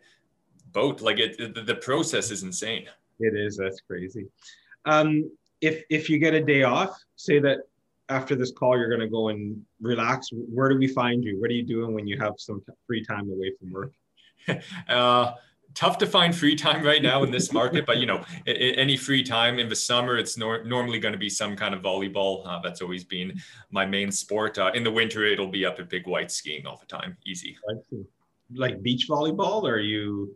boat. 0.72 1.02
Like 1.02 1.20
it 1.20 1.38
the, 1.38 1.62
the 1.62 1.76
process 1.76 2.32
is 2.32 2.44
insane. 2.44 2.88
It 3.20 3.36
is. 3.36 3.58
That's 3.58 3.82
crazy. 3.82 4.26
Um, 4.86 5.30
if 5.62 5.84
if 5.90 6.10
you 6.10 6.20
get 6.20 6.34
a 6.34 6.44
day 6.44 6.64
off 6.64 7.00
say 7.16 7.40
that 7.40 7.60
after 8.10 8.36
this 8.36 8.52
call 8.52 8.78
you're 8.78 8.90
going 8.90 9.02
to 9.02 9.08
go 9.08 9.30
and 9.30 9.62
relax 9.82 10.30
where 10.32 10.70
do 10.70 10.78
we 10.78 10.88
find 10.88 11.24
you? 11.24 11.40
What 11.40 11.50
are 11.50 11.54
you 11.54 11.66
doing 11.66 11.94
when 11.94 12.08
you 12.08 12.18
have 12.20 12.34
some 12.38 12.64
free 12.88 13.04
time 13.04 13.30
away 13.30 13.54
from 13.60 13.72
work? 13.72 13.92
Uh, 14.88 15.34
tough 15.80 15.98
to 15.98 16.06
find 16.06 16.36
free 16.36 16.58
time 16.58 16.84
right 16.84 17.02
now 17.02 17.24
in 17.24 17.32
this 17.32 17.54
market, 17.54 17.86
but 17.86 18.00
you 18.00 18.06
know, 18.06 18.22
any 18.46 18.98
free 18.98 19.24
time 19.24 19.60
in 19.60 19.70
the 19.70 19.76
summer, 19.76 20.18
it's 20.18 20.36
nor- 20.38 20.62
normally 20.66 21.00
going 21.00 21.14
to 21.14 21.18
be 21.18 21.30
some 21.30 21.56
kind 21.56 21.74
of 21.74 21.82
volleyball. 21.82 22.46
Uh, 22.46 22.60
that's 22.62 22.82
always 22.82 23.06
been 23.06 23.40
my 23.72 23.86
main 23.86 24.12
sport. 24.12 24.58
Uh, 24.58 24.72
in 24.74 24.84
the 24.84 24.92
winter, 24.92 25.24
it'll 25.24 25.48
be 25.48 25.66
up 25.66 25.80
at 25.80 25.88
Big 25.90 26.06
White 26.06 26.32
skiing 26.32 26.66
all 26.68 26.76
the 26.76 26.86
time. 26.86 27.16
Easy. 27.26 27.56
Like 28.54 28.82
beach 28.82 29.08
volleyball, 29.10 29.64
or 29.64 29.76
are 29.76 29.80
you? 29.80 30.36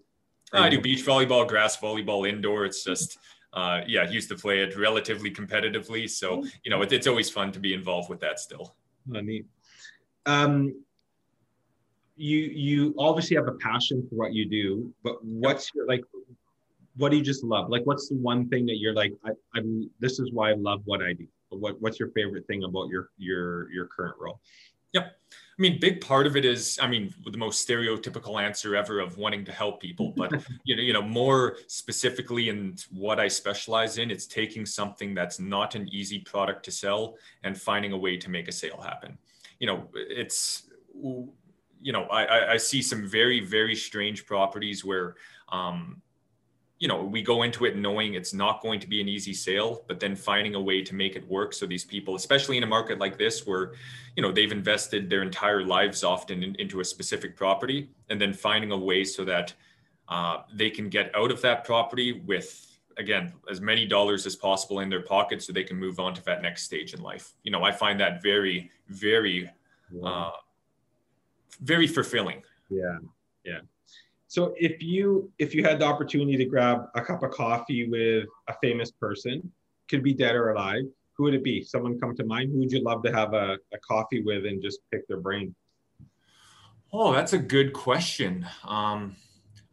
I 0.53 0.69
do 0.69 0.79
beach 0.79 1.06
volleyball, 1.06 1.45
grass 1.45 1.75
volleyball, 1.75 2.29
indoor. 2.29 2.63
It's 2.63 2.86
just, 2.86 3.17
uh, 3.51 3.82
yeah, 3.86 4.10
used 4.10 4.29
to 4.29 4.36
play 4.36 4.62
it 4.62 4.77
relatively 4.77 5.29
competitively. 5.29 6.10
So, 6.10 6.45
you 6.63 6.71
know, 6.71 6.84
it, 6.84 6.93
it's 6.93 7.08
always 7.08 7.29
fun 7.29 7.51
to 7.51 7.60
be 7.60 7.73
involved 7.73 8.10
with 8.10 8.21
that 8.21 8.39
still. 8.39 8.75
Oh, 9.13 9.19
neat. 9.19 9.45
Um, 10.25 10.86
you 12.15 12.39
you 12.39 12.95
obviously 12.97 13.36
have 13.36 13.47
a 13.47 13.54
passion 13.54 14.06
for 14.10 14.15
what 14.15 14.34
you 14.34 14.45
do, 14.45 14.93
but 15.04 15.23
what's 15.23 15.73
your 15.73 15.88
like? 15.88 16.04
What 16.95 17.10
do 17.10 17.17
you 17.17 17.23
just 17.23 17.43
love? 17.43 17.69
Like, 17.69 17.86
what's 17.86 18.10
the 18.10 18.15
one 18.15 18.47
thing 18.49 18.65
that 18.67 18.78
you're 18.78 18.93
like? 18.93 19.13
I, 19.26 19.32
I'm. 19.56 19.89
This 19.99 20.19
is 20.19 20.32
why 20.32 20.52
I 20.52 20.54
love 20.54 20.82
what 20.86 21.02
I 21.02 21.13
do. 21.13 21.28
What 21.49 21.82
What's 21.82 21.99
your 21.99 22.10
favorite 22.10 22.45
thing 22.47 22.63
about 22.63 22.89
your 22.89 23.10
your 23.17 23.71
your 23.71 23.88
current 23.88 24.15
role? 24.19 24.39
Yep. 24.93 25.15
I 25.32 25.62
mean, 25.62 25.80
big 25.80 26.02
part 26.02 26.28
of 26.28 26.36
it 26.36 26.45
is, 26.45 26.80
I 26.82 26.88
mean, 26.88 27.13
the 27.26 27.38
most 27.38 27.67
stereotypical 27.67 28.41
answer 28.41 28.76
ever 28.76 28.99
of 28.99 29.17
wanting 29.17 29.45
to 29.45 29.52
help 29.52 29.82
people, 29.82 30.13
but 30.15 30.32
you 30.65 30.76
know, 30.76 30.82
you 30.82 30.93
know, 30.93 31.02
more 31.02 31.58
specifically 31.67 32.49
in 32.49 32.76
what 32.91 33.19
I 33.19 33.28
specialize 33.28 33.97
in, 33.97 34.12
it's 34.12 34.28
taking 34.28 34.65
something 34.65 35.15
that's 35.15 35.39
not 35.39 35.73
an 35.73 35.88
easy 35.89 36.19
product 36.19 36.65
to 36.65 36.71
sell 36.71 37.15
and 37.43 37.60
finding 37.60 37.91
a 37.91 37.97
way 37.97 38.17
to 38.17 38.30
make 38.30 38.47
a 38.47 38.52
sale 38.52 38.82
happen 38.82 39.17
you 39.63 39.67
know, 39.67 39.88
it's 39.93 40.63
you 41.84 41.91
know, 41.91 42.04
I, 42.06 42.54
I 42.54 42.58
see 42.58 42.82
some 42.82 43.06
very, 43.06 43.41
very 43.41 43.76
strange 43.76 44.26
properties 44.26 44.86
where, 44.86 45.15
um, 45.50 46.02
you 46.80 46.88
know, 46.88 47.04
we 47.04 47.22
go 47.22 47.43
into 47.43 47.65
it 47.65 47.78
knowing 47.78 48.13
it's 48.13 48.34
not 48.34 48.62
going 48.62 48.80
to 48.80 48.88
be 48.88 49.02
an 49.02 49.08
easy 49.08 49.34
sale, 49.34 49.84
but 49.88 50.00
then 50.00 50.15
finding 50.15 50.56
a 50.56 50.62
way 50.62 50.82
to 50.82 50.96
make 50.96 51.15
it 51.15 51.28
work. 51.28 51.54
So 51.54 51.65
these 51.65 51.84
people, 51.84 52.15
especially 52.15 52.58
in 52.58 52.63
a 52.63 52.67
market 52.67 53.00
like 53.00 53.17
this, 53.17 53.46
where, 53.46 53.74
you 54.15 54.24
know, 54.24 54.32
they've 54.32 54.52
invested 54.52 55.10
their 55.10 55.22
entire 55.22 55.65
lives 55.65 56.04
often 56.04 56.41
in, 56.41 56.56
into 56.56 56.80
a 56.80 56.86
specific 56.86 57.36
property, 57.36 57.89
and 58.10 58.19
then 58.19 58.34
finding 58.34 58.72
a 58.72 58.78
way 58.78 59.04
so 59.04 59.26
that 59.26 59.54
uh, 60.08 60.38
they 60.54 60.69
can 60.69 60.89
get 60.89 61.13
out 61.15 61.32
of 61.32 61.41
that 61.41 61.65
property 61.65 62.22
with 62.26 62.69
again 62.98 63.34
as 63.50 63.60
many 63.60 63.88
dollars 63.88 64.26
as 64.28 64.36
possible 64.36 64.80
in 64.80 64.89
their 64.89 65.02
pocket 65.02 65.41
so 65.41 65.52
they 65.52 65.63
can 65.63 65.78
move 65.78 66.00
on 66.00 66.13
to 66.13 66.24
that 66.26 66.43
next 66.43 66.62
stage 66.62 66.93
in 66.93 67.02
life 67.02 67.34
you 67.41 67.52
know 67.52 67.63
i 67.63 67.72
find 67.72 68.00
that 68.00 68.22
very 68.22 68.69
very 68.88 69.50
uh, 70.06 70.30
very 71.61 71.87
fulfilling. 71.87 72.43
Yeah, 72.69 72.97
yeah. 73.43 73.59
So 74.27 74.53
if 74.57 74.81
you 74.81 75.31
if 75.37 75.53
you 75.53 75.63
had 75.63 75.79
the 75.79 75.85
opportunity 75.85 76.37
to 76.37 76.45
grab 76.45 76.87
a 76.95 77.01
cup 77.01 77.21
of 77.23 77.31
coffee 77.31 77.87
with 77.87 78.27
a 78.47 78.53
famous 78.61 78.91
person, 78.91 79.51
could 79.89 80.03
be 80.03 80.13
dead 80.13 80.35
or 80.35 80.51
alive, 80.51 80.85
who 81.15 81.23
would 81.25 81.35
it 81.35 81.43
be? 81.43 81.63
Someone 81.63 81.99
come 81.99 82.15
to 82.15 82.25
mind? 82.25 82.51
Who 82.51 82.59
would 82.59 82.71
you 82.71 82.81
love 82.81 83.03
to 83.03 83.11
have 83.11 83.33
a, 83.33 83.57
a 83.73 83.77
coffee 83.77 84.23
with 84.23 84.45
and 84.45 84.61
just 84.61 84.79
pick 84.91 85.07
their 85.07 85.19
brain? 85.19 85.53
Oh, 86.91 87.13
that's 87.13 87.33
a 87.33 87.37
good 87.37 87.73
question. 87.73 88.45
Um, 88.63 89.15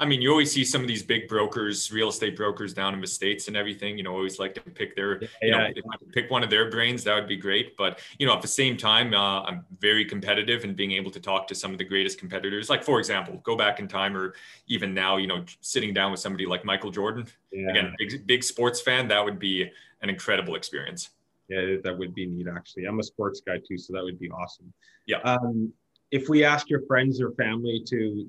I 0.01 0.07
mean, 0.07 0.23
you 0.23 0.31
always 0.31 0.51
see 0.51 0.65
some 0.65 0.81
of 0.81 0.89
these 0.89 1.03
big 1.03 1.29
brokers, 1.29 1.93
real 1.93 2.09
estate 2.09 2.35
brokers 2.35 2.73
down 2.73 2.95
in 2.95 3.03
the 3.03 3.07
states 3.07 3.49
and 3.49 3.57
everything. 3.57 3.99
You 3.99 4.05
know, 4.05 4.13
always 4.13 4.39
like 4.39 4.55
to 4.55 4.63
pick 4.63 4.97
their, 4.97 5.23
you 5.23 5.29
yeah, 5.43 5.59
know, 5.59 5.67
yeah. 5.77 5.83
pick 6.13 6.31
one 6.31 6.43
of 6.43 6.49
their 6.49 6.71
brains. 6.71 7.05
That 7.05 7.15
would 7.15 7.29
be 7.29 7.37
great. 7.37 7.77
But 7.77 8.01
you 8.19 8.27
know, 8.27 8.33
at 8.33 8.41
the 8.41 8.49
same 8.49 8.79
time, 8.79 9.13
uh, 9.13 9.43
I'm 9.43 9.67
very 9.79 10.07
competitive 10.07 10.65
and 10.65 10.75
being 10.75 10.93
able 10.93 11.11
to 11.11 11.21
talk 11.21 11.47
to 11.49 11.55
some 11.55 11.71
of 11.73 11.79
the 11.79 11.85
greatest 11.85 12.19
competitors. 12.19 12.71
Like 12.71 12.83
for 12.83 12.99
example, 12.99 13.43
go 13.45 13.57
back 13.57 13.79
in 13.79 13.89
time 13.89 14.17
or 14.17 14.35
even 14.69 14.95
now, 14.95 15.19
you 15.19 15.27
know, 15.27 15.45
sitting 15.61 15.93
down 15.93 16.11
with 16.11 16.21
somebody 16.21 16.47
like 16.47 16.65
Michael 16.65 16.91
Jordan. 16.91 17.27
Yeah. 17.53 17.69
Again, 17.69 17.95
big 17.99 18.27
big 18.27 18.43
sports 18.43 18.81
fan. 18.81 19.07
That 19.09 19.23
would 19.23 19.39
be 19.39 19.71
an 20.01 20.09
incredible 20.09 20.55
experience. 20.55 21.11
Yeah, 21.49 21.77
that 21.85 21.99
would 21.99 22.15
be 22.15 22.27
neat. 22.27 22.47
Actually, 22.49 22.87
I'm 22.87 22.99
a 23.01 23.03
sports 23.03 23.43
guy 23.47 23.59
too, 23.59 23.77
so 23.77 23.93
that 23.93 24.03
would 24.03 24.19
be 24.19 24.31
awesome. 24.31 24.73
Yeah. 25.07 25.19
Um, 25.19 25.73
if 26.11 26.29
we 26.29 26.43
ask 26.45 26.71
your 26.71 26.87
friends 26.87 27.21
or 27.21 27.33
family 27.33 27.83
to 27.89 28.29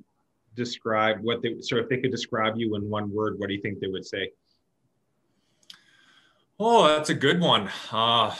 describe 0.56 1.22
what 1.22 1.42
they 1.42 1.62
so 1.62 1.78
if 1.78 1.90
they 1.90 1.98
could 1.98 2.12
describe 2.12 2.58
you 2.58 2.76
in 2.76 2.90
one 2.90 3.14
word 3.14 3.40
what 3.40 3.48
do 3.48 3.54
you 3.54 3.62
think 3.62 3.80
they 3.80 3.88
would 3.88 4.06
say? 4.06 4.32
Oh 6.60 6.88
that's 6.88 7.10
a 7.10 7.16
good 7.16 7.40
one. 7.40 7.70
Uh 7.92 8.36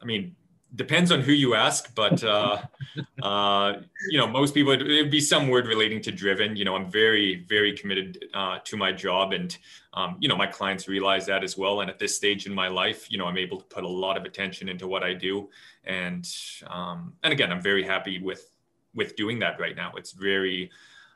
i 0.00 0.04
mean 0.04 0.34
depends 0.74 1.12
on 1.12 1.20
who 1.20 1.32
you 1.32 1.54
ask 1.54 1.94
but 1.94 2.24
uh 2.24 2.62
uh 3.22 3.74
you 4.08 4.18
know 4.18 4.26
most 4.26 4.54
people 4.54 4.72
it 4.72 5.02
would 5.02 5.10
be 5.10 5.20
some 5.20 5.48
word 5.48 5.66
relating 5.66 6.00
to 6.00 6.12
driven. 6.12 6.56
You 6.56 6.64
know 6.64 6.76
i'm 6.76 6.90
very 6.90 7.44
very 7.48 7.76
committed 7.76 8.24
uh, 8.34 8.58
to 8.64 8.76
my 8.76 8.92
job 8.92 9.32
and 9.32 9.56
um, 9.94 10.16
you 10.20 10.28
know 10.28 10.36
my 10.36 10.46
clients 10.46 10.88
realize 10.88 11.26
that 11.26 11.44
as 11.44 11.58
well. 11.58 11.82
And 11.82 11.90
at 11.90 11.98
this 11.98 12.16
stage 12.16 12.46
in 12.46 12.54
my 12.54 12.68
life 12.68 13.10
you 13.10 13.18
know 13.18 13.26
i'm 13.26 13.38
able 13.38 13.58
to 13.58 13.64
put 13.64 13.84
a 13.84 13.88
lot 13.88 14.16
of 14.16 14.24
attention 14.24 14.68
into 14.68 14.86
what 14.86 15.02
i 15.02 15.12
do. 15.12 15.50
And 15.84 16.24
um 16.68 17.14
and 17.24 17.32
again 17.32 17.50
i'm 17.52 17.62
very 17.62 17.84
happy 17.84 18.18
with 18.20 18.48
with 18.94 19.16
doing 19.16 19.38
that 19.40 19.58
right 19.58 19.76
now. 19.76 19.92
It's 19.96 20.12
very 20.12 20.70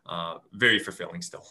uh, 0.08 0.38
very 0.52 0.78
fulfilling 0.78 1.22
still. 1.22 1.46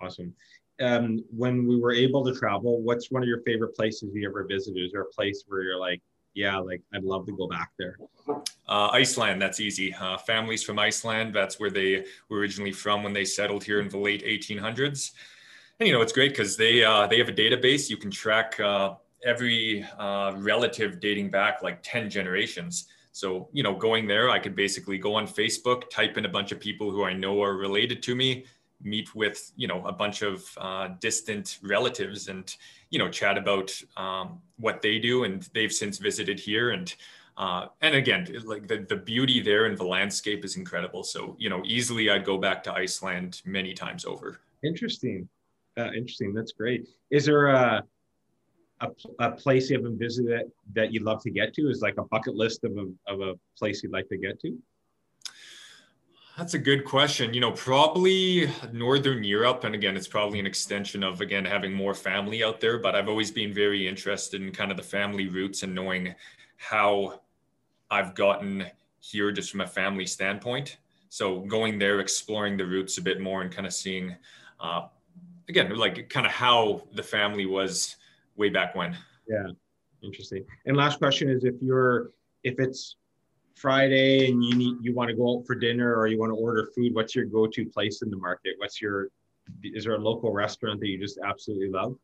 Awesome. 0.00 0.34
Um, 0.80 1.24
when 1.36 1.66
we 1.66 1.78
were 1.80 1.92
able 1.92 2.24
to 2.24 2.34
travel, 2.34 2.80
what's 2.80 3.10
one 3.10 3.22
of 3.22 3.28
your 3.28 3.40
favorite 3.42 3.74
places 3.74 4.10
you 4.14 4.28
ever 4.28 4.44
visited? 4.44 4.84
Is 4.84 4.92
there 4.92 5.02
a 5.02 5.06
place 5.06 5.44
where 5.48 5.62
you're 5.62 5.78
like, 5.78 6.00
yeah, 6.34 6.56
like 6.56 6.80
I'd 6.94 7.02
love 7.02 7.26
to 7.26 7.32
go 7.32 7.48
back 7.48 7.72
there? 7.78 7.96
Uh, 8.68 8.88
Iceland, 8.92 9.42
that's 9.42 9.60
easy. 9.60 9.92
Uh, 9.94 10.18
families 10.18 10.62
from 10.62 10.78
Iceland, 10.78 11.34
that's 11.34 11.58
where 11.58 11.70
they 11.70 12.04
were 12.28 12.38
originally 12.38 12.70
from 12.70 13.02
when 13.02 13.12
they 13.12 13.24
settled 13.24 13.64
here 13.64 13.80
in 13.80 13.88
the 13.88 13.98
late 13.98 14.24
1800s. 14.24 15.12
And 15.80 15.88
you 15.88 15.94
know, 15.94 16.00
it's 16.00 16.12
great 16.12 16.30
because 16.30 16.56
they 16.56 16.84
uh, 16.84 17.06
they 17.06 17.18
have 17.18 17.28
a 17.28 17.32
database. 17.32 17.88
You 17.88 17.96
can 17.96 18.10
track 18.10 18.58
uh, 18.60 18.94
every 19.24 19.84
uh, 19.98 20.34
relative 20.36 21.00
dating 21.00 21.30
back 21.30 21.62
like 21.62 21.80
10 21.82 22.10
generations. 22.10 22.86
So, 23.12 23.48
you 23.52 23.62
know, 23.62 23.74
going 23.74 24.06
there, 24.06 24.30
I 24.30 24.38
could 24.38 24.54
basically 24.54 24.98
go 24.98 25.14
on 25.14 25.26
Facebook, 25.26 25.90
type 25.90 26.16
in 26.18 26.24
a 26.24 26.28
bunch 26.28 26.52
of 26.52 26.60
people 26.60 26.90
who 26.90 27.04
I 27.04 27.12
know 27.12 27.42
are 27.42 27.56
related 27.56 28.02
to 28.04 28.14
me, 28.14 28.44
meet 28.82 29.14
with, 29.14 29.50
you 29.56 29.66
know, 29.66 29.84
a 29.86 29.92
bunch 29.92 30.22
of 30.22 30.48
uh, 30.56 30.88
distant 31.00 31.58
relatives 31.62 32.28
and, 32.28 32.54
you 32.90 32.98
know, 32.98 33.08
chat 33.08 33.36
about 33.36 33.72
um, 33.96 34.40
what 34.58 34.82
they 34.82 34.98
do. 34.98 35.24
And 35.24 35.42
they've 35.52 35.72
since 35.72 35.98
visited 35.98 36.38
here. 36.38 36.70
And, 36.70 36.94
uh, 37.36 37.66
and 37.80 37.96
again, 37.96 38.28
like 38.44 38.68
the, 38.68 38.86
the 38.88 38.96
beauty 38.96 39.40
there 39.40 39.64
and 39.66 39.76
the 39.76 39.84
landscape 39.84 40.44
is 40.44 40.56
incredible. 40.56 41.02
So, 41.02 41.34
you 41.38 41.50
know, 41.50 41.62
easily 41.64 42.10
I'd 42.10 42.24
go 42.24 42.38
back 42.38 42.62
to 42.64 42.72
Iceland 42.72 43.42
many 43.44 43.74
times 43.74 44.04
over. 44.04 44.38
Interesting. 44.62 45.28
Uh, 45.76 45.92
interesting. 45.92 46.32
That's 46.32 46.52
great. 46.52 46.88
Is 47.10 47.24
there 47.24 47.46
a, 47.46 47.82
a, 48.80 48.88
a 49.18 49.30
place 49.32 49.70
you 49.70 49.76
haven't 49.76 49.98
visited 49.98 50.50
that 50.74 50.92
you'd 50.92 51.02
love 51.02 51.22
to 51.22 51.30
get 51.30 51.54
to? 51.54 51.68
Is 51.70 51.80
like 51.80 51.96
a 51.98 52.04
bucket 52.04 52.34
list 52.34 52.64
of 52.64 52.76
a, 52.76 53.12
of 53.12 53.20
a 53.20 53.34
place 53.58 53.82
you'd 53.82 53.92
like 53.92 54.08
to 54.08 54.16
get 54.16 54.40
to? 54.40 54.58
That's 56.36 56.54
a 56.54 56.58
good 56.58 56.84
question. 56.84 57.34
You 57.34 57.40
know, 57.40 57.50
probably 57.50 58.48
Northern 58.72 59.24
Europe. 59.24 59.64
And 59.64 59.74
again, 59.74 59.96
it's 59.96 60.06
probably 60.06 60.38
an 60.38 60.46
extension 60.46 61.02
of, 61.02 61.20
again, 61.20 61.44
having 61.44 61.72
more 61.72 61.94
family 61.94 62.44
out 62.44 62.60
there. 62.60 62.78
But 62.78 62.94
I've 62.94 63.08
always 63.08 63.32
been 63.32 63.52
very 63.52 63.88
interested 63.88 64.40
in 64.40 64.52
kind 64.52 64.70
of 64.70 64.76
the 64.76 64.84
family 64.84 65.26
roots 65.26 65.64
and 65.64 65.74
knowing 65.74 66.14
how 66.56 67.22
I've 67.90 68.14
gotten 68.14 68.66
here 69.00 69.32
just 69.32 69.50
from 69.50 69.62
a 69.62 69.66
family 69.66 70.06
standpoint. 70.06 70.76
So 71.08 71.40
going 71.40 71.78
there, 71.78 71.98
exploring 71.98 72.56
the 72.56 72.66
roots 72.66 72.98
a 72.98 73.02
bit 73.02 73.20
more 73.20 73.42
and 73.42 73.50
kind 73.50 73.66
of 73.66 73.72
seeing, 73.72 74.14
uh, 74.60 74.86
again, 75.48 75.74
like 75.74 76.08
kind 76.08 76.26
of 76.26 76.32
how 76.32 76.82
the 76.92 77.02
family 77.02 77.46
was 77.46 77.96
way 78.38 78.48
back 78.48 78.74
when. 78.74 78.96
Yeah, 79.28 79.48
interesting. 80.02 80.44
And 80.66 80.76
last 80.76 80.98
question 80.98 81.28
is 81.28 81.44
if 81.44 81.54
you're 81.60 82.10
if 82.44 82.58
it's 82.58 82.96
Friday 83.54 84.30
and 84.30 84.42
you 84.42 84.54
need 84.54 84.76
you 84.80 84.94
want 84.94 85.10
to 85.10 85.16
go 85.16 85.38
out 85.38 85.46
for 85.46 85.54
dinner 85.54 85.94
or 85.94 86.06
you 86.06 86.18
want 86.18 86.30
to 86.30 86.36
order 86.36 86.68
food, 86.74 86.94
what's 86.94 87.14
your 87.14 87.26
go-to 87.26 87.66
place 87.66 88.02
in 88.02 88.10
the 88.10 88.16
market? 88.16 88.54
What's 88.58 88.80
your 88.80 89.08
is 89.62 89.84
there 89.84 89.94
a 89.94 89.98
local 89.98 90.32
restaurant 90.32 90.80
that 90.80 90.88
you 90.88 90.98
just 90.98 91.18
absolutely 91.24 91.70
love? 91.70 91.96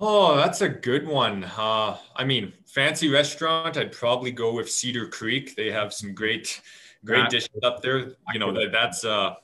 Oh, 0.00 0.36
that's 0.36 0.60
a 0.60 0.68
good 0.68 1.06
one. 1.06 1.44
Uh, 1.44 1.96
I 2.16 2.24
mean, 2.24 2.52
fancy 2.66 3.08
restaurant, 3.08 3.76
I'd 3.76 3.92
probably 3.92 4.32
go 4.32 4.52
with 4.52 4.70
Cedar 4.70 5.08
Creek. 5.08 5.54
They 5.54 5.70
have 5.70 5.94
some 5.94 6.14
great, 6.14 6.60
great 7.04 7.30
dishes 7.30 7.62
up 7.62 7.80
there. 7.80 8.12
You 8.32 8.40
know, 8.40 8.52
that, 8.52 8.72
that's 8.72 9.04
a 9.04 9.36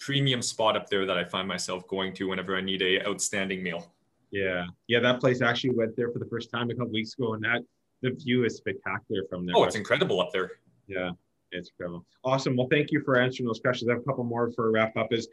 premium 0.00 0.42
spot 0.42 0.76
up 0.76 0.88
there 0.90 1.06
that 1.06 1.16
I 1.16 1.24
find 1.24 1.46
myself 1.46 1.86
going 1.86 2.14
to 2.14 2.28
whenever 2.28 2.56
I 2.56 2.60
need 2.60 2.82
a 2.82 3.06
outstanding 3.06 3.62
meal. 3.62 3.91
Yeah, 4.32 4.64
yeah, 4.88 4.98
that 5.00 5.20
place 5.20 5.42
actually 5.42 5.74
went 5.74 5.94
there 5.96 6.10
for 6.10 6.18
the 6.18 6.26
first 6.26 6.50
time 6.50 6.70
a 6.70 6.74
couple 6.74 6.92
weeks 6.92 7.14
ago, 7.14 7.34
and 7.34 7.44
that 7.44 7.62
the 8.00 8.10
view 8.10 8.44
is 8.44 8.56
spectacular 8.56 9.22
from 9.28 9.46
there. 9.46 9.54
Oh, 9.56 9.64
it's 9.64 9.76
incredible 9.76 10.20
up 10.20 10.32
there. 10.32 10.52
Yeah, 10.88 11.10
it's 11.52 11.70
incredible. 11.70 12.04
Awesome. 12.24 12.56
Well, 12.56 12.66
thank 12.70 12.90
you 12.90 13.02
for 13.04 13.18
answering 13.18 13.46
those 13.46 13.60
questions. 13.60 13.88
I 13.90 13.92
have 13.92 14.00
a 14.00 14.04
couple 14.04 14.24
more 14.24 14.50
for 14.52 14.68
a 14.68 14.70
wrap 14.70 14.96
up. 14.96 15.12
Is 15.12 15.28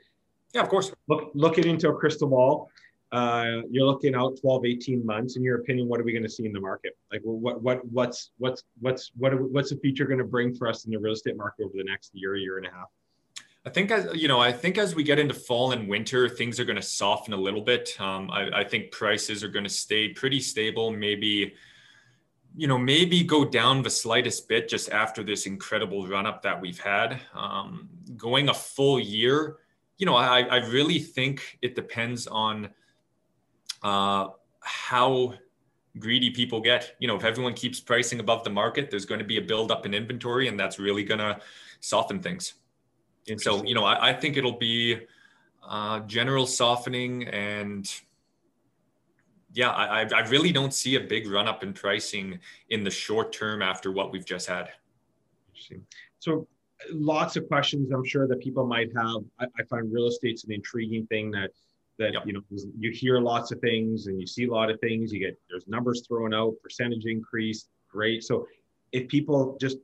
yeah, 0.53 0.61
of 0.61 0.69
course. 0.69 0.91
Look, 1.07 1.31
looking 1.33 1.65
into 1.65 1.89
a 1.89 1.95
crystal 1.95 2.27
ball. 2.27 2.69
Uh, 3.11 3.61
you're 3.71 3.87
looking 3.87 4.13
out 4.13 4.37
12, 4.39 4.65
18 4.65 5.05
months. 5.05 5.35
In 5.35 5.43
your 5.43 5.59
opinion, 5.59 5.87
what 5.87 5.99
are 5.99 6.03
we 6.03 6.11
going 6.11 6.23
to 6.23 6.29
see 6.29 6.45
in 6.45 6.53
the 6.53 6.59
market? 6.59 6.95
Like, 7.11 7.21
what, 7.23 7.61
what, 7.63 7.83
what's, 7.85 8.31
what's, 8.37 8.63
what's, 8.81 9.11
what, 9.17 9.33
what's 9.49 9.71
the 9.71 9.77
future 9.77 10.05
going 10.05 10.19
to 10.19 10.25
bring 10.25 10.53
for 10.53 10.67
us 10.67 10.85
in 10.85 10.91
the 10.91 10.99
real 10.99 11.13
estate 11.13 11.35
market 11.35 11.63
over 11.63 11.73
the 11.75 11.83
next 11.83 12.11
year, 12.13 12.35
year 12.35 12.57
and 12.57 12.67
a 12.67 12.69
half? 12.69 12.89
I 13.65 13.69
think 13.69 13.91
as 13.91 14.07
you 14.15 14.27
know, 14.27 14.39
I 14.39 14.51
think 14.51 14.77
as 14.77 14.95
we 14.95 15.03
get 15.03 15.19
into 15.19 15.33
fall 15.33 15.73
and 15.73 15.87
winter, 15.87 16.29
things 16.29 16.59
are 16.59 16.65
going 16.65 16.77
to 16.77 16.81
soften 16.81 17.33
a 17.33 17.37
little 17.37 17.61
bit. 17.61 17.95
Um, 17.99 18.31
I, 18.31 18.59
I, 18.59 18.63
think 18.63 18.91
prices 18.91 19.43
are 19.43 19.49
going 19.49 19.65
to 19.65 19.69
stay 19.69 20.09
pretty 20.09 20.39
stable. 20.39 20.91
Maybe, 20.91 21.53
you 22.55 22.67
know, 22.67 22.77
maybe 22.77 23.21
go 23.21 23.43
down 23.43 23.83
the 23.83 23.89
slightest 23.89 24.47
bit 24.47 24.69
just 24.69 24.89
after 24.91 25.23
this 25.23 25.45
incredible 25.45 26.07
run 26.07 26.25
up 26.25 26.41
that 26.43 26.59
we've 26.59 26.79
had. 26.79 27.19
Um, 27.33 27.89
going 28.15 28.47
a 28.47 28.53
full 28.53 28.97
year, 28.97 29.57
you 29.97 30.05
know, 30.05 30.15
I, 30.15 30.43
I 30.43 30.57
really 30.67 30.99
think 30.99 31.59
it 31.61 31.75
depends 31.75 32.27
on 32.27 32.69
uh, 33.83 34.27
how 34.61 35.33
greedy 35.99 36.29
people 36.29 36.61
get. 36.61 36.95
You 36.99 37.09
know, 37.09 37.17
if 37.17 37.25
everyone 37.25 37.55
keeps 37.55 37.81
pricing 37.81 38.21
above 38.21 38.45
the 38.45 38.49
market, 38.49 38.89
there's 38.89 39.05
going 39.05 39.19
to 39.19 39.25
be 39.25 39.37
a 39.37 39.41
buildup 39.41 39.85
in 39.85 39.93
inventory, 39.93 40.47
and 40.47 40.57
that's 40.57 40.79
really 40.79 41.03
going 41.03 41.19
to 41.19 41.41
soften 41.81 42.21
things. 42.21 42.53
And 43.29 43.39
so, 43.39 43.63
you 43.63 43.75
know, 43.75 43.83
I, 43.83 44.09
I 44.09 44.13
think 44.13 44.37
it'll 44.37 44.57
be 44.57 44.99
uh, 45.67 46.01
general 46.01 46.45
softening 46.45 47.27
and 47.27 47.91
yeah, 49.53 49.71
I, 49.71 50.01
I 50.01 50.27
really 50.27 50.51
don't 50.51 50.73
see 50.73 50.95
a 50.95 50.99
big 50.99 51.27
run 51.27 51.47
up 51.47 51.63
in 51.63 51.73
pricing 51.73 52.39
in 52.69 52.83
the 52.83 52.91
short 52.91 53.33
term 53.33 53.61
after 53.61 53.91
what 53.91 54.11
we've 54.11 54.25
just 54.25 54.47
had. 54.47 54.69
Interesting. 55.49 55.85
So 56.19 56.47
lots 56.91 57.35
of 57.35 57.47
questions 57.47 57.91
I'm 57.91 58.05
sure 58.05 58.27
that 58.27 58.39
people 58.39 58.65
might 58.65 58.89
have. 58.95 59.23
I, 59.39 59.45
I 59.57 59.63
find 59.69 59.91
real 59.91 60.07
estate's 60.07 60.43
an 60.43 60.51
intriguing 60.51 61.07
thing 61.07 61.31
that 61.31 61.51
that 61.97 62.13
yep. 62.13 62.23
you 62.25 62.33
know 62.33 62.41
you 62.79 62.91
hear 62.91 63.19
lots 63.19 63.51
of 63.51 63.59
things 63.59 64.07
and 64.07 64.21
you 64.21 64.27
see 64.27 64.45
a 64.45 64.51
lot 64.51 64.69
of 64.69 64.79
things. 64.79 65.11
You 65.11 65.19
get 65.19 65.37
there's 65.49 65.67
numbers 65.67 66.03
thrown 66.07 66.33
out, 66.33 66.53
percentage 66.63 67.05
increase, 67.05 67.67
great. 67.89 68.23
So 68.23 68.47
if 68.91 69.07
people 69.07 69.57
just 69.59 69.77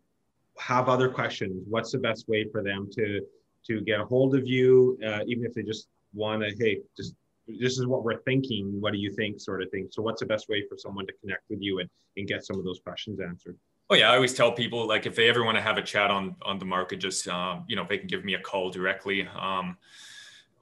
have 0.58 0.88
other 0.90 1.10
questions, 1.10 1.66
what's 1.68 1.92
the 1.92 1.98
best 1.98 2.30
way 2.30 2.46
for 2.52 2.64
them 2.64 2.90
to 2.94 3.22
to 3.68 3.82
get 3.82 4.00
a 4.00 4.06
hold 4.06 4.36
of 4.36 4.48
you, 4.48 4.98
uh, 5.06 5.20
even 5.28 5.46
if 5.46 5.54
they 5.54 5.64
just 5.64 5.88
want 6.14 6.42
to, 6.44 6.56
hey, 6.58 6.80
just 6.96 7.16
this 7.48 7.78
is 7.78 7.86
what 7.86 8.04
we're 8.04 8.22
thinking. 8.22 8.80
What 8.82 8.94
do 8.94 9.00
you 9.00 9.12
think, 9.12 9.40
sort 9.40 9.62
of 9.62 9.70
thing. 9.70 9.88
So, 9.92 10.02
what's 10.02 10.20
the 10.20 10.26
best 10.26 10.50
way 10.50 10.64
for 10.68 10.78
someone 10.78 11.06
to 11.08 11.14
connect 11.22 11.44
with 11.50 11.62
you 11.62 11.80
and 11.80 11.90
and 12.18 12.28
get 12.28 12.46
some 12.46 12.58
of 12.58 12.66
those 12.66 12.80
questions 12.80 13.20
answered? 13.20 13.56
Oh 13.90 13.96
yeah, 13.96 14.10
I 14.10 14.16
always 14.16 14.34
tell 14.34 14.52
people 14.52 14.88
like 14.88 15.06
if 15.06 15.16
they 15.16 15.30
ever 15.30 15.44
want 15.44 15.58
to 15.58 15.62
have 15.62 15.78
a 15.78 15.82
chat 15.82 16.10
on 16.10 16.36
on 16.42 16.58
the 16.58 16.66
market, 16.66 16.98
just 16.98 17.28
um, 17.28 17.66
you 17.68 17.76
know 17.76 17.84
if 17.84 17.90
they 17.90 17.98
can 17.98 18.08
give 18.08 18.26
me 18.26 18.34
a 18.34 18.40
call 18.40 18.70
directly. 18.70 19.28
Um, 19.40 19.78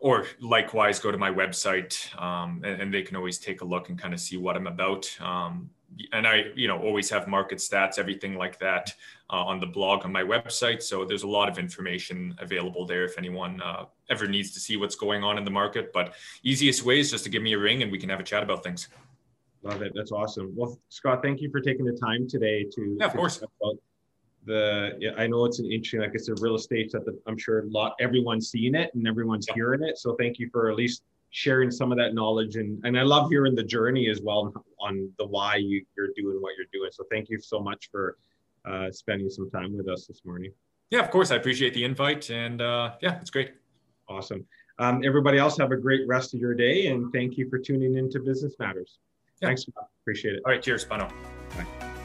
or 0.03 0.25
likewise 0.41 0.99
go 0.99 1.11
to 1.11 1.17
my 1.17 1.31
website 1.31 2.13
um, 2.21 2.61
and, 2.65 2.81
and, 2.81 2.93
they 2.93 3.01
can 3.01 3.15
always 3.15 3.39
take 3.39 3.61
a 3.61 3.65
look 3.65 3.87
and 3.87 3.97
kind 3.97 4.13
of 4.13 4.19
see 4.19 4.35
what 4.37 4.55
i'm 4.57 4.67
about. 4.67 5.09
Um, 5.21 5.69
and 6.11 6.27
i 6.27 6.45
you 6.55 6.67
know 6.67 6.79
always 6.79 7.07
have 7.09 7.27
market 7.27 7.59
stats 7.59 7.99
everything 7.99 8.35
like 8.35 8.57
that 8.59 8.91
uh, 9.29 9.43
on 9.51 9.59
the 9.59 9.65
blog 9.65 10.03
on 10.05 10.11
my 10.11 10.23
website. 10.23 10.81
So 10.83 11.05
there's 11.05 11.23
a 11.23 11.27
lot 11.27 11.47
of 11.49 11.57
information 11.57 12.35
available 12.39 12.85
there 12.85 13.05
if 13.05 13.17
anyone 13.17 13.61
uh, 13.61 13.85
ever 14.09 14.27
needs 14.27 14.51
to 14.51 14.59
see 14.59 14.75
what's 14.75 14.95
going 14.95 15.23
on 15.23 15.37
in 15.37 15.45
the 15.45 15.51
market. 15.51 15.93
But 15.93 16.15
easiest 16.43 16.83
way 16.83 16.99
is 16.99 17.09
just 17.09 17.23
to 17.23 17.29
give 17.29 17.41
me 17.41 17.53
a 17.53 17.59
ring 17.59 17.81
and 17.81 17.91
we 17.91 17.97
can 17.97 18.09
have 18.09 18.19
a 18.19 18.23
chat 18.23 18.43
about 18.43 18.63
things. 18.63 18.89
Love 19.61 19.81
it. 19.81 19.93
That's 19.95 20.11
awesome. 20.11 20.51
Well 20.53 20.77
scott 20.89 21.23
thank 21.23 21.39
you 21.39 21.49
for 21.49 21.61
taking 21.61 21.85
the 21.85 21.97
time 21.97 22.27
today 22.27 22.65
to 22.75 22.97
yeah 22.99 23.05
of 23.05 23.13
course 23.13 23.41
the 24.45 24.97
yeah, 24.99 25.11
I 25.17 25.27
know 25.27 25.45
it's 25.45 25.59
an 25.59 25.65
interesting, 25.71 26.01
like 26.01 26.11
I 26.11 26.31
a 26.31 26.35
real 26.41 26.55
estate 26.55 26.91
that 26.91 27.05
the, 27.05 27.17
I'm 27.27 27.37
sure 27.37 27.59
a 27.59 27.65
lot 27.67 27.95
everyone's 27.99 28.49
seeing 28.49 28.75
it 28.75 28.93
and 28.93 29.07
everyone's 29.07 29.45
yeah. 29.47 29.55
hearing 29.55 29.83
it. 29.83 29.97
So 29.97 30.15
thank 30.19 30.39
you 30.39 30.49
for 30.51 30.69
at 30.69 30.75
least 30.75 31.03
sharing 31.29 31.71
some 31.71 31.91
of 31.91 31.97
that 31.97 32.13
knowledge 32.13 32.57
and 32.57 32.79
and 32.85 32.97
I 32.97 33.01
love 33.01 33.29
hearing 33.29 33.55
the 33.55 33.63
journey 33.63 34.09
as 34.09 34.21
well 34.21 34.53
on 34.79 35.09
the 35.17 35.25
why 35.25 35.55
you, 35.55 35.83
you're 35.97 36.09
doing 36.15 36.37
what 36.41 36.53
you're 36.57 36.67
doing. 36.71 36.91
So 36.91 37.03
thank 37.09 37.29
you 37.29 37.39
so 37.39 37.59
much 37.59 37.89
for 37.91 38.17
uh, 38.65 38.91
spending 38.91 39.29
some 39.29 39.49
time 39.49 39.75
with 39.75 39.87
us 39.87 40.05
this 40.05 40.21
morning. 40.25 40.51
Yeah, 40.89 40.99
of 40.99 41.09
course. 41.09 41.31
I 41.31 41.35
appreciate 41.35 41.73
the 41.73 41.83
invite 41.83 42.29
and 42.29 42.61
uh, 42.61 42.91
yeah, 43.01 43.19
it's 43.19 43.29
great. 43.29 43.53
Awesome. 44.07 44.45
Um, 44.79 45.01
everybody 45.03 45.37
else 45.37 45.57
have 45.57 45.71
a 45.71 45.77
great 45.77 46.07
rest 46.07 46.33
of 46.33 46.39
your 46.39 46.53
day 46.53 46.87
and 46.87 47.11
thank 47.11 47.37
you 47.37 47.49
for 47.49 47.57
tuning 47.57 47.97
into 47.97 48.19
Business 48.19 48.53
Matters. 48.59 48.99
Yeah. 49.41 49.49
Thanks. 49.49 49.65
Appreciate 50.01 50.35
it. 50.35 50.41
All 50.45 50.51
right. 50.51 50.61
Cheers. 50.61 50.85
Bye 50.85 50.97
now. 50.97 51.09
Bye. 51.55 52.02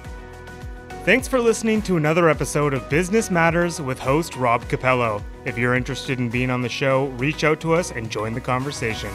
Thanks 1.08 1.26
for 1.26 1.40
listening 1.40 1.80
to 1.84 1.96
another 1.96 2.28
episode 2.28 2.74
of 2.74 2.86
Business 2.90 3.30
Matters 3.30 3.80
with 3.80 3.98
host 3.98 4.36
Rob 4.36 4.62
Capello. 4.68 5.22
If 5.46 5.56
you're 5.56 5.74
interested 5.74 6.18
in 6.18 6.28
being 6.28 6.50
on 6.50 6.60
the 6.60 6.68
show, 6.68 7.06
reach 7.16 7.44
out 7.44 7.60
to 7.62 7.72
us 7.72 7.92
and 7.92 8.10
join 8.10 8.34
the 8.34 8.42
conversation. 8.42 9.08